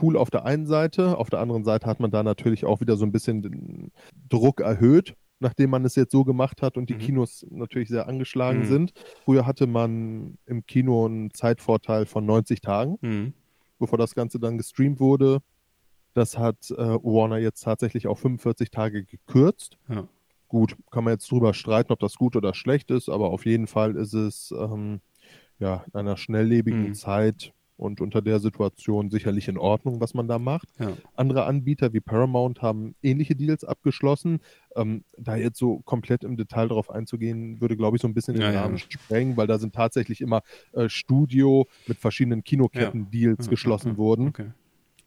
Cool 0.00 0.16
auf 0.16 0.30
der 0.30 0.46
einen 0.46 0.66
Seite, 0.66 1.18
auf 1.18 1.28
der 1.28 1.40
anderen 1.40 1.64
Seite 1.64 1.86
hat 1.86 2.00
man 2.00 2.10
da 2.10 2.22
natürlich 2.22 2.64
auch 2.64 2.80
wieder 2.80 2.96
so 2.96 3.04
ein 3.04 3.12
bisschen 3.12 3.42
den 3.42 3.92
Druck 4.30 4.60
erhöht, 4.60 5.14
nachdem 5.38 5.68
man 5.70 5.84
es 5.84 5.96
jetzt 5.96 6.12
so 6.12 6.24
gemacht 6.24 6.62
hat 6.62 6.78
und 6.78 6.88
die 6.88 6.94
Mhm. 6.94 6.98
Kinos 6.98 7.46
natürlich 7.50 7.88
sehr 7.90 8.06
angeschlagen 8.08 8.60
Mhm. 8.60 8.64
sind. 8.64 8.92
Früher 9.24 9.44
hatte 9.44 9.66
man 9.66 10.38
im 10.46 10.64
Kino 10.64 11.04
einen 11.04 11.30
Zeitvorteil 11.34 12.06
von 12.06 12.24
90 12.24 12.60
Tagen 12.62 12.96
Mhm. 13.02 13.32
bevor 13.78 13.98
das 13.98 14.14
Ganze 14.14 14.38
dann 14.38 14.56
gestreamt 14.56 14.98
wurde. 15.00 15.40
Das 16.14 16.38
hat 16.38 16.70
äh, 16.70 16.76
Warner 16.76 17.38
jetzt 17.38 17.60
tatsächlich 17.64 18.06
auf 18.06 18.18
45 18.20 18.70
Tage 18.70 19.04
gekürzt. 19.04 19.76
Ja. 19.88 20.06
Gut, 20.52 20.76
kann 20.90 21.04
man 21.04 21.14
jetzt 21.14 21.30
drüber 21.30 21.54
streiten, 21.54 21.94
ob 21.94 21.98
das 22.00 22.16
gut 22.16 22.36
oder 22.36 22.52
schlecht 22.52 22.90
ist, 22.90 23.08
aber 23.08 23.30
auf 23.30 23.46
jeden 23.46 23.66
Fall 23.66 23.96
ist 23.96 24.12
es 24.12 24.52
ähm, 24.54 25.00
ja 25.58 25.82
in 25.86 25.94
einer 25.98 26.18
schnelllebigen 26.18 26.88
Mhm. 26.88 26.94
Zeit 26.94 27.54
und 27.78 28.02
unter 28.02 28.20
der 28.20 28.38
Situation 28.38 29.08
sicherlich 29.08 29.48
in 29.48 29.56
Ordnung, 29.56 30.02
was 30.02 30.12
man 30.12 30.28
da 30.28 30.38
macht. 30.38 30.68
Ja. 30.78 30.94
Andere 31.14 31.46
Anbieter 31.46 31.94
wie 31.94 32.00
Paramount 32.00 32.60
haben 32.60 32.94
ähnliche 33.02 33.34
Deals 33.34 33.64
abgeschlossen. 33.64 34.40
Ähm, 34.76 35.04
da 35.16 35.36
jetzt 35.36 35.58
so 35.58 35.78
komplett 35.86 36.22
im 36.22 36.36
Detail 36.36 36.68
darauf 36.68 36.90
einzugehen, 36.90 37.58
würde, 37.62 37.78
glaube 37.78 37.96
ich, 37.96 38.02
so 38.02 38.08
ein 38.08 38.12
bisschen 38.12 38.34
den 38.34 38.42
Ja, 38.42 38.52
ja. 38.52 38.60
Rahmen 38.60 38.76
sprengen, 38.76 39.38
weil 39.38 39.46
da 39.46 39.58
sind 39.58 39.74
tatsächlich 39.74 40.20
immer 40.20 40.42
äh, 40.74 40.90
Studio 40.90 41.66
mit 41.86 41.98
verschiedenen 41.98 42.44
Kinoketten-Deals 42.44 43.46
Ja, 43.46 43.50
geschlossen 43.50 43.86
ja, 43.86 43.92
ja. 43.92 43.98
wurden. 43.98 44.28
Okay. 44.28 44.50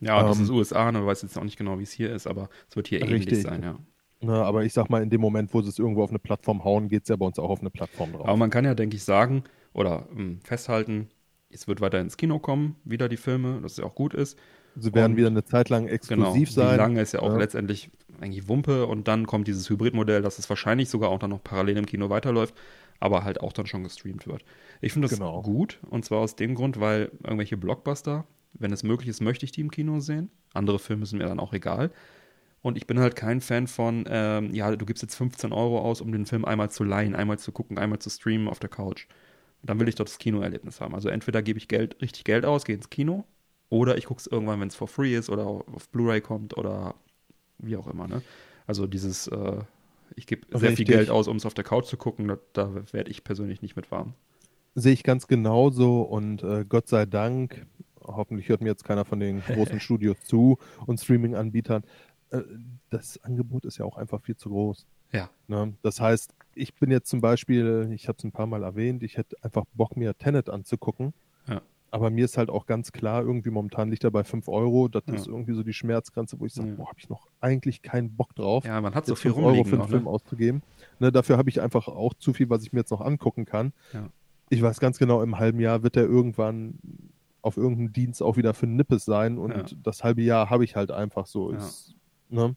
Ja, 0.02 0.24
das 0.24 0.38
Ähm, 0.38 0.44
ist 0.46 0.50
USA, 0.50 0.92
ne? 0.92 1.06
weiß 1.06 1.22
jetzt 1.22 1.38
auch 1.38 1.44
nicht 1.44 1.58
genau, 1.58 1.78
wie 1.78 1.84
es 1.84 1.92
hier 1.92 2.12
ist, 2.12 2.26
aber 2.26 2.50
es 2.68 2.76
wird 2.76 2.88
hier 2.88 3.02
ähnlich 3.02 3.28
Richtig. 3.28 3.44
sein, 3.44 3.62
ja. 3.62 3.80
Na, 4.26 4.44
aber 4.44 4.64
ich 4.64 4.74
sag 4.74 4.90
mal, 4.90 5.02
in 5.04 5.10
dem 5.10 5.22
Moment, 5.22 5.54
wo 5.54 5.62
sie 5.62 5.70
es 5.70 5.80
irgendwo 5.80 6.04
auf 6.04 6.10
eine 6.10 6.20
Plattform 6.20 6.64
hauen, 6.64 6.88
geht 6.90 7.04
es 7.04 7.10
ja 7.10 7.16
bei 7.16 7.26
uns 7.26 7.38
auch 7.40 7.50
auf 7.50 7.60
eine 7.62 7.70
Plattform 7.70 8.12
drauf. 8.14 8.28
Aber 8.28 8.38
man 8.38 8.50
kann 8.50 8.66
ja, 8.66 8.74
denke 8.76 8.96
ich, 8.96 9.04
sagen 9.04 9.44
oder 9.74 10.08
ähm, 10.16 10.40
festhalten, 10.44 11.10
es 11.50 11.68
wird 11.68 11.80
weiter 11.82 12.00
ins 12.00 12.18
Kino 12.18 12.40
kommen, 12.40 12.76
wieder 12.84 13.08
die 13.10 13.18
Filme, 13.18 13.60
dass 13.62 13.74
es 13.74 13.78
ja 13.78 13.86
auch 13.86 13.96
gut 13.96 14.14
ist. 14.14 14.38
sie 14.78 14.94
werden 14.94 15.14
und- 15.14 15.18
wieder 15.18 15.28
eine 15.28 15.46
Zeit 15.46 15.70
lang 15.70 15.84
Genau. 15.84 15.94
exklusiv 15.96 16.50
Wie 16.50 16.54
sein. 16.54 16.78
lange 16.78 17.02
ist 17.02 17.14
ja 17.14 17.22
auch 17.22 17.32
Ja. 17.32 17.38
letztendlich 17.38 17.90
eigentlich 18.20 18.50
Wumpe 18.50 18.86
und 18.88 19.08
dann 19.08 19.26
kommt 19.26 19.48
dieses 19.48 19.70
Hybridmodell, 19.70 20.22
dass 20.22 20.38
es 20.40 20.50
wahrscheinlich 20.50 20.90
sogar 20.90 21.10
auch 21.12 21.20
dann 21.20 21.30
noch 21.30 21.42
parallel 21.44 21.78
im 21.78 21.86
Kino 21.86 22.10
weiterläuft, 22.10 22.54
aber 23.00 23.24
halt 23.24 23.40
auch 23.40 23.54
dann 23.54 23.68
schon 23.68 23.84
gestreamt 23.84 24.28
wird. 24.28 24.44
Ich 24.82 24.92
finde 24.92 25.08
das 25.08 25.18
Genau. 25.18 25.42
gut 25.44 25.80
und 25.90 26.04
zwar 26.04 26.20
aus 26.20 26.36
dem 26.36 26.56
Grund, 26.56 26.80
weil 26.82 27.10
irgendwelche 27.24 27.56
Blockbuster, 27.56 28.26
wenn 28.54 28.74
es 28.74 28.84
möglich 28.84 29.08
ist, 29.10 29.22
möchte 29.22 29.46
ich 29.46 29.52
die 29.54 29.62
im 29.62 29.72
Kino 29.72 30.00
sehen. 30.02 30.30
Andere 30.54 30.80
Filme 30.80 31.06
sind 31.06 31.20
mir 31.20 31.26
dann 31.28 31.40
auch 31.40 31.54
egal. 31.54 31.92
Und 32.66 32.78
ich 32.78 32.88
bin 32.88 32.98
halt 33.00 33.16
kein 33.16 33.42
Fan 33.42 33.68
von, 33.68 34.06
ähm, 34.10 34.52
ja, 34.52 34.76
du 34.76 34.88
gibst 34.88 35.04
jetzt 35.04 35.14
15 35.14 35.54
Euro 35.54 35.82
aus, 35.82 36.02
um 36.02 36.12
den 36.12 36.26
Film 36.26 36.46
einmal 36.46 36.72
zu 36.72 36.84
leihen, 36.84 37.14
einmal 37.14 37.38
zu 37.38 37.52
gucken, 37.52 37.78
einmal 37.78 38.00
zu 38.00 38.10
streamen 38.10 38.48
auf 38.48 38.58
der 38.58 38.72
Couch. 38.72 39.06
Dann 39.62 39.80
will 39.80 39.88
ich 39.88 39.94
doch 39.94 40.06
das 40.06 40.18
Kinoerlebnis 40.18 40.82
haben. 40.82 40.96
Also 40.96 41.10
entweder 41.10 41.44
gebe 41.44 41.60
ich 41.60 41.68
Geld, 41.68 42.02
richtig 42.02 42.24
Geld 42.24 42.44
aus, 42.44 42.66
gehe 42.66 42.76
ins 42.76 42.90
Kino, 42.90 43.24
oder 43.70 44.00
ich 44.00 44.06
gucke 44.06 44.20
es 44.20 44.26
irgendwann, 44.26 44.60
wenn 44.62 44.70
es 44.70 44.74
for 44.74 44.88
free 44.88 45.16
ist 45.16 45.30
oder 45.30 45.46
auf 45.46 45.88
Blu-ray 45.92 46.22
kommt 46.22 46.58
oder 46.58 46.96
wie 47.60 47.78
auch 47.78 47.86
immer. 47.86 48.08
Ne? 48.08 48.24
Also 48.66 48.88
dieses, 48.88 49.28
äh, 49.28 49.60
ich 50.16 50.26
gebe 50.26 50.48
sehr 50.58 50.76
viel. 50.76 50.86
Geld 50.86 51.12
aus, 51.12 51.28
um 51.28 51.38
es 51.38 51.46
auf 51.46 51.54
der 51.54 51.66
Couch 51.66 51.86
zu 51.86 51.98
gucken, 51.98 52.28
da, 52.28 52.40
da 52.54 52.74
werde 52.92 53.12
ich 53.12 53.24
persönlich 53.24 53.62
nicht 53.62 53.76
mit 53.76 53.92
warm. 53.92 54.16
Sehe 54.74 54.94
ich 54.94 55.04
ganz 55.04 55.28
genauso 55.28 56.02
und 56.02 56.42
äh, 56.42 56.66
Gott 56.68 56.88
sei 56.88 57.06
Dank, 57.06 57.68
hoffentlich 58.02 58.50
hört 58.50 58.62
mir 58.62 58.70
jetzt 58.70 58.86
keiner 58.86 59.06
von 59.06 59.20
den 59.20 59.42
großen 59.42 59.80
Studios 59.80 60.18
zu 60.24 60.58
und 60.88 61.00
Streaming-Anbietern, 61.00 61.84
das 62.90 63.22
Angebot 63.24 63.66
ist 63.66 63.78
ja 63.78 63.86
auch 63.86 63.98
einfach 63.98 64.22
viel 64.22 64.36
zu 64.36 64.50
groß. 64.50 64.86
Ja. 65.12 65.30
Ne? 65.48 65.74
Das 65.82 66.02
heißt, 66.02 66.34
ich 66.56 66.74
bin 66.76 66.92
jetzt 66.92 67.10
zum 67.10 67.22
Beispiel, 67.22 67.90
ich 67.94 68.08
habe 68.08 68.18
es 68.18 68.24
ein 68.24 68.32
paar 68.32 68.48
Mal 68.48 68.64
erwähnt, 68.64 69.04
ich 69.04 69.18
hätte 69.18 69.36
einfach 69.42 69.64
Bock, 69.74 69.96
mir 69.96 70.18
Tenet 70.18 70.50
anzugucken. 70.50 71.14
Ja. 71.48 71.62
Aber 71.92 72.10
mir 72.10 72.26
ist 72.26 72.38
halt 72.38 72.50
auch 72.50 72.66
ganz 72.66 72.92
klar, 72.92 73.22
irgendwie 73.22 73.52
momentan 73.52 73.90
liegt 73.90 74.04
er 74.04 74.12
bei 74.12 74.24
5 74.26 74.50
Euro. 74.50 74.88
Das 74.90 75.04
Ja. 75.08 75.14
ist 75.14 75.28
irgendwie 75.28 75.54
so 75.54 75.64
die 75.64 75.72
Schmerzgrenze, 75.74 76.40
wo 76.40 76.46
ich 76.46 76.54
sage, 76.54 76.70
Ja. 76.70 76.76
boah, 76.76 76.88
habe 76.90 77.00
ich 77.00 77.08
noch 77.08 77.28
eigentlich 77.40 77.82
keinen 77.84 78.16
Bock 78.16 78.36
drauf, 78.36 78.66
Ja, 78.66 78.82
man 78.82 78.94
hat 78.96 79.06
so 79.06 79.16
viel 79.16 79.32
5 79.32 79.38
Euro 79.38 79.48
rumliegen 79.48 79.70
für 79.70 79.76
einen 79.76 79.82
noch, 79.84 79.90
Film 79.90 80.04
ne? 80.04 80.10
auszugeben. 80.10 80.64
Ne, 81.00 81.12
dafür 81.12 81.38
habe 81.38 81.50
ich 81.50 81.62
einfach 81.62 81.88
auch 81.88 82.14
zu 82.16 82.34
viel, 82.34 82.50
was 82.50 82.64
ich 82.64 82.74
mir 82.74 82.80
jetzt 82.82 82.92
noch 82.92 83.02
angucken 83.02 83.46
kann. 83.46 83.72
Ja. 83.94 84.10
Ich 84.50 84.62
weiß 84.62 84.80
ganz 84.80 84.98
genau, 84.98 85.22
im 85.22 85.40
halben 85.40 85.60
Jahr 85.60 85.84
wird 85.84 85.96
er 85.96 86.04
irgendwann 86.04 86.80
auf 87.42 87.58
irgendeinem 87.58 87.94
Dienst 87.94 88.22
auch 88.22 88.38
wieder 88.38 88.54
für 88.54 88.68
Nippes 88.68 89.06
sein 89.06 89.38
und 89.38 89.78
das 89.84 90.04
halbe 90.04 90.22
Jahr 90.24 90.50
habe 90.50 90.64
ich 90.66 90.76
halt 90.76 90.92
einfach 90.92 91.28
so. 91.28 91.52
Ist, 91.52 91.96
ne, 92.30 92.56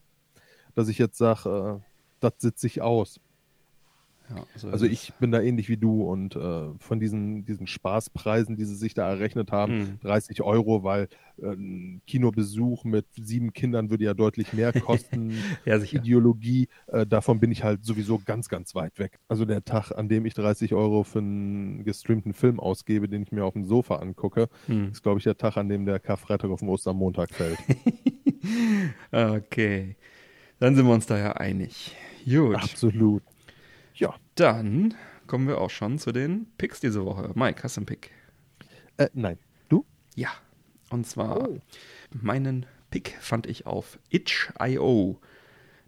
dass 0.75 0.87
ich 0.87 0.97
jetzt 0.97 1.17
sage, 1.17 1.81
äh, 1.81 1.85
das 2.19 2.33
sitze 2.39 2.67
ich 2.67 2.81
aus. 2.81 3.19
Ja, 4.29 4.45
also 4.53 4.69
Also 4.69 4.85
ich 4.85 5.11
bin 5.19 5.31
da 5.31 5.41
ähnlich 5.41 5.69
wie 5.69 5.77
du 5.77 6.03
und 6.03 6.35
äh, 6.35 6.69
von 6.77 6.99
diesen, 6.99 7.45
diesen 7.45 7.65
Spaßpreisen, 7.65 8.55
die 8.57 8.65
sie 8.65 8.75
sich 8.75 8.93
da 8.93 9.09
errechnet 9.09 9.51
haben, 9.51 9.77
Mhm. 9.79 9.99
30 10.01 10.41
Euro, 10.43 10.83
weil 10.83 11.07
äh, 11.41 11.47
ein 11.53 12.01
Kinobesuch 12.05 12.83
mit 12.83 13.05
sieben 13.15 13.53
Kindern 13.53 13.89
würde 13.89 14.03
ja 14.03 14.13
deutlich 14.13 14.53
mehr 14.53 14.71
kosten. 14.81 15.33
Ja, 15.65 15.79
sicher. 15.79 15.97
Ideologie, 15.97 16.67
äh, 16.87 17.07
davon 17.07 17.39
bin 17.39 17.51
ich 17.51 17.63
halt 17.63 17.83
sowieso 17.83 18.19
ganz, 18.23 18.49
ganz 18.49 18.75
weit 18.75 18.99
weg. 18.99 19.19
Also 19.27 19.45
der 19.45 19.63
Tag, 19.65 19.91
an 19.91 20.09
dem 20.09 20.25
ich 20.27 20.35
30 20.35 20.73
Euro 20.75 21.03
für 21.03 21.19
einen 21.19 21.83
gestreamten 21.83 22.33
Film 22.33 22.59
ausgebe, 22.59 23.07
den 23.09 23.23
ich 23.23 23.31
mir 23.31 23.45
auf 23.45 23.53
dem 23.53 23.65
Sofa 23.65 23.95
angucke, 23.95 24.47
Hm. 24.67 24.89
ist, 24.91 25.01
glaube 25.01 25.17
ich, 25.17 25.23
der 25.23 25.37
Tag, 25.37 25.57
an 25.57 25.69
dem 25.69 25.85
der 25.85 25.99
Karfreitag 25.99 26.51
auf 26.51 26.59
den 26.59 26.69
Ostermontag 26.69 27.33
fällt. 27.33 27.57
Okay. 29.11 29.95
Dann 30.59 30.75
sind 30.75 30.85
wir 30.85 30.93
uns 30.93 31.05
da 31.05 31.17
ja 31.17 31.31
einig. 31.33 31.95
Gut. 32.25 32.55
Absolut. 32.55 33.23
Dann 34.39 34.93
kommen 35.27 35.47
wir 35.47 35.59
auch 35.59 35.69
schon 35.69 35.99
zu 35.99 36.11
den 36.11 36.47
Picks 36.57 36.79
diese 36.79 37.03
Woche. 37.05 37.31
Mike, 37.35 37.61
hast 37.63 37.75
du 37.77 37.81
einen 37.81 37.85
Pick? 37.87 38.11
äh, 38.97 39.09
nein. 39.13 39.37
Du? 39.69 39.85
Ja. 40.15 40.29
Und 40.89 41.05
zwar 41.05 41.47
Oh. 41.49 41.59
meinen 42.21 42.65
Pick 42.89 43.17
fand 43.19 43.47
ich 43.47 43.65
auf 43.65 43.99
itch.io. 44.09 45.19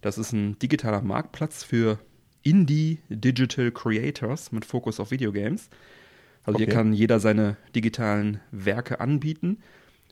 Das 0.01 0.17
ist 0.17 0.31
ein 0.33 0.57
digitaler 0.59 1.01
Marktplatz 1.01 1.63
für 1.63 1.99
Indie 2.43 2.99
Digital 3.09 3.71
Creators 3.71 4.51
mit 4.51 4.65
Fokus 4.65 4.99
auf 4.99 5.11
Videogames. 5.11 5.69
Also 6.43 6.57
hier 6.57 6.67
Okay. 6.67 6.75
kann 6.75 6.93
jeder 6.93 7.19
seine 7.19 7.57
digitalen 7.75 8.39
Werke 8.51 8.99
anbieten. 8.99 9.59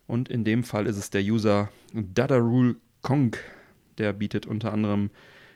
Und 0.08 0.30
in 0.30 0.44
dem 0.44 0.64
Fall 0.64 0.88
ist 0.88 0.98
es 0.98 1.10
der 1.10 1.22
User 1.24 1.70
Dadarul 1.94 2.78
Kong. 3.02 3.36
Der 3.98 4.14
bietet 4.14 4.46
unter 4.46 4.72
anderem 4.74 5.10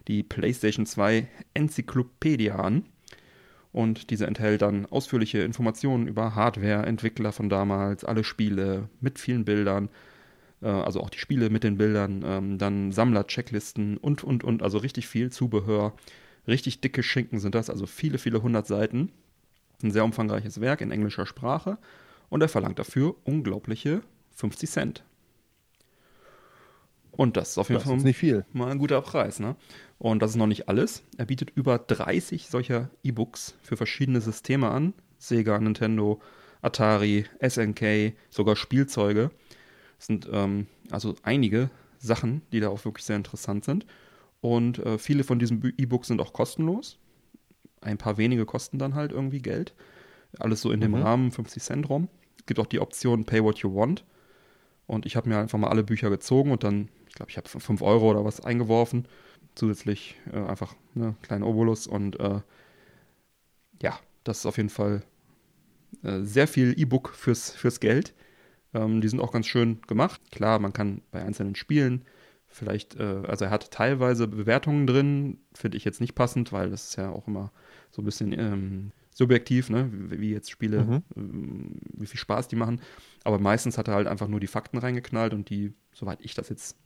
die 0.08 0.24
PlayStation 0.24 0.86
2 0.86 1.28
Enzyklopädie 1.54 2.52
an. 2.52 2.86
Und 3.72 4.12
diese 4.12 4.28
enthält 4.28 4.62
dann 4.62 4.86
ausführliche 4.86 5.40
Informationen 5.40 6.08
über 6.08 6.36
Hardware, 6.36 6.86
Entwickler 6.86 7.32
von 7.32 7.50
damals, 7.50 8.04
alle 8.06 8.24
Spiele 8.24 8.90
mit 9.02 9.18
vielen 9.18 9.46
Bildern, 9.46 9.90
äh, 10.62 10.68
also 10.68 11.02
auch 11.02 11.10
die 11.10 11.18
Spiele 11.18 11.50
mit 11.50 11.64
den 11.64 11.78
Bildern, 11.78 12.24
ähm, 12.26 12.58
dann 12.60 12.92
Sammler-Checklisten 12.92 13.98
und, 13.98 14.24
und, 14.24 14.44
und, 14.44 14.62
also 14.62 14.78
richtig 14.78 15.08
viel 15.08 15.32
Zubehör. 15.32 15.94
Richtig 16.48 16.82
dicke 16.82 17.02
Schinken 17.02 17.40
sind 17.40 17.56
das, 17.56 17.70
also 17.70 17.88
viele, 17.88 18.18
viele 18.20 18.44
hundert 18.44 18.68
Seiten. 18.68 19.10
Ein 19.82 19.92
sehr 19.92 20.06
umfangreiches 20.06 20.62
Werk 20.62 20.82
in 20.82 20.92
englischer 20.92 21.26
Sprache 21.26 21.78
und 22.30 22.42
er 22.42 22.50
verlangt 22.50 22.80
dafür 22.80 23.16
unglaubliche 23.24 24.02
50 24.36 24.70
Cent. 24.70 25.04
Und 27.12 27.38
das 27.38 27.52
ist 27.52 27.58
auf 27.60 27.70
jeden 27.70 27.80
Das 27.80 27.88
Fall 27.88 27.98
ist 27.98 28.04
nicht 28.04 28.18
viel. 28.18 28.46
mal 28.54 28.72
ein 28.72 28.80
guter 28.80 29.02
Preis, 29.02 29.40
ne? 29.40 29.56
Und 30.04 30.22
das 30.22 30.32
ist 30.32 30.36
noch 30.36 30.48
nicht 30.48 30.68
alles. 30.68 31.02
Er 31.18 31.26
bietet 31.26 31.52
über 31.56 31.80
30 31.80 32.50
solcher 32.50 32.90
E-Books 33.04 33.56
für 33.62 33.78
verschiedene 33.78 34.20
Systeme 34.20 34.70
an. 34.70 34.94
Sega, 35.18 35.58
Nintendo, 35.58 36.20
Atari, 36.62 37.26
SNK, 37.40 38.12
sogar 38.30 38.58
Spielzeuge. 38.58 39.32
Das 39.98 40.08
sind 40.08 40.28
ähm, 40.30 40.68
also 40.92 41.16
einige 41.24 41.70
Sachen, 42.00 42.42
die 42.52 42.60
da 42.60 42.68
auch 42.68 42.84
wirklich 42.84 43.06
sehr 43.06 43.16
interessant 43.16 43.64
sind. 43.64 43.86
Und 44.42 44.80
äh, 44.80 44.98
viele 44.98 45.24
von 45.24 45.40
diesen 45.40 45.74
E-Books 45.78 46.10
sind 46.10 46.20
auch 46.20 46.34
kostenlos. 46.34 47.00
Ein 47.80 47.98
paar 47.98 48.18
wenige 48.18 48.46
kosten 48.46 48.80
dann 48.80 48.96
halt 48.96 49.14
irgendwie 49.14 49.42
Geld. 49.42 49.74
Alles 50.38 50.60
so 50.60 50.72
in 50.74 50.82
dem 50.82 50.92
Mhm. 50.92 51.02
Rahmen, 51.02 51.32
50 51.32 51.64
Cent 51.64 51.88
rum. 51.90 52.10
Es 52.40 52.46
gibt 52.46 52.60
auch 52.60 52.66
die 52.66 52.82
Option 52.82 53.24
Pay 53.24 53.42
What 53.42 53.60
You 53.60 53.74
Want. 53.74 54.04
Und 54.86 55.06
ich 55.06 55.16
habe 55.16 55.30
mir 55.30 55.38
einfach 55.38 55.58
mal 55.58 55.70
alle 55.70 55.86
Bücher 55.86 56.10
gezogen 56.10 56.52
und 56.52 56.66
dann, 56.66 56.90
ich 57.08 57.14
glaube, 57.16 57.32
ich 57.32 57.38
habe 57.38 57.48
5 57.48 57.82
Euro 57.82 58.12
oder 58.12 58.26
was 58.26 58.42
eingeworfen. 58.42 59.08
Zusätzlich 59.56 60.20
äh, 60.32 60.38
einfach 60.40 60.76
ne, 60.96 61.16
kleinen 61.22 61.44
Obolus 61.44 61.88
und 61.88 62.20
äh, 62.20 62.42
ja, 63.82 64.00
das 64.24 64.40
ist 64.40 64.46
auf 64.46 64.58
jeden 64.58 64.70
Fall 64.70 65.04
äh, 66.04 66.22
sehr 66.22 66.48
viel 66.48 66.74
E-Book 66.80 67.10
fürs, 67.10 67.52
fürs 67.52 67.80
Geld. 67.80 68.14
Ähm, 68.74 69.02
die 69.02 69.08
sind 69.08 69.20
auch 69.20 69.32
ganz 69.32 69.46
schön 69.48 69.82
gemacht. 69.88 70.22
Klar, 70.32 70.60
man 70.60 70.74
kann 70.74 71.02
bei 71.12 71.24
einzelnen 71.24 71.56
Spielen 71.56 72.06
vielleicht, 72.48 72.96
äh, 72.96 73.22
also 73.28 73.46
er 73.46 73.52
hat 73.52 73.72
teilweise 73.72 74.28
Bewertungen 74.28 74.88
drin, 74.88 75.40
finde 75.54 75.78
ich 75.78 75.86
jetzt 75.86 76.02
nicht 76.02 76.16
passend, 76.16 76.52
weil 76.52 76.70
das 76.70 76.90
ist 76.90 76.96
ja 76.96 77.10
auch 77.12 77.28
immer 77.28 77.52
so 77.92 78.02
ein 78.02 78.06
bisschen 78.06 78.32
ähm, 78.32 78.92
subjektiv, 79.14 79.70
ne? 79.70 79.90
wie, 79.92 80.20
wie 80.22 80.32
jetzt 80.32 80.50
Spiele, 80.50 80.84
Mhm. 80.84 81.04
ähm, 81.16 81.80
wie 81.94 82.06
viel 82.06 82.20
Spaß 82.20 82.48
die 82.48 82.56
machen. 82.56 82.82
Aber 83.24 83.40
meistens 83.40 83.78
hat 83.78 83.88
er 83.88 83.96
halt 83.96 84.08
einfach 84.08 84.28
nur 84.28 84.40
die 84.40 84.48
Fakten 84.48 84.78
reingeknallt 84.78 85.34
und 85.34 85.50
die, 85.50 85.74
soweit 85.94 86.22
ich 86.22 86.34
das 86.34 86.50
jetzt 86.50 86.78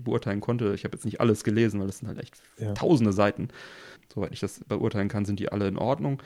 beurteilen 0.00 0.40
konnte, 0.40 0.74
ich 0.74 0.84
habe 0.84 0.96
jetzt 0.96 1.04
nicht 1.04 1.20
alles 1.20 1.44
gelesen, 1.44 1.80
weil 1.80 1.86
das 1.86 1.98
sind 1.98 2.08
halt 2.08 2.18
echt 2.18 2.40
Ja. 2.58 2.72
tausende 2.74 3.12
Seiten. 3.12 3.48
Soweit 4.12 4.32
ich 4.32 4.40
das 4.40 4.60
beurteilen 4.60 5.08
kann, 5.08 5.24
sind 5.24 5.40
die 5.40 5.50
alle 5.50 5.66
in 5.68 5.78
Ordnung. 5.78 6.22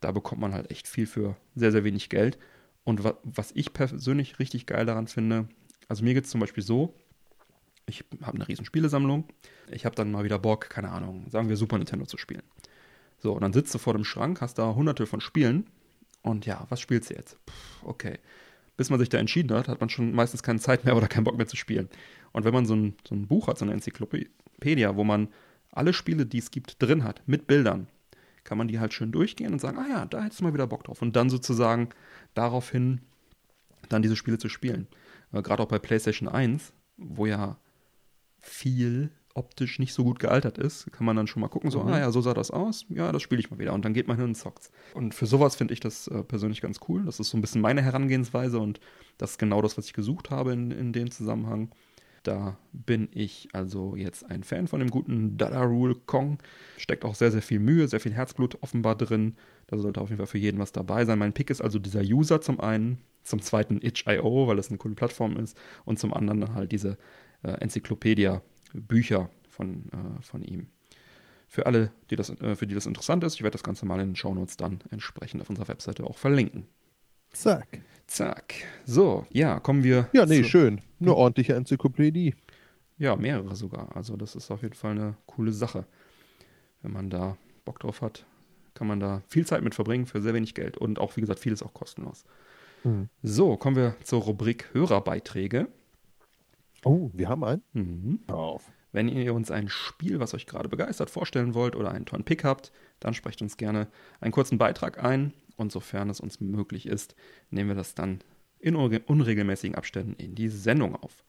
Da 0.00 0.12
bekommt 0.12 0.40
man 0.40 0.52
halt 0.52 0.70
echt 0.70 0.86
viel 0.88 1.06
für 1.06 1.36
sehr, 1.54 1.72
sehr 1.72 1.84
wenig 1.84 2.08
Geld. 2.08 2.38
Und 2.84 3.04
wa 3.04 3.16
was 3.22 3.52
ich 3.54 3.72
persönlich 3.72 4.38
richtig 4.38 4.66
geil 4.66 4.86
daran 4.86 5.06
finde, 5.08 5.48
also 5.88 6.04
mir 6.04 6.14
geht 6.14 6.24
es 6.24 6.30
zum 6.30 6.40
Beispiel 6.40 6.62
so, 6.62 6.94
ich 7.86 8.04
habe 8.22 8.36
eine 8.36 8.48
riesen 8.48 8.64
Spielesammlung, 8.64 9.24
ich 9.70 9.84
habe 9.86 9.96
dann 9.96 10.10
mal 10.10 10.24
wieder 10.24 10.38
Bock, 10.38 10.68
keine 10.68 10.90
Ahnung, 10.90 11.26
sagen 11.30 11.48
wir 11.48 11.56
Super 11.56 11.78
Nintendo 11.78 12.06
zu 12.06 12.18
spielen. 12.18 12.42
So, 13.18 13.32
und 13.32 13.40
dann 13.42 13.52
sitzt 13.52 13.74
du 13.74 13.78
vor 13.78 13.94
dem 13.94 14.04
Schrank, 14.04 14.40
hast 14.40 14.58
da 14.58 14.74
hunderte 14.74 15.06
von 15.06 15.20
Spielen 15.20 15.66
und 16.22 16.46
ja, 16.46 16.66
was 16.68 16.80
spielst 16.80 17.10
du 17.10 17.14
jetzt? 17.14 17.36
Pff, 17.48 17.82
okay. 17.84 18.18
Bis 18.78 18.88
man 18.88 18.98
sich 18.98 19.10
da 19.10 19.18
entschieden 19.18 19.54
hat, 19.54 19.68
hat 19.68 19.80
man 19.80 19.90
schon 19.90 20.14
meistens 20.14 20.42
keine 20.42 20.60
Zeit 20.60 20.86
mehr 20.86 20.96
oder 20.96 21.08
keinen 21.08 21.24
Bock 21.24 21.36
mehr 21.36 21.46
zu 21.46 21.56
spielen. 21.56 21.90
Und 22.32 22.44
wenn 22.46 22.54
man 22.54 22.64
so 22.64 22.74
ein, 22.74 22.94
so 23.06 23.14
ein 23.14 23.26
Buch 23.26 23.48
hat, 23.48 23.58
so 23.58 23.66
eine 23.66 23.74
Enzyklopädie, 23.74 24.88
wo 24.94 25.04
man 25.04 25.28
alle 25.70 25.92
Spiele, 25.92 26.24
die 26.24 26.38
es 26.38 26.50
gibt, 26.50 26.82
drin 26.82 27.04
hat, 27.04 27.22
mit 27.26 27.46
Bildern, 27.46 27.88
kann 28.44 28.56
man 28.56 28.68
die 28.68 28.80
halt 28.80 28.94
schön 28.94 29.12
durchgehen 29.12 29.52
und 29.52 29.58
sagen, 29.58 29.76
ah 29.76 29.86
ja, 29.86 30.06
da 30.06 30.22
hättest 30.22 30.40
du 30.40 30.44
mal 30.44 30.54
wieder 30.54 30.66
Bock 30.66 30.84
drauf. 30.84 31.02
Und 31.02 31.14
dann 31.16 31.28
sozusagen 31.28 31.90
daraufhin 32.32 33.02
dann 33.90 34.00
diese 34.00 34.16
Spiele 34.16 34.38
zu 34.38 34.48
spielen. 34.48 34.86
Äh, 35.32 35.42
Gerade 35.42 35.62
auch 35.62 35.68
bei 35.68 35.78
PlayStation 35.78 36.28
1, 36.28 36.72
wo 36.96 37.26
ja 37.26 37.58
viel 38.40 39.10
optisch 39.34 39.78
nicht 39.78 39.92
so 39.92 40.02
gut 40.04 40.18
gealtert 40.18 40.58
ist, 40.58 40.90
kann 40.92 41.06
man 41.06 41.14
dann 41.16 41.26
schon 41.26 41.40
mal 41.40 41.48
gucken, 41.48 41.70
so, 41.70 41.80
Mhm. 41.82 41.88
ah 41.88 41.98
ja, 42.00 42.10
so 42.10 42.20
sah 42.20 42.34
das 42.34 42.50
aus, 42.50 42.86
ja, 42.88 43.12
das 43.12 43.22
spiele 43.22 43.40
ich 43.40 43.50
mal 43.50 43.58
wieder. 43.58 43.72
Und 43.72 43.84
dann 43.84 43.94
geht 43.94 44.08
man 44.08 44.16
hin 44.16 44.26
und 44.26 44.34
zockt's. 44.34 44.70
Und 44.94 45.14
für 45.14 45.26
sowas 45.26 45.54
finde 45.54 45.74
ich 45.74 45.80
das 45.80 46.08
äh, 46.08 46.22
persönlich 46.24 46.60
ganz 46.60 46.80
cool. 46.88 47.04
Das 47.04 47.20
ist 47.20 47.30
so 47.30 47.38
ein 47.38 47.40
bisschen 47.40 47.60
meine 47.60 47.82
Herangehensweise 47.82 48.58
und 48.58 48.80
das 49.16 49.32
ist 49.32 49.38
genau 49.38 49.62
das, 49.62 49.78
was 49.78 49.86
ich 49.86 49.92
gesucht 49.92 50.30
habe 50.30 50.52
in, 50.52 50.70
in 50.72 50.92
dem 50.92 51.10
Zusammenhang. 51.10 51.70
Da 52.24 52.58
bin 52.72 53.08
ich 53.12 53.48
also 53.52 53.94
jetzt 53.94 54.28
ein 54.28 54.42
Fan 54.42 54.66
von 54.66 54.80
dem 54.80 54.90
guten 54.90 55.38
Dada 55.38 55.62
Rule 55.62 55.94
Kong. 55.94 56.38
Steckt 56.76 57.04
auch 57.04 57.14
sehr, 57.14 57.30
sehr 57.30 57.42
viel 57.42 57.60
Mühe, 57.60 57.86
sehr 57.86 58.00
viel 58.00 58.12
Herzblut 58.12 58.58
offenbar 58.60 58.96
drin. 58.96 59.36
Da 59.68 59.78
sollte 59.78 60.00
auf 60.00 60.08
jeden 60.10 60.18
Fall 60.18 60.26
für 60.26 60.38
jeden 60.38 60.58
was 60.58 60.72
dabei 60.72 61.04
sein. 61.04 61.18
Mein 61.18 61.32
Pick 61.32 61.48
ist 61.48 61.60
also 61.60 61.78
dieser 61.78 62.00
User 62.02 62.40
zum 62.40 62.58
einen, 62.60 62.98
zum 63.22 63.40
zweiten 63.40 63.78
itch.io, 63.80 64.48
weil 64.48 64.56
das 64.56 64.68
eine 64.68 64.78
coole 64.78 64.94
Plattform 64.96 65.36
ist, 65.36 65.56
und 65.84 65.98
zum 66.00 66.12
anderen 66.12 66.54
halt 66.54 66.72
diese 66.72 66.98
äh, 67.44 67.52
Enzyklopädie, 67.52 68.38
Bücher 68.74 69.30
von, 69.48 69.86
äh, 69.92 70.22
von 70.22 70.42
ihm. 70.42 70.68
Für 71.48 71.66
alle, 71.66 71.90
die 72.10 72.16
das, 72.16 72.30
äh, 72.30 72.56
für 72.56 72.66
die 72.66 72.74
das 72.74 72.86
interessant 72.86 73.24
ist, 73.24 73.34
ich 73.34 73.42
werde 73.42 73.54
das 73.54 73.62
Ganze 73.62 73.86
mal 73.86 74.00
in 74.00 74.10
den 74.10 74.16
Shownotes 74.16 74.56
dann 74.56 74.80
entsprechend 74.90 75.40
auf 75.40 75.48
unserer 75.48 75.68
Webseite 75.68 76.04
auch 76.04 76.18
verlinken. 76.18 76.66
Zack. 77.32 77.80
Zack. 78.06 78.54
So, 78.84 79.26
ja, 79.30 79.60
kommen 79.60 79.84
wir. 79.84 80.08
Ja, 80.12 80.26
nee, 80.26 80.44
schön. 80.44 80.80
Eine 81.00 81.14
ordentliche 81.14 81.54
Enzyklopädie. 81.54 82.34
Ja, 82.98 83.16
mehrere 83.16 83.54
sogar. 83.54 83.94
Also 83.94 84.16
das 84.16 84.34
ist 84.34 84.50
auf 84.50 84.62
jeden 84.62 84.74
Fall 84.74 84.92
eine 84.92 85.16
coole 85.26 85.52
Sache. 85.52 85.86
Wenn 86.82 86.92
man 86.92 87.10
da 87.10 87.36
Bock 87.64 87.80
drauf 87.80 88.02
hat, 88.02 88.26
kann 88.74 88.86
man 88.86 89.00
da 89.00 89.22
viel 89.28 89.46
Zeit 89.46 89.62
mit 89.62 89.74
verbringen 89.74 90.06
für 90.06 90.20
sehr 90.20 90.34
wenig 90.34 90.54
Geld. 90.54 90.76
Und 90.76 90.98
auch, 90.98 91.16
wie 91.16 91.20
gesagt, 91.20 91.40
vieles 91.40 91.62
auch 91.62 91.74
kostenlos. 91.74 92.24
Mhm. 92.84 93.08
So, 93.22 93.56
kommen 93.56 93.76
wir 93.76 93.96
zur 94.04 94.22
Rubrik 94.22 94.70
Hörerbeiträge. 94.72 95.68
Oh, 96.84 97.10
wir 97.12 97.28
haben 97.28 97.44
einen. 97.44 97.62
Mhm. 97.72 98.20
Auf. 98.28 98.70
Wenn 98.92 99.08
ihr 99.08 99.34
uns 99.34 99.50
ein 99.50 99.68
Spiel, 99.68 100.18
was 100.18 100.34
euch 100.34 100.46
gerade 100.46 100.68
begeistert, 100.68 101.10
vorstellen 101.10 101.54
wollt 101.54 101.76
oder 101.76 101.90
einen 101.90 102.06
tollen 102.06 102.24
Pick 102.24 102.44
habt, 102.44 102.72
dann 103.00 103.14
sprecht 103.14 103.42
uns 103.42 103.56
gerne 103.56 103.88
einen 104.20 104.32
kurzen 104.32 104.58
Beitrag 104.58 105.02
ein. 105.02 105.34
Und 105.56 105.72
sofern 105.72 106.08
es 106.08 106.20
uns 106.20 106.40
möglich 106.40 106.86
ist, 106.86 107.16
nehmen 107.50 107.70
wir 107.70 107.76
das 107.76 107.94
dann 107.94 108.20
in 108.60 108.76
unre- 108.76 109.04
unregelmäßigen 109.04 109.74
Abständen 109.74 110.14
in 110.14 110.34
die 110.34 110.48
Sendung 110.48 110.94
auf. 110.94 111.24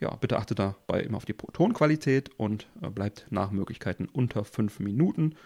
Ja, 0.00 0.16
bitte 0.16 0.38
achtet 0.38 0.58
dabei 0.58 1.02
immer 1.02 1.18
auf 1.18 1.26
die 1.26 1.34
Tonqualität 1.34 2.30
und 2.36 2.66
äh, 2.80 2.90
bleibt 2.90 3.26
nach 3.30 3.50
Möglichkeiten 3.50 4.06
unter 4.06 4.44
fünf 4.44 4.80
Minuten. 4.80 5.36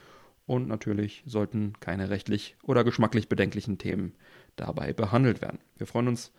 Und 0.47 0.69
natürlich 0.69 1.25
sollten 1.27 1.75
keine 1.81 2.09
rechtlich 2.09 2.57
oder 2.63 2.85
geschmacklich 2.85 3.29
bedenklichen 3.29 3.79
Themen 3.79 4.15
dabei 4.55 4.93
behandelt 4.93 5.43
werden. 5.43 5.59
Wir 5.77 5.87
freuen 5.87 6.09
uns 6.09 6.33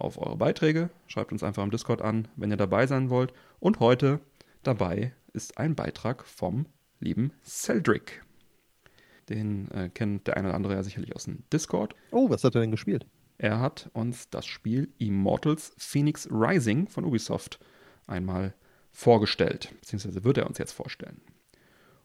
auf 0.00 0.18
eure 0.18 0.36
Beiträge. 0.36 0.90
Schreibt 1.06 1.32
uns 1.32 1.42
einfach 1.42 1.62
im 1.62 1.70
Discord 1.70 2.02
an, 2.02 2.28
wenn 2.36 2.50
ihr 2.50 2.56
dabei 2.56 2.86
sein 2.86 3.10
wollt. 3.10 3.32
Und 3.58 3.80
heute 3.80 4.20
dabei 4.62 5.12
ist 5.32 5.58
ein 5.58 5.74
Beitrag 5.74 6.24
vom 6.24 6.66
lieben 6.98 7.32
Celdrick. 7.44 8.24
Den 9.28 9.70
äh, 9.70 9.88
kennt 9.88 10.26
der 10.26 10.36
eine 10.36 10.48
oder 10.48 10.56
andere 10.56 10.74
ja 10.74 10.82
sicherlich 10.82 11.14
aus 11.14 11.24
dem 11.24 11.44
Discord. 11.52 11.94
Oh, 12.10 12.28
was 12.30 12.42
hat 12.44 12.54
er 12.54 12.60
denn 12.60 12.70
gespielt? 12.70 13.06
Er 13.38 13.60
hat 13.60 13.88
uns 13.92 14.28
das 14.28 14.46
Spiel 14.46 14.92
Immortals 14.98 15.72
Phoenix 15.78 16.28
Rising 16.30 16.88
von 16.88 17.04
Ubisoft 17.04 17.58
einmal 18.06 18.54
vorgestellt. 18.92 19.72
Beziehungsweise 19.80 20.24
wird 20.24 20.38
er 20.38 20.46
uns 20.46 20.58
jetzt 20.58 20.72
vorstellen. 20.72 21.20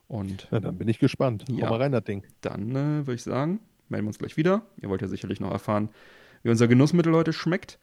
Und 0.07 0.47
Na, 0.51 0.59
dann 0.59 0.77
bin 0.77 0.87
ich 0.87 0.99
gespannt. 0.99 1.45
Ja. 1.49 1.65
Hau 1.65 1.71
mal 1.71 1.81
rein, 1.81 1.91
das 1.91 2.03
Ding. 2.03 2.23
dann 2.41 2.71
äh, 2.71 3.07
würde 3.07 3.15
ich 3.15 3.23
sagen, 3.23 3.59
melden 3.89 4.05
wir 4.05 4.09
uns 4.09 4.19
gleich 4.19 4.37
wieder. 4.37 4.65
Ihr 4.81 4.89
wollt 4.89 5.01
ja 5.01 5.07
sicherlich 5.07 5.39
noch 5.39 5.51
erfahren, 5.51 5.89
wie 6.45 6.51
unser 6.51 6.67
Genussmittel 6.67 7.15
heute 7.15 7.33
schmeckt, 7.33 7.79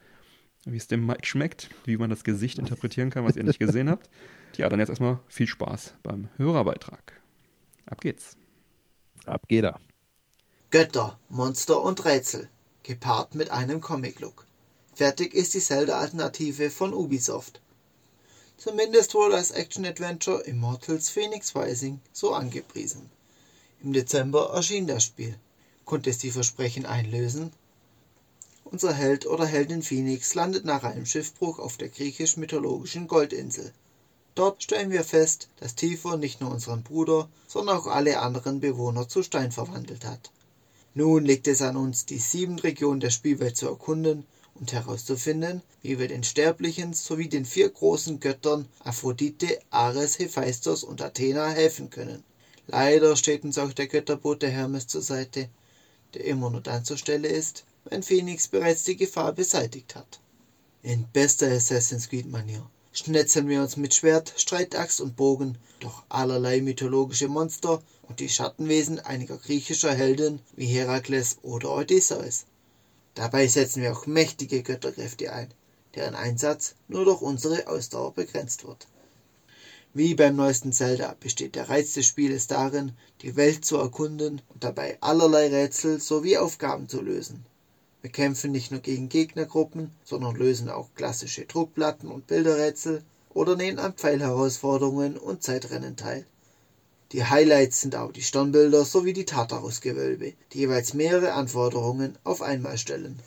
wie 0.64 0.76
es 0.76 0.86
dem 0.86 1.04
Mike 1.04 1.26
schmeckt, 1.26 1.68
wie 1.84 1.96
man 1.96 2.10
das 2.10 2.22
Gesicht 2.22 2.60
interpretieren 2.60 3.10
kann, 3.10 3.24
was 3.24 3.34
ihr 3.34 3.42
nicht 3.42 3.58
gesehen 3.58 3.90
habt. 3.90 4.08
Ja, 4.56 4.68
dann 4.68 4.78
jetzt 4.78 4.88
erstmal 4.88 5.18
viel 5.26 5.48
Spaß 5.48 5.94
beim 6.04 6.28
Hörerbeitrag. 6.36 7.20
Ab 7.86 8.00
geht's. 8.00 8.36
Ab 9.26 9.48
geht 9.48 9.64
er. 9.64 9.80
Götter, 10.70 11.18
Monster 11.28 11.82
und 11.82 12.04
Rätsel, 12.04 12.48
gepaart 12.84 13.34
mit 13.34 13.50
einem 13.50 13.80
Comic-Look. 13.80 14.46
Fertig 14.94 15.34
ist 15.34 15.54
die 15.54 15.58
Zelda-Alternative 15.58 16.70
von 16.70 16.94
Ubisoft. 16.94 17.60
Zumindest 18.58 19.14
wurde 19.14 19.34
das 19.34 19.50
Action-Adventure 19.50 20.42
Immortals 20.42 21.10
Phoenix 21.10 21.56
Rising 21.56 21.98
so 22.12 22.32
angepriesen. 22.32 23.10
Im 23.82 23.92
Dezember 23.92 24.52
erschien 24.54 24.86
das 24.86 25.02
Spiel. 25.02 25.34
Konnte 25.84 26.10
es 26.10 26.18
die 26.18 26.30
Versprechen 26.30 26.86
einlösen? 26.86 27.50
Unser 28.72 28.94
Held 28.94 29.26
oder 29.26 29.44
Heldin 29.44 29.82
Phoenix 29.82 30.34
landet 30.34 30.64
nach 30.64 30.82
einem 30.82 31.04
Schiffbruch 31.04 31.58
auf 31.58 31.76
der 31.76 31.90
griechisch-mythologischen 31.90 33.06
Goldinsel. 33.06 33.70
Dort 34.34 34.62
stellen 34.62 34.90
wir 34.90 35.04
fest, 35.04 35.50
dass 35.60 35.74
Tifa 35.74 36.16
nicht 36.16 36.40
nur 36.40 36.50
unseren 36.50 36.82
Bruder, 36.82 37.28
sondern 37.46 37.76
auch 37.76 37.86
alle 37.86 38.20
anderen 38.20 38.60
Bewohner 38.60 39.06
zu 39.10 39.22
Stein 39.22 39.52
verwandelt 39.52 40.06
hat. 40.06 40.30
Nun 40.94 41.26
liegt 41.26 41.48
es 41.48 41.60
an 41.60 41.76
uns, 41.76 42.06
die 42.06 42.16
sieben 42.16 42.58
Regionen 42.58 43.00
der 43.00 43.10
Spielwelt 43.10 43.58
zu 43.58 43.68
erkunden 43.68 44.24
und 44.54 44.72
herauszufinden, 44.72 45.60
wie 45.82 45.98
wir 45.98 46.08
den 46.08 46.24
Sterblichen 46.24 46.94
sowie 46.94 47.28
den 47.28 47.44
vier 47.44 47.68
großen 47.68 48.20
Göttern 48.20 48.66
Aphrodite, 48.82 49.60
Ares, 49.68 50.18
Hephaistos 50.18 50.82
und 50.82 51.02
Athena 51.02 51.50
helfen 51.50 51.90
können. 51.90 52.24
Leider 52.68 53.16
steht 53.16 53.44
uns 53.44 53.58
auch 53.58 53.74
der 53.74 53.86
Götterbote 53.86 54.48
Hermes 54.48 54.86
zur 54.86 55.02
Seite, 55.02 55.50
der 56.14 56.24
immer 56.24 56.48
nur 56.48 56.62
dann 56.62 56.86
zur 56.86 56.96
Stelle 56.96 57.28
ist, 57.28 57.64
wenn 57.84 58.02
Phoenix 58.02 58.48
bereits 58.48 58.84
die 58.84 58.96
Gefahr 58.96 59.32
beseitigt 59.32 59.94
hat. 59.94 60.20
In 60.82 61.06
bester 61.12 61.50
Assassin's 61.50 62.08
Creed-Manier 62.08 62.68
schnetzeln 62.92 63.48
wir 63.48 63.62
uns 63.62 63.76
mit 63.76 63.94
Schwert, 63.94 64.34
Streitaxt 64.36 65.00
und 65.00 65.16
Bogen 65.16 65.58
durch 65.80 65.94
allerlei 66.08 66.60
mythologische 66.60 67.28
Monster 67.28 67.82
und 68.02 68.20
die 68.20 68.28
Schattenwesen 68.28 69.00
einiger 69.00 69.38
griechischer 69.38 69.94
Helden 69.94 70.40
wie 70.56 70.66
Herakles 70.66 71.38
oder 71.42 71.74
Odysseus. 71.74 72.44
Dabei 73.14 73.46
setzen 73.46 73.82
wir 73.82 73.92
auch 73.92 74.06
mächtige 74.06 74.62
Götterkräfte 74.62 75.32
ein, 75.32 75.52
deren 75.94 76.14
Einsatz 76.14 76.74
nur 76.88 77.04
durch 77.04 77.22
unsere 77.22 77.66
Ausdauer 77.66 78.12
begrenzt 78.14 78.66
wird. 78.66 78.86
Wie 79.94 80.14
beim 80.14 80.36
neuesten 80.36 80.72
Zelda 80.72 81.14
besteht 81.20 81.54
der 81.54 81.68
Reiz 81.68 81.92
des 81.92 82.06
Spieles 82.06 82.46
darin, 82.46 82.92
die 83.20 83.36
Welt 83.36 83.64
zu 83.64 83.76
erkunden 83.76 84.40
und 84.48 84.64
dabei 84.64 84.96
allerlei 85.02 85.48
Rätsel 85.48 86.00
sowie 86.00 86.38
Aufgaben 86.38 86.88
zu 86.88 87.02
lösen. 87.02 87.44
Wir 88.02 88.10
kämpfen 88.10 88.50
nicht 88.50 88.72
nur 88.72 88.80
gegen 88.80 89.08
Gegnergruppen, 89.08 89.92
sondern 90.04 90.34
lösen 90.34 90.68
auch 90.68 90.88
klassische 90.96 91.46
Druckplatten 91.46 92.10
und 92.10 92.26
Bilderrätsel 92.26 93.04
oder 93.30 93.56
nehmen 93.56 93.78
an 93.78 93.94
Pfeilherausforderungen 93.94 95.16
und 95.16 95.44
Zeitrennen 95.44 95.96
teil. 95.96 96.26
Die 97.12 97.24
Highlights 97.24 97.80
sind 97.80 97.94
auch 97.94 98.10
die 98.10 98.22
Sternbilder 98.22 98.84
sowie 98.84 99.12
die 99.12 99.24
Tartarus-Gewölbe, 99.24 100.32
die 100.52 100.58
jeweils 100.58 100.94
mehrere 100.94 101.34
Anforderungen 101.34 102.18
auf 102.24 102.42
einmal 102.42 102.76
stellen. 102.76 103.20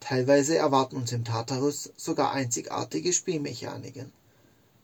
Teilweise 0.00 0.56
erwarten 0.56 0.96
uns 0.96 1.12
im 1.12 1.24
Tartarus 1.24 1.90
sogar 1.96 2.32
einzigartige 2.32 3.14
Spielmechaniken. 3.14 4.12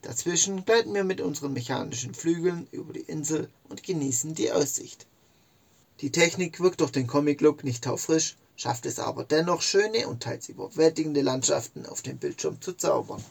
Dazwischen 0.01 0.65
gleiten 0.65 0.95
wir 0.95 1.05
mit 1.05 1.21
unseren 1.21 1.53
mechanischen 1.53 2.15
Flügeln 2.15 2.67
über 2.73 2.93
die 2.93 3.01
Insel 3.01 3.51
und 3.69 3.83
genießen 3.83 4.35
die 4.35 4.51
Aussicht. 4.53 5.07
Die 6.01 6.11
Technik 6.11 6.61
wirkt 6.61 6.81
durch 6.81 6.93
den 6.93 7.07
Comic-Look 7.07 7.63
nicht 7.63 7.85
taufrisch, 7.85 8.37
schafft 8.63 8.87
es 8.87 9.01
aber 9.01 9.25
dennoch 9.25 9.61
schöne 9.61 10.07
und 10.07 10.23
teils 10.23 10.49
überwältigende 10.49 11.21
Landschaften 11.21 11.85
auf 11.85 12.01
dem 12.01 12.19
Bildschirm 12.19 12.61
zu 12.61 12.75
zaubern. 12.75 13.25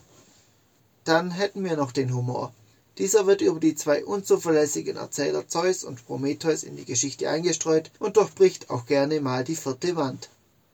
Dann 1.06 1.32
hätten 1.32 1.64
wir 1.64 1.78
noch 1.78 1.94
den 1.94 2.14
Humor. 2.14 2.54
Dieser 2.98 3.26
wird 3.28 3.40
über 3.40 3.62
die 3.62 3.76
zwei 3.76 4.04
unzuverlässigen 4.04 4.98
Erzähler 4.98 5.48
Zeus 5.48 5.86
und 5.86 6.06
Prometheus 6.06 6.64
in 6.64 6.76
die 6.76 6.84
Geschichte 6.84 7.30
eingestreut 7.30 7.92
und 8.00 8.18
durchbricht 8.18 8.70
auch 8.70 8.86
gerne 8.86 9.22
mal 9.22 9.46
die 9.46 9.56
vierte 9.56 9.96
Wand. 9.96 10.28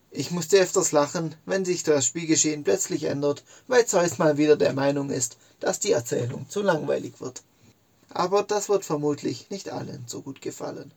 Ich 0.10 0.32
musste 0.32 0.60
öfters 0.60 0.92
lachen, 0.92 1.36
wenn 1.46 1.64
sich 1.64 1.84
das 1.84 2.08
Spielgeschehen 2.08 2.64
plötzlich 2.64 3.04
ändert, 3.04 3.44
weil 3.68 3.86
Zeus 3.86 4.18
mal 4.18 4.40
wieder 4.40 4.56
der 4.56 4.74
Meinung 4.74 5.12
ist, 5.12 5.38
dass 5.60 5.80
die 5.80 5.92
Erzählung 5.92 6.50
zu 6.50 6.64
langweilig 6.64 7.22
wird. 7.22 7.44
Aber 8.10 8.42
das 8.42 8.70
wird 8.70 8.86
vermutlich 8.86 9.52
nicht 9.52 9.70
allen 9.70 10.06
so 10.08 10.24
gut 10.24 10.42
gefallen. 10.42 10.92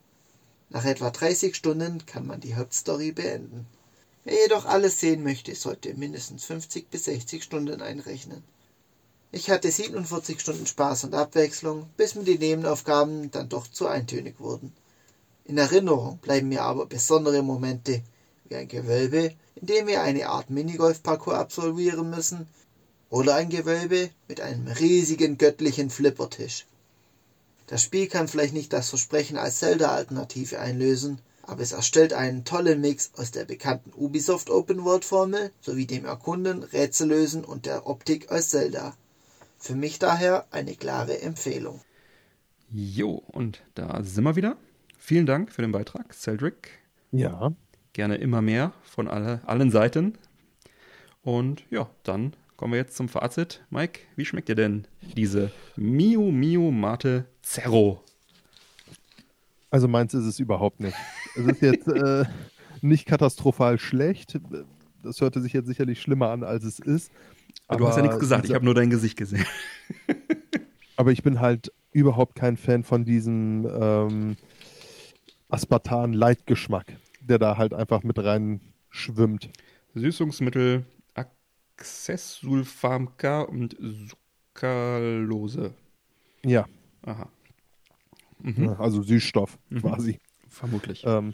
Nach 0.72 0.84
etwa 0.84 1.10
30 1.10 1.56
Stunden 1.56 2.06
kann 2.06 2.26
man 2.26 2.40
die 2.40 2.54
Hauptstory 2.54 3.10
beenden. 3.10 3.66
Wer 4.22 4.42
jedoch 4.42 4.66
alles 4.66 5.00
sehen 5.00 5.24
möchte, 5.24 5.54
sollte 5.56 5.94
mindestens 5.94 6.44
50 6.44 6.88
bis 6.90 7.04
60 7.04 7.42
Stunden 7.42 7.82
einrechnen. 7.82 8.44
Ich 9.32 9.50
hatte 9.50 9.70
47 9.70 10.40
Stunden 10.40 10.66
Spaß 10.66 11.04
und 11.04 11.14
Abwechslung, 11.14 11.90
bis 11.96 12.14
mir 12.14 12.22
die 12.22 12.38
Nebenaufgaben 12.38 13.32
dann 13.32 13.48
doch 13.48 13.66
zu 13.66 13.88
eintönig 13.88 14.38
wurden. 14.38 14.72
In 15.44 15.58
Erinnerung 15.58 16.18
bleiben 16.18 16.48
mir 16.48 16.62
aber 16.62 16.86
besondere 16.86 17.42
Momente, 17.42 18.02
wie 18.44 18.54
ein 18.54 18.68
Gewölbe, 18.68 19.34
in 19.56 19.66
dem 19.66 19.88
wir 19.88 20.02
eine 20.02 20.28
Art 20.28 20.50
Minigolf-Parcours 20.50 21.36
absolvieren 21.36 22.10
müssen, 22.10 22.46
oder 23.08 23.34
ein 23.34 23.50
Gewölbe 23.50 24.10
mit 24.28 24.40
einem 24.40 24.68
riesigen 24.68 25.36
göttlichen 25.36 25.90
Flippertisch. 25.90 26.66
Das 27.70 27.84
Spiel 27.84 28.08
kann 28.08 28.26
vielleicht 28.26 28.52
nicht 28.52 28.72
das 28.72 28.88
Versprechen 28.88 29.36
als 29.36 29.60
Zelda-Alternative 29.60 30.58
einlösen, 30.58 31.20
aber 31.44 31.62
es 31.62 31.70
erstellt 31.70 32.12
einen 32.12 32.44
tollen 32.44 32.80
Mix 32.80 33.12
aus 33.16 33.30
der 33.30 33.44
bekannten 33.44 33.92
Ubisoft 33.94 34.50
Open 34.50 34.82
World 34.82 35.04
Formel 35.04 35.52
sowie 35.60 35.86
dem 35.86 36.04
Erkunden, 36.04 36.64
Rätsellösen 36.64 37.44
und 37.44 37.66
der 37.66 37.86
Optik 37.86 38.28
aus 38.32 38.48
Zelda. 38.48 38.96
Für 39.56 39.76
mich 39.76 40.00
daher 40.00 40.46
eine 40.50 40.74
klare 40.74 41.22
Empfehlung. 41.22 41.80
Jo, 42.72 43.22
und 43.28 43.62
da 43.76 44.02
sind 44.02 44.24
wir 44.24 44.34
wieder. 44.34 44.56
Vielen 44.98 45.26
Dank 45.26 45.52
für 45.52 45.62
den 45.62 45.70
Beitrag, 45.70 46.12
Celdric. 46.12 46.70
Ja. 47.12 47.52
Gerne 47.92 48.16
immer 48.16 48.42
mehr 48.42 48.72
von 48.82 49.06
alle, 49.06 49.42
allen 49.46 49.70
Seiten. 49.70 50.18
Und 51.22 51.62
ja, 51.70 51.88
dann 52.02 52.34
kommen 52.60 52.74
wir 52.74 52.78
jetzt 52.78 52.94
zum 52.94 53.08
Fazit. 53.08 53.64
Mike, 53.70 54.00
wie 54.16 54.26
schmeckt 54.26 54.50
dir 54.50 54.54
denn 54.54 54.86
diese 55.16 55.50
Mio 55.76 56.30
Mio 56.30 56.70
Mate 56.70 57.24
Zerro? 57.40 58.04
Also 59.70 59.88
meins 59.88 60.12
ist 60.12 60.26
es 60.26 60.38
überhaupt 60.38 60.78
nicht. 60.78 60.94
Es 61.36 61.46
ist 61.46 61.62
jetzt 61.62 61.88
äh, 61.88 62.26
nicht 62.82 63.06
katastrophal 63.06 63.78
schlecht. 63.78 64.38
Das 65.02 65.22
hörte 65.22 65.40
sich 65.40 65.54
jetzt 65.54 65.68
sicherlich 65.68 66.02
schlimmer 66.02 66.28
an, 66.28 66.44
als 66.44 66.64
es 66.64 66.80
ist. 66.80 67.10
du 67.70 67.88
hast 67.88 67.96
ja 67.96 68.02
nichts 68.02 68.18
gesagt, 68.18 68.44
ich 68.44 68.54
habe 68.54 68.66
nur 68.66 68.74
dein 68.74 68.90
Gesicht 68.90 69.16
gesehen. 69.16 69.46
aber 70.96 71.12
ich 71.12 71.22
bin 71.22 71.40
halt 71.40 71.72
überhaupt 71.92 72.34
kein 72.34 72.58
Fan 72.58 72.84
von 72.84 73.06
diesem 73.06 73.66
ähm, 73.66 74.36
Aspartan-Leitgeschmack, 75.48 76.92
der 77.22 77.38
da 77.38 77.56
halt 77.56 77.72
einfach 77.72 78.02
mit 78.02 78.18
rein 78.18 78.60
schwimmt. 78.90 79.48
Süßungsmittel 79.94 80.84
Accessulfam-K 81.80 83.42
und 83.42 83.76
Sucralose. 84.54 85.74
Ja. 86.44 86.66
Aha. 87.02 87.28
Mhm. 88.42 88.68
Also 88.78 89.02
Süßstoff 89.02 89.58
Mhm. 89.70 89.80
quasi. 89.80 90.18
Vermutlich. 90.48 91.02
Ähm, 91.06 91.32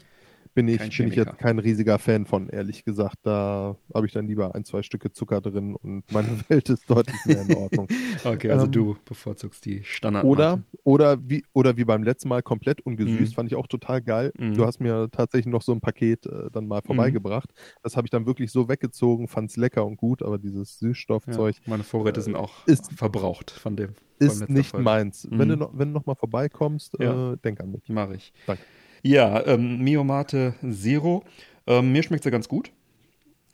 bin 0.56 0.66
ich, 0.66 0.78
bin 0.98 1.08
ich 1.08 1.14
jetzt 1.14 1.38
kein 1.38 1.60
riesiger 1.60 1.98
Fan 2.00 2.26
von, 2.26 2.48
ehrlich 2.48 2.84
gesagt. 2.84 3.18
Da 3.22 3.76
habe 3.94 4.06
ich 4.06 4.12
dann 4.12 4.26
lieber 4.26 4.54
ein, 4.56 4.64
zwei 4.64 4.82
Stücke 4.82 5.12
Zucker 5.12 5.40
drin 5.40 5.76
und 5.76 6.02
meine 6.10 6.28
Welt 6.48 6.68
ist 6.70 6.90
deutlich 6.90 7.24
mehr 7.26 7.42
in 7.42 7.54
Ordnung. 7.54 7.86
Okay, 8.24 8.50
also 8.50 8.64
ähm, 8.66 8.72
du 8.72 8.96
bevorzugst 9.04 9.64
die 9.66 9.84
Standard. 9.84 10.24
Oder, 10.24 10.62
oder, 10.82 11.18
wie, 11.28 11.44
oder 11.52 11.76
wie 11.76 11.84
beim 11.84 12.02
letzten 12.02 12.28
Mal 12.28 12.42
komplett 12.42 12.80
ungesüßt, 12.80 13.32
Mhm. 13.32 13.34
fand 13.36 13.50
ich 13.52 13.56
auch 13.56 13.66
total 13.68 14.02
geil. 14.02 14.32
Mhm. 14.38 14.54
Du 14.54 14.64
hast 14.66 14.80
mir 14.80 15.08
tatsächlich 15.12 15.52
noch 15.52 15.62
so 15.62 15.72
ein 15.72 15.80
Paket 15.80 16.26
äh, 16.26 16.50
dann 16.50 16.66
mal 16.66 16.80
vorbeigebracht. 16.82 17.52
Das 17.82 17.96
habe 17.96 18.06
ich 18.06 18.10
dann 18.10 18.26
wirklich 18.26 18.50
so 18.50 18.68
weggezogen, 18.68 19.28
fand 19.28 19.50
es 19.50 19.56
lecker 19.56 19.84
und 19.86 19.96
gut, 19.96 20.22
aber 20.22 20.38
dieses 20.38 20.80
ja, 20.80 20.88
Süßstoffzeug 20.88 21.56
meine 21.66 21.84
Vorräte 21.84 22.18
äh, 22.20 22.22
sind 22.22 22.34
auch 22.34 22.66
ist- 22.66 22.92
verbraucht 22.94 23.50
von 23.50 23.76
dem. 23.76 23.90
ist 24.18 24.48
nicht 24.48 24.70
Folge. 24.70 24.84
meins. 24.84 25.28
Wenn, 25.30 25.48
Mhm. 25.48 25.52
du 25.52 25.56
noch, 25.58 25.70
wenn 25.78 25.88
du 25.88 25.94
noch 25.94 26.06
mal 26.06 26.14
vorbeikommst, 26.16 26.96
Ja. 26.98 27.34
äh, 27.34 27.36
denk 27.36 27.60
an 27.60 27.72
mich. 27.72 27.88
Mache 27.88 28.14
ich. 28.16 28.32
Danke. 28.46 28.62
Ja, 29.02 29.44
ähm, 29.46 29.82
Mio 29.82 30.04
Mate 30.04 30.54
Zero. 30.70 31.24
Ähm, 31.66 31.92
mir 31.92 32.02
schmeckt 32.02 32.24
sie 32.24 32.30
ganz 32.30 32.48
gut. 32.48 32.72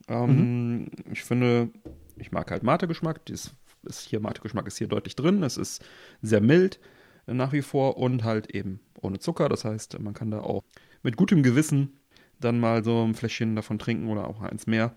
Ähm, 0.08 0.84
Mhm. 0.84 0.90
Ich 1.12 1.22
finde, 1.24 1.70
ich 2.16 2.32
mag 2.32 2.50
halt 2.50 2.62
Mate-Geschmack. 2.62 3.20
Hier 3.28 4.20
Mate-Geschmack 4.20 4.66
ist 4.66 4.78
hier 4.78 4.86
deutlich 4.88 5.16
drin. 5.16 5.42
Es 5.42 5.56
ist 5.56 5.84
sehr 6.20 6.40
mild 6.40 6.80
äh, 7.26 7.34
nach 7.34 7.52
wie 7.52 7.62
vor 7.62 7.96
und 7.96 8.24
halt 8.24 8.50
eben 8.54 8.80
ohne 9.00 9.18
Zucker. 9.18 9.48
Das 9.48 9.64
heißt, 9.64 9.98
man 10.00 10.14
kann 10.14 10.30
da 10.30 10.40
auch 10.40 10.62
mit 11.02 11.16
gutem 11.16 11.42
Gewissen 11.42 11.98
dann 12.40 12.58
mal 12.60 12.82
so 12.84 13.02
ein 13.04 13.14
Fläschchen 13.14 13.54
davon 13.56 13.78
trinken 13.78 14.08
oder 14.08 14.28
auch 14.28 14.40
eins 14.42 14.66
mehr. 14.66 14.94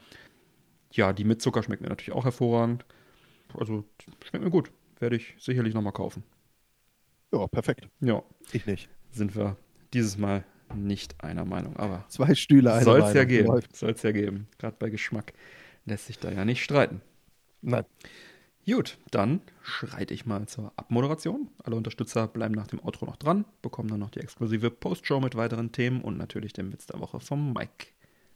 Ja, 0.92 1.14
die 1.14 1.24
mit 1.24 1.42
Zucker 1.42 1.62
schmeckt 1.64 1.82
mir 1.82 1.90
natürlich 1.90 2.14
auch 2.16 2.24
hervorragend. 2.26 2.86
Also 3.58 3.84
schmeckt 4.24 4.44
mir 4.44 4.52
gut. 4.52 4.72
Werde 5.00 5.16
ich 5.18 5.36
sicherlich 5.40 5.74
nochmal 5.74 5.94
kaufen. 5.94 6.24
Ja, 7.34 7.48
perfekt. 7.48 7.90
Ja, 8.00 8.24
Ich 8.54 8.66
nicht. 8.66 8.90
sind 9.12 9.36
wir 9.36 9.58
dieses 9.96 10.18
Mal 10.18 10.44
nicht 10.76 11.24
einer 11.24 11.46
Meinung. 11.46 11.78
Aber 11.78 12.06
Zwei 12.10 12.36
Stühle, 12.36 12.74
eine 12.74 12.84
soll 12.84 13.00
es 13.00 13.06
Meinung. 13.06 13.18
ja 13.18 13.24
geben. 13.26 13.60
Soll 13.74 13.92
es 13.92 14.04
ja 14.04 14.12
geben. 14.12 14.48
Gerade 14.58 14.76
bei 14.80 14.90
Geschmack 14.90 15.34
lässt 15.86 16.08
sich 16.08 16.20
da 16.20 16.32
ja 16.32 16.46
nicht 16.46 16.64
streiten. 16.64 17.02
Nein. 17.62 17.86
Gut, 18.68 18.98
dann 19.12 19.42
schreite 19.62 20.14
ich 20.16 20.26
mal 20.26 20.48
zur 20.48 20.72
Abmoderation. 20.76 21.50
Alle 21.64 21.76
Unterstützer 21.76 22.28
bleiben 22.28 22.56
nach 22.56 22.66
dem 22.66 22.84
Outro 22.84 23.06
noch 23.06 23.16
dran, 23.18 23.46
bekommen 23.62 23.90
dann 23.90 24.00
noch 24.00 24.10
die 24.10 24.20
exklusive 24.22 24.72
Postshow 24.72 25.20
mit 25.20 25.36
weiteren 25.36 25.72
Themen 25.72 26.02
und 26.02 26.18
natürlich 26.18 26.54
den 26.54 26.74
Witz 26.74 26.88
der 26.88 27.00
Woche 27.00 27.20
vom 27.20 27.54
Mike. 27.54 27.88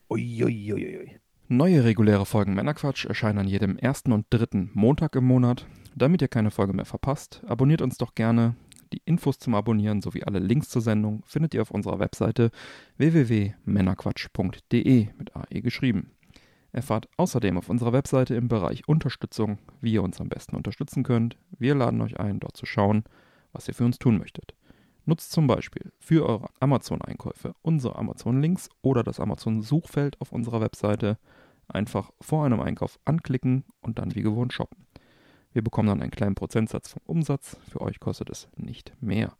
Uiuiuiui. 0.08 1.20
Neue 1.48 1.84
reguläre 1.84 2.28
Folgen 2.28 2.54
Männerquatsch 2.54 3.06
erscheinen 3.06 3.40
an 3.40 3.48
jedem 3.48 3.78
ersten 3.78 4.12
und 4.12 4.28
dritten 4.30 4.70
Montag 4.76 5.16
im 5.16 5.26
Monat. 5.26 5.66
Damit 5.96 6.22
ihr 6.22 6.28
keine 6.28 6.52
Folge 6.52 6.74
mehr 6.74 6.86
verpasst, 6.86 7.42
abonniert 7.48 7.82
uns 7.82 7.98
doch 7.98 8.14
gerne. 8.14 8.56
Die 8.92 9.02
Infos 9.06 9.38
zum 9.38 9.54
Abonnieren 9.54 10.02
sowie 10.02 10.24
alle 10.24 10.40
Links 10.40 10.70
zur 10.70 10.82
Sendung 10.82 11.22
findet 11.26 11.54
ihr 11.54 11.62
auf 11.62 11.72
unserer 11.72 12.00
Webseite 12.00 12.50
www.männerquatsch.de 12.98 15.08
mit 15.18 15.36
AE 15.36 15.62
geschrieben. 15.62 16.12
Erfahrt 16.72 17.08
außerdem 17.18 17.58
auf 17.58 17.70
unserer 17.70 17.94
Webseite 17.94 18.36
im 18.36 18.48
Bereich 18.48 18.88
Unterstützung, 18.88 19.60
wie 19.82 19.94
ihr 19.94 20.04
uns 20.04 20.22
am 20.22 20.30
besten 20.30 20.56
unterstützen 20.56 21.04
könnt. 21.04 21.38
Wir 21.58 21.76
laden 21.76 22.02
euch 22.02 22.20
ein, 22.20 22.40
dort 22.40 22.58
zu 22.58 22.66
schauen, 22.66 23.04
was 23.52 23.68
ihr 23.68 23.74
für 23.74 23.86
uns 23.86 24.00
tun 24.00 24.18
möchtet. 24.18 24.54
Nutzt 25.06 25.32
zum 25.32 25.48
Beispiel 25.48 25.92
für 26.00 26.28
eure 26.28 26.50
Amazon-Einkäufe 26.60 27.54
unsere 27.62 27.96
Amazon-Links 27.96 28.70
oder 28.82 29.04
das 29.04 29.20
Amazon-Suchfeld 29.20 30.20
auf 30.22 30.32
unserer 30.32 30.62
Webseite. 30.62 31.18
Einfach 31.68 32.12
vor 32.22 32.46
einem 32.46 32.60
Einkauf 32.60 33.00
anklicken 33.06 33.66
und 33.82 34.00
dann 34.00 34.16
wie 34.16 34.22
gewohnt 34.22 34.54
shoppen. 34.54 34.89
Wir 35.54 35.64
bekommen 35.64 35.88
dann 35.88 36.02
einen 36.02 36.12
kleinen 36.12 36.36
Prozentsatz 36.36 36.90
vom 36.90 37.02
Umsatz. 37.06 37.58
Für 37.70 37.82
euch 37.82 38.00
kostet 38.00 38.30
es 38.30 38.48
nicht 38.56 38.94
mehr. 39.02 39.34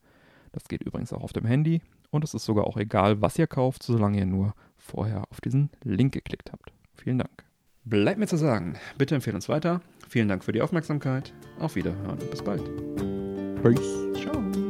Das 0.52 0.68
geht 0.68 0.84
übrigens 0.84 1.14
auch 1.14 1.22
auf 1.22 1.34
dem 1.34 1.46
Handy 1.46 1.82
und 2.10 2.24
es 2.24 2.34
ist 2.34 2.46
sogar 2.46 2.66
auch 2.66 2.78
egal, 2.78 3.22
was 3.22 3.38
ihr 3.38 3.48
kauft, 3.48 3.84
solange 3.84 4.18
ihr 4.18 4.26
nur 4.26 4.54
vorher 4.78 5.24
auf 5.30 5.42
diesen 5.42 5.70
Link 5.84 6.14
geklickt 6.14 6.52
habt. 6.52 6.74
Vielen 6.96 7.20
Dank. 7.20 7.46
Bleibt 7.86 8.20
mir 8.20 8.28
zu 8.28 8.38
sagen, 8.38 8.78
bitte 8.98 9.16
empfehlen 9.16 9.36
uns 9.36 9.50
weiter. 9.50 9.82
Vielen 10.08 10.28
Dank 10.28 10.44
für 10.44 10.52
die 10.52 10.62
Aufmerksamkeit. 10.62 11.34
Auf 11.60 11.76
Wiederhören 11.76 12.20
und 12.20 12.32
bis 12.32 12.44
bald. 12.44 12.64
Peace. 13.62 14.22
Ciao. 14.22 14.69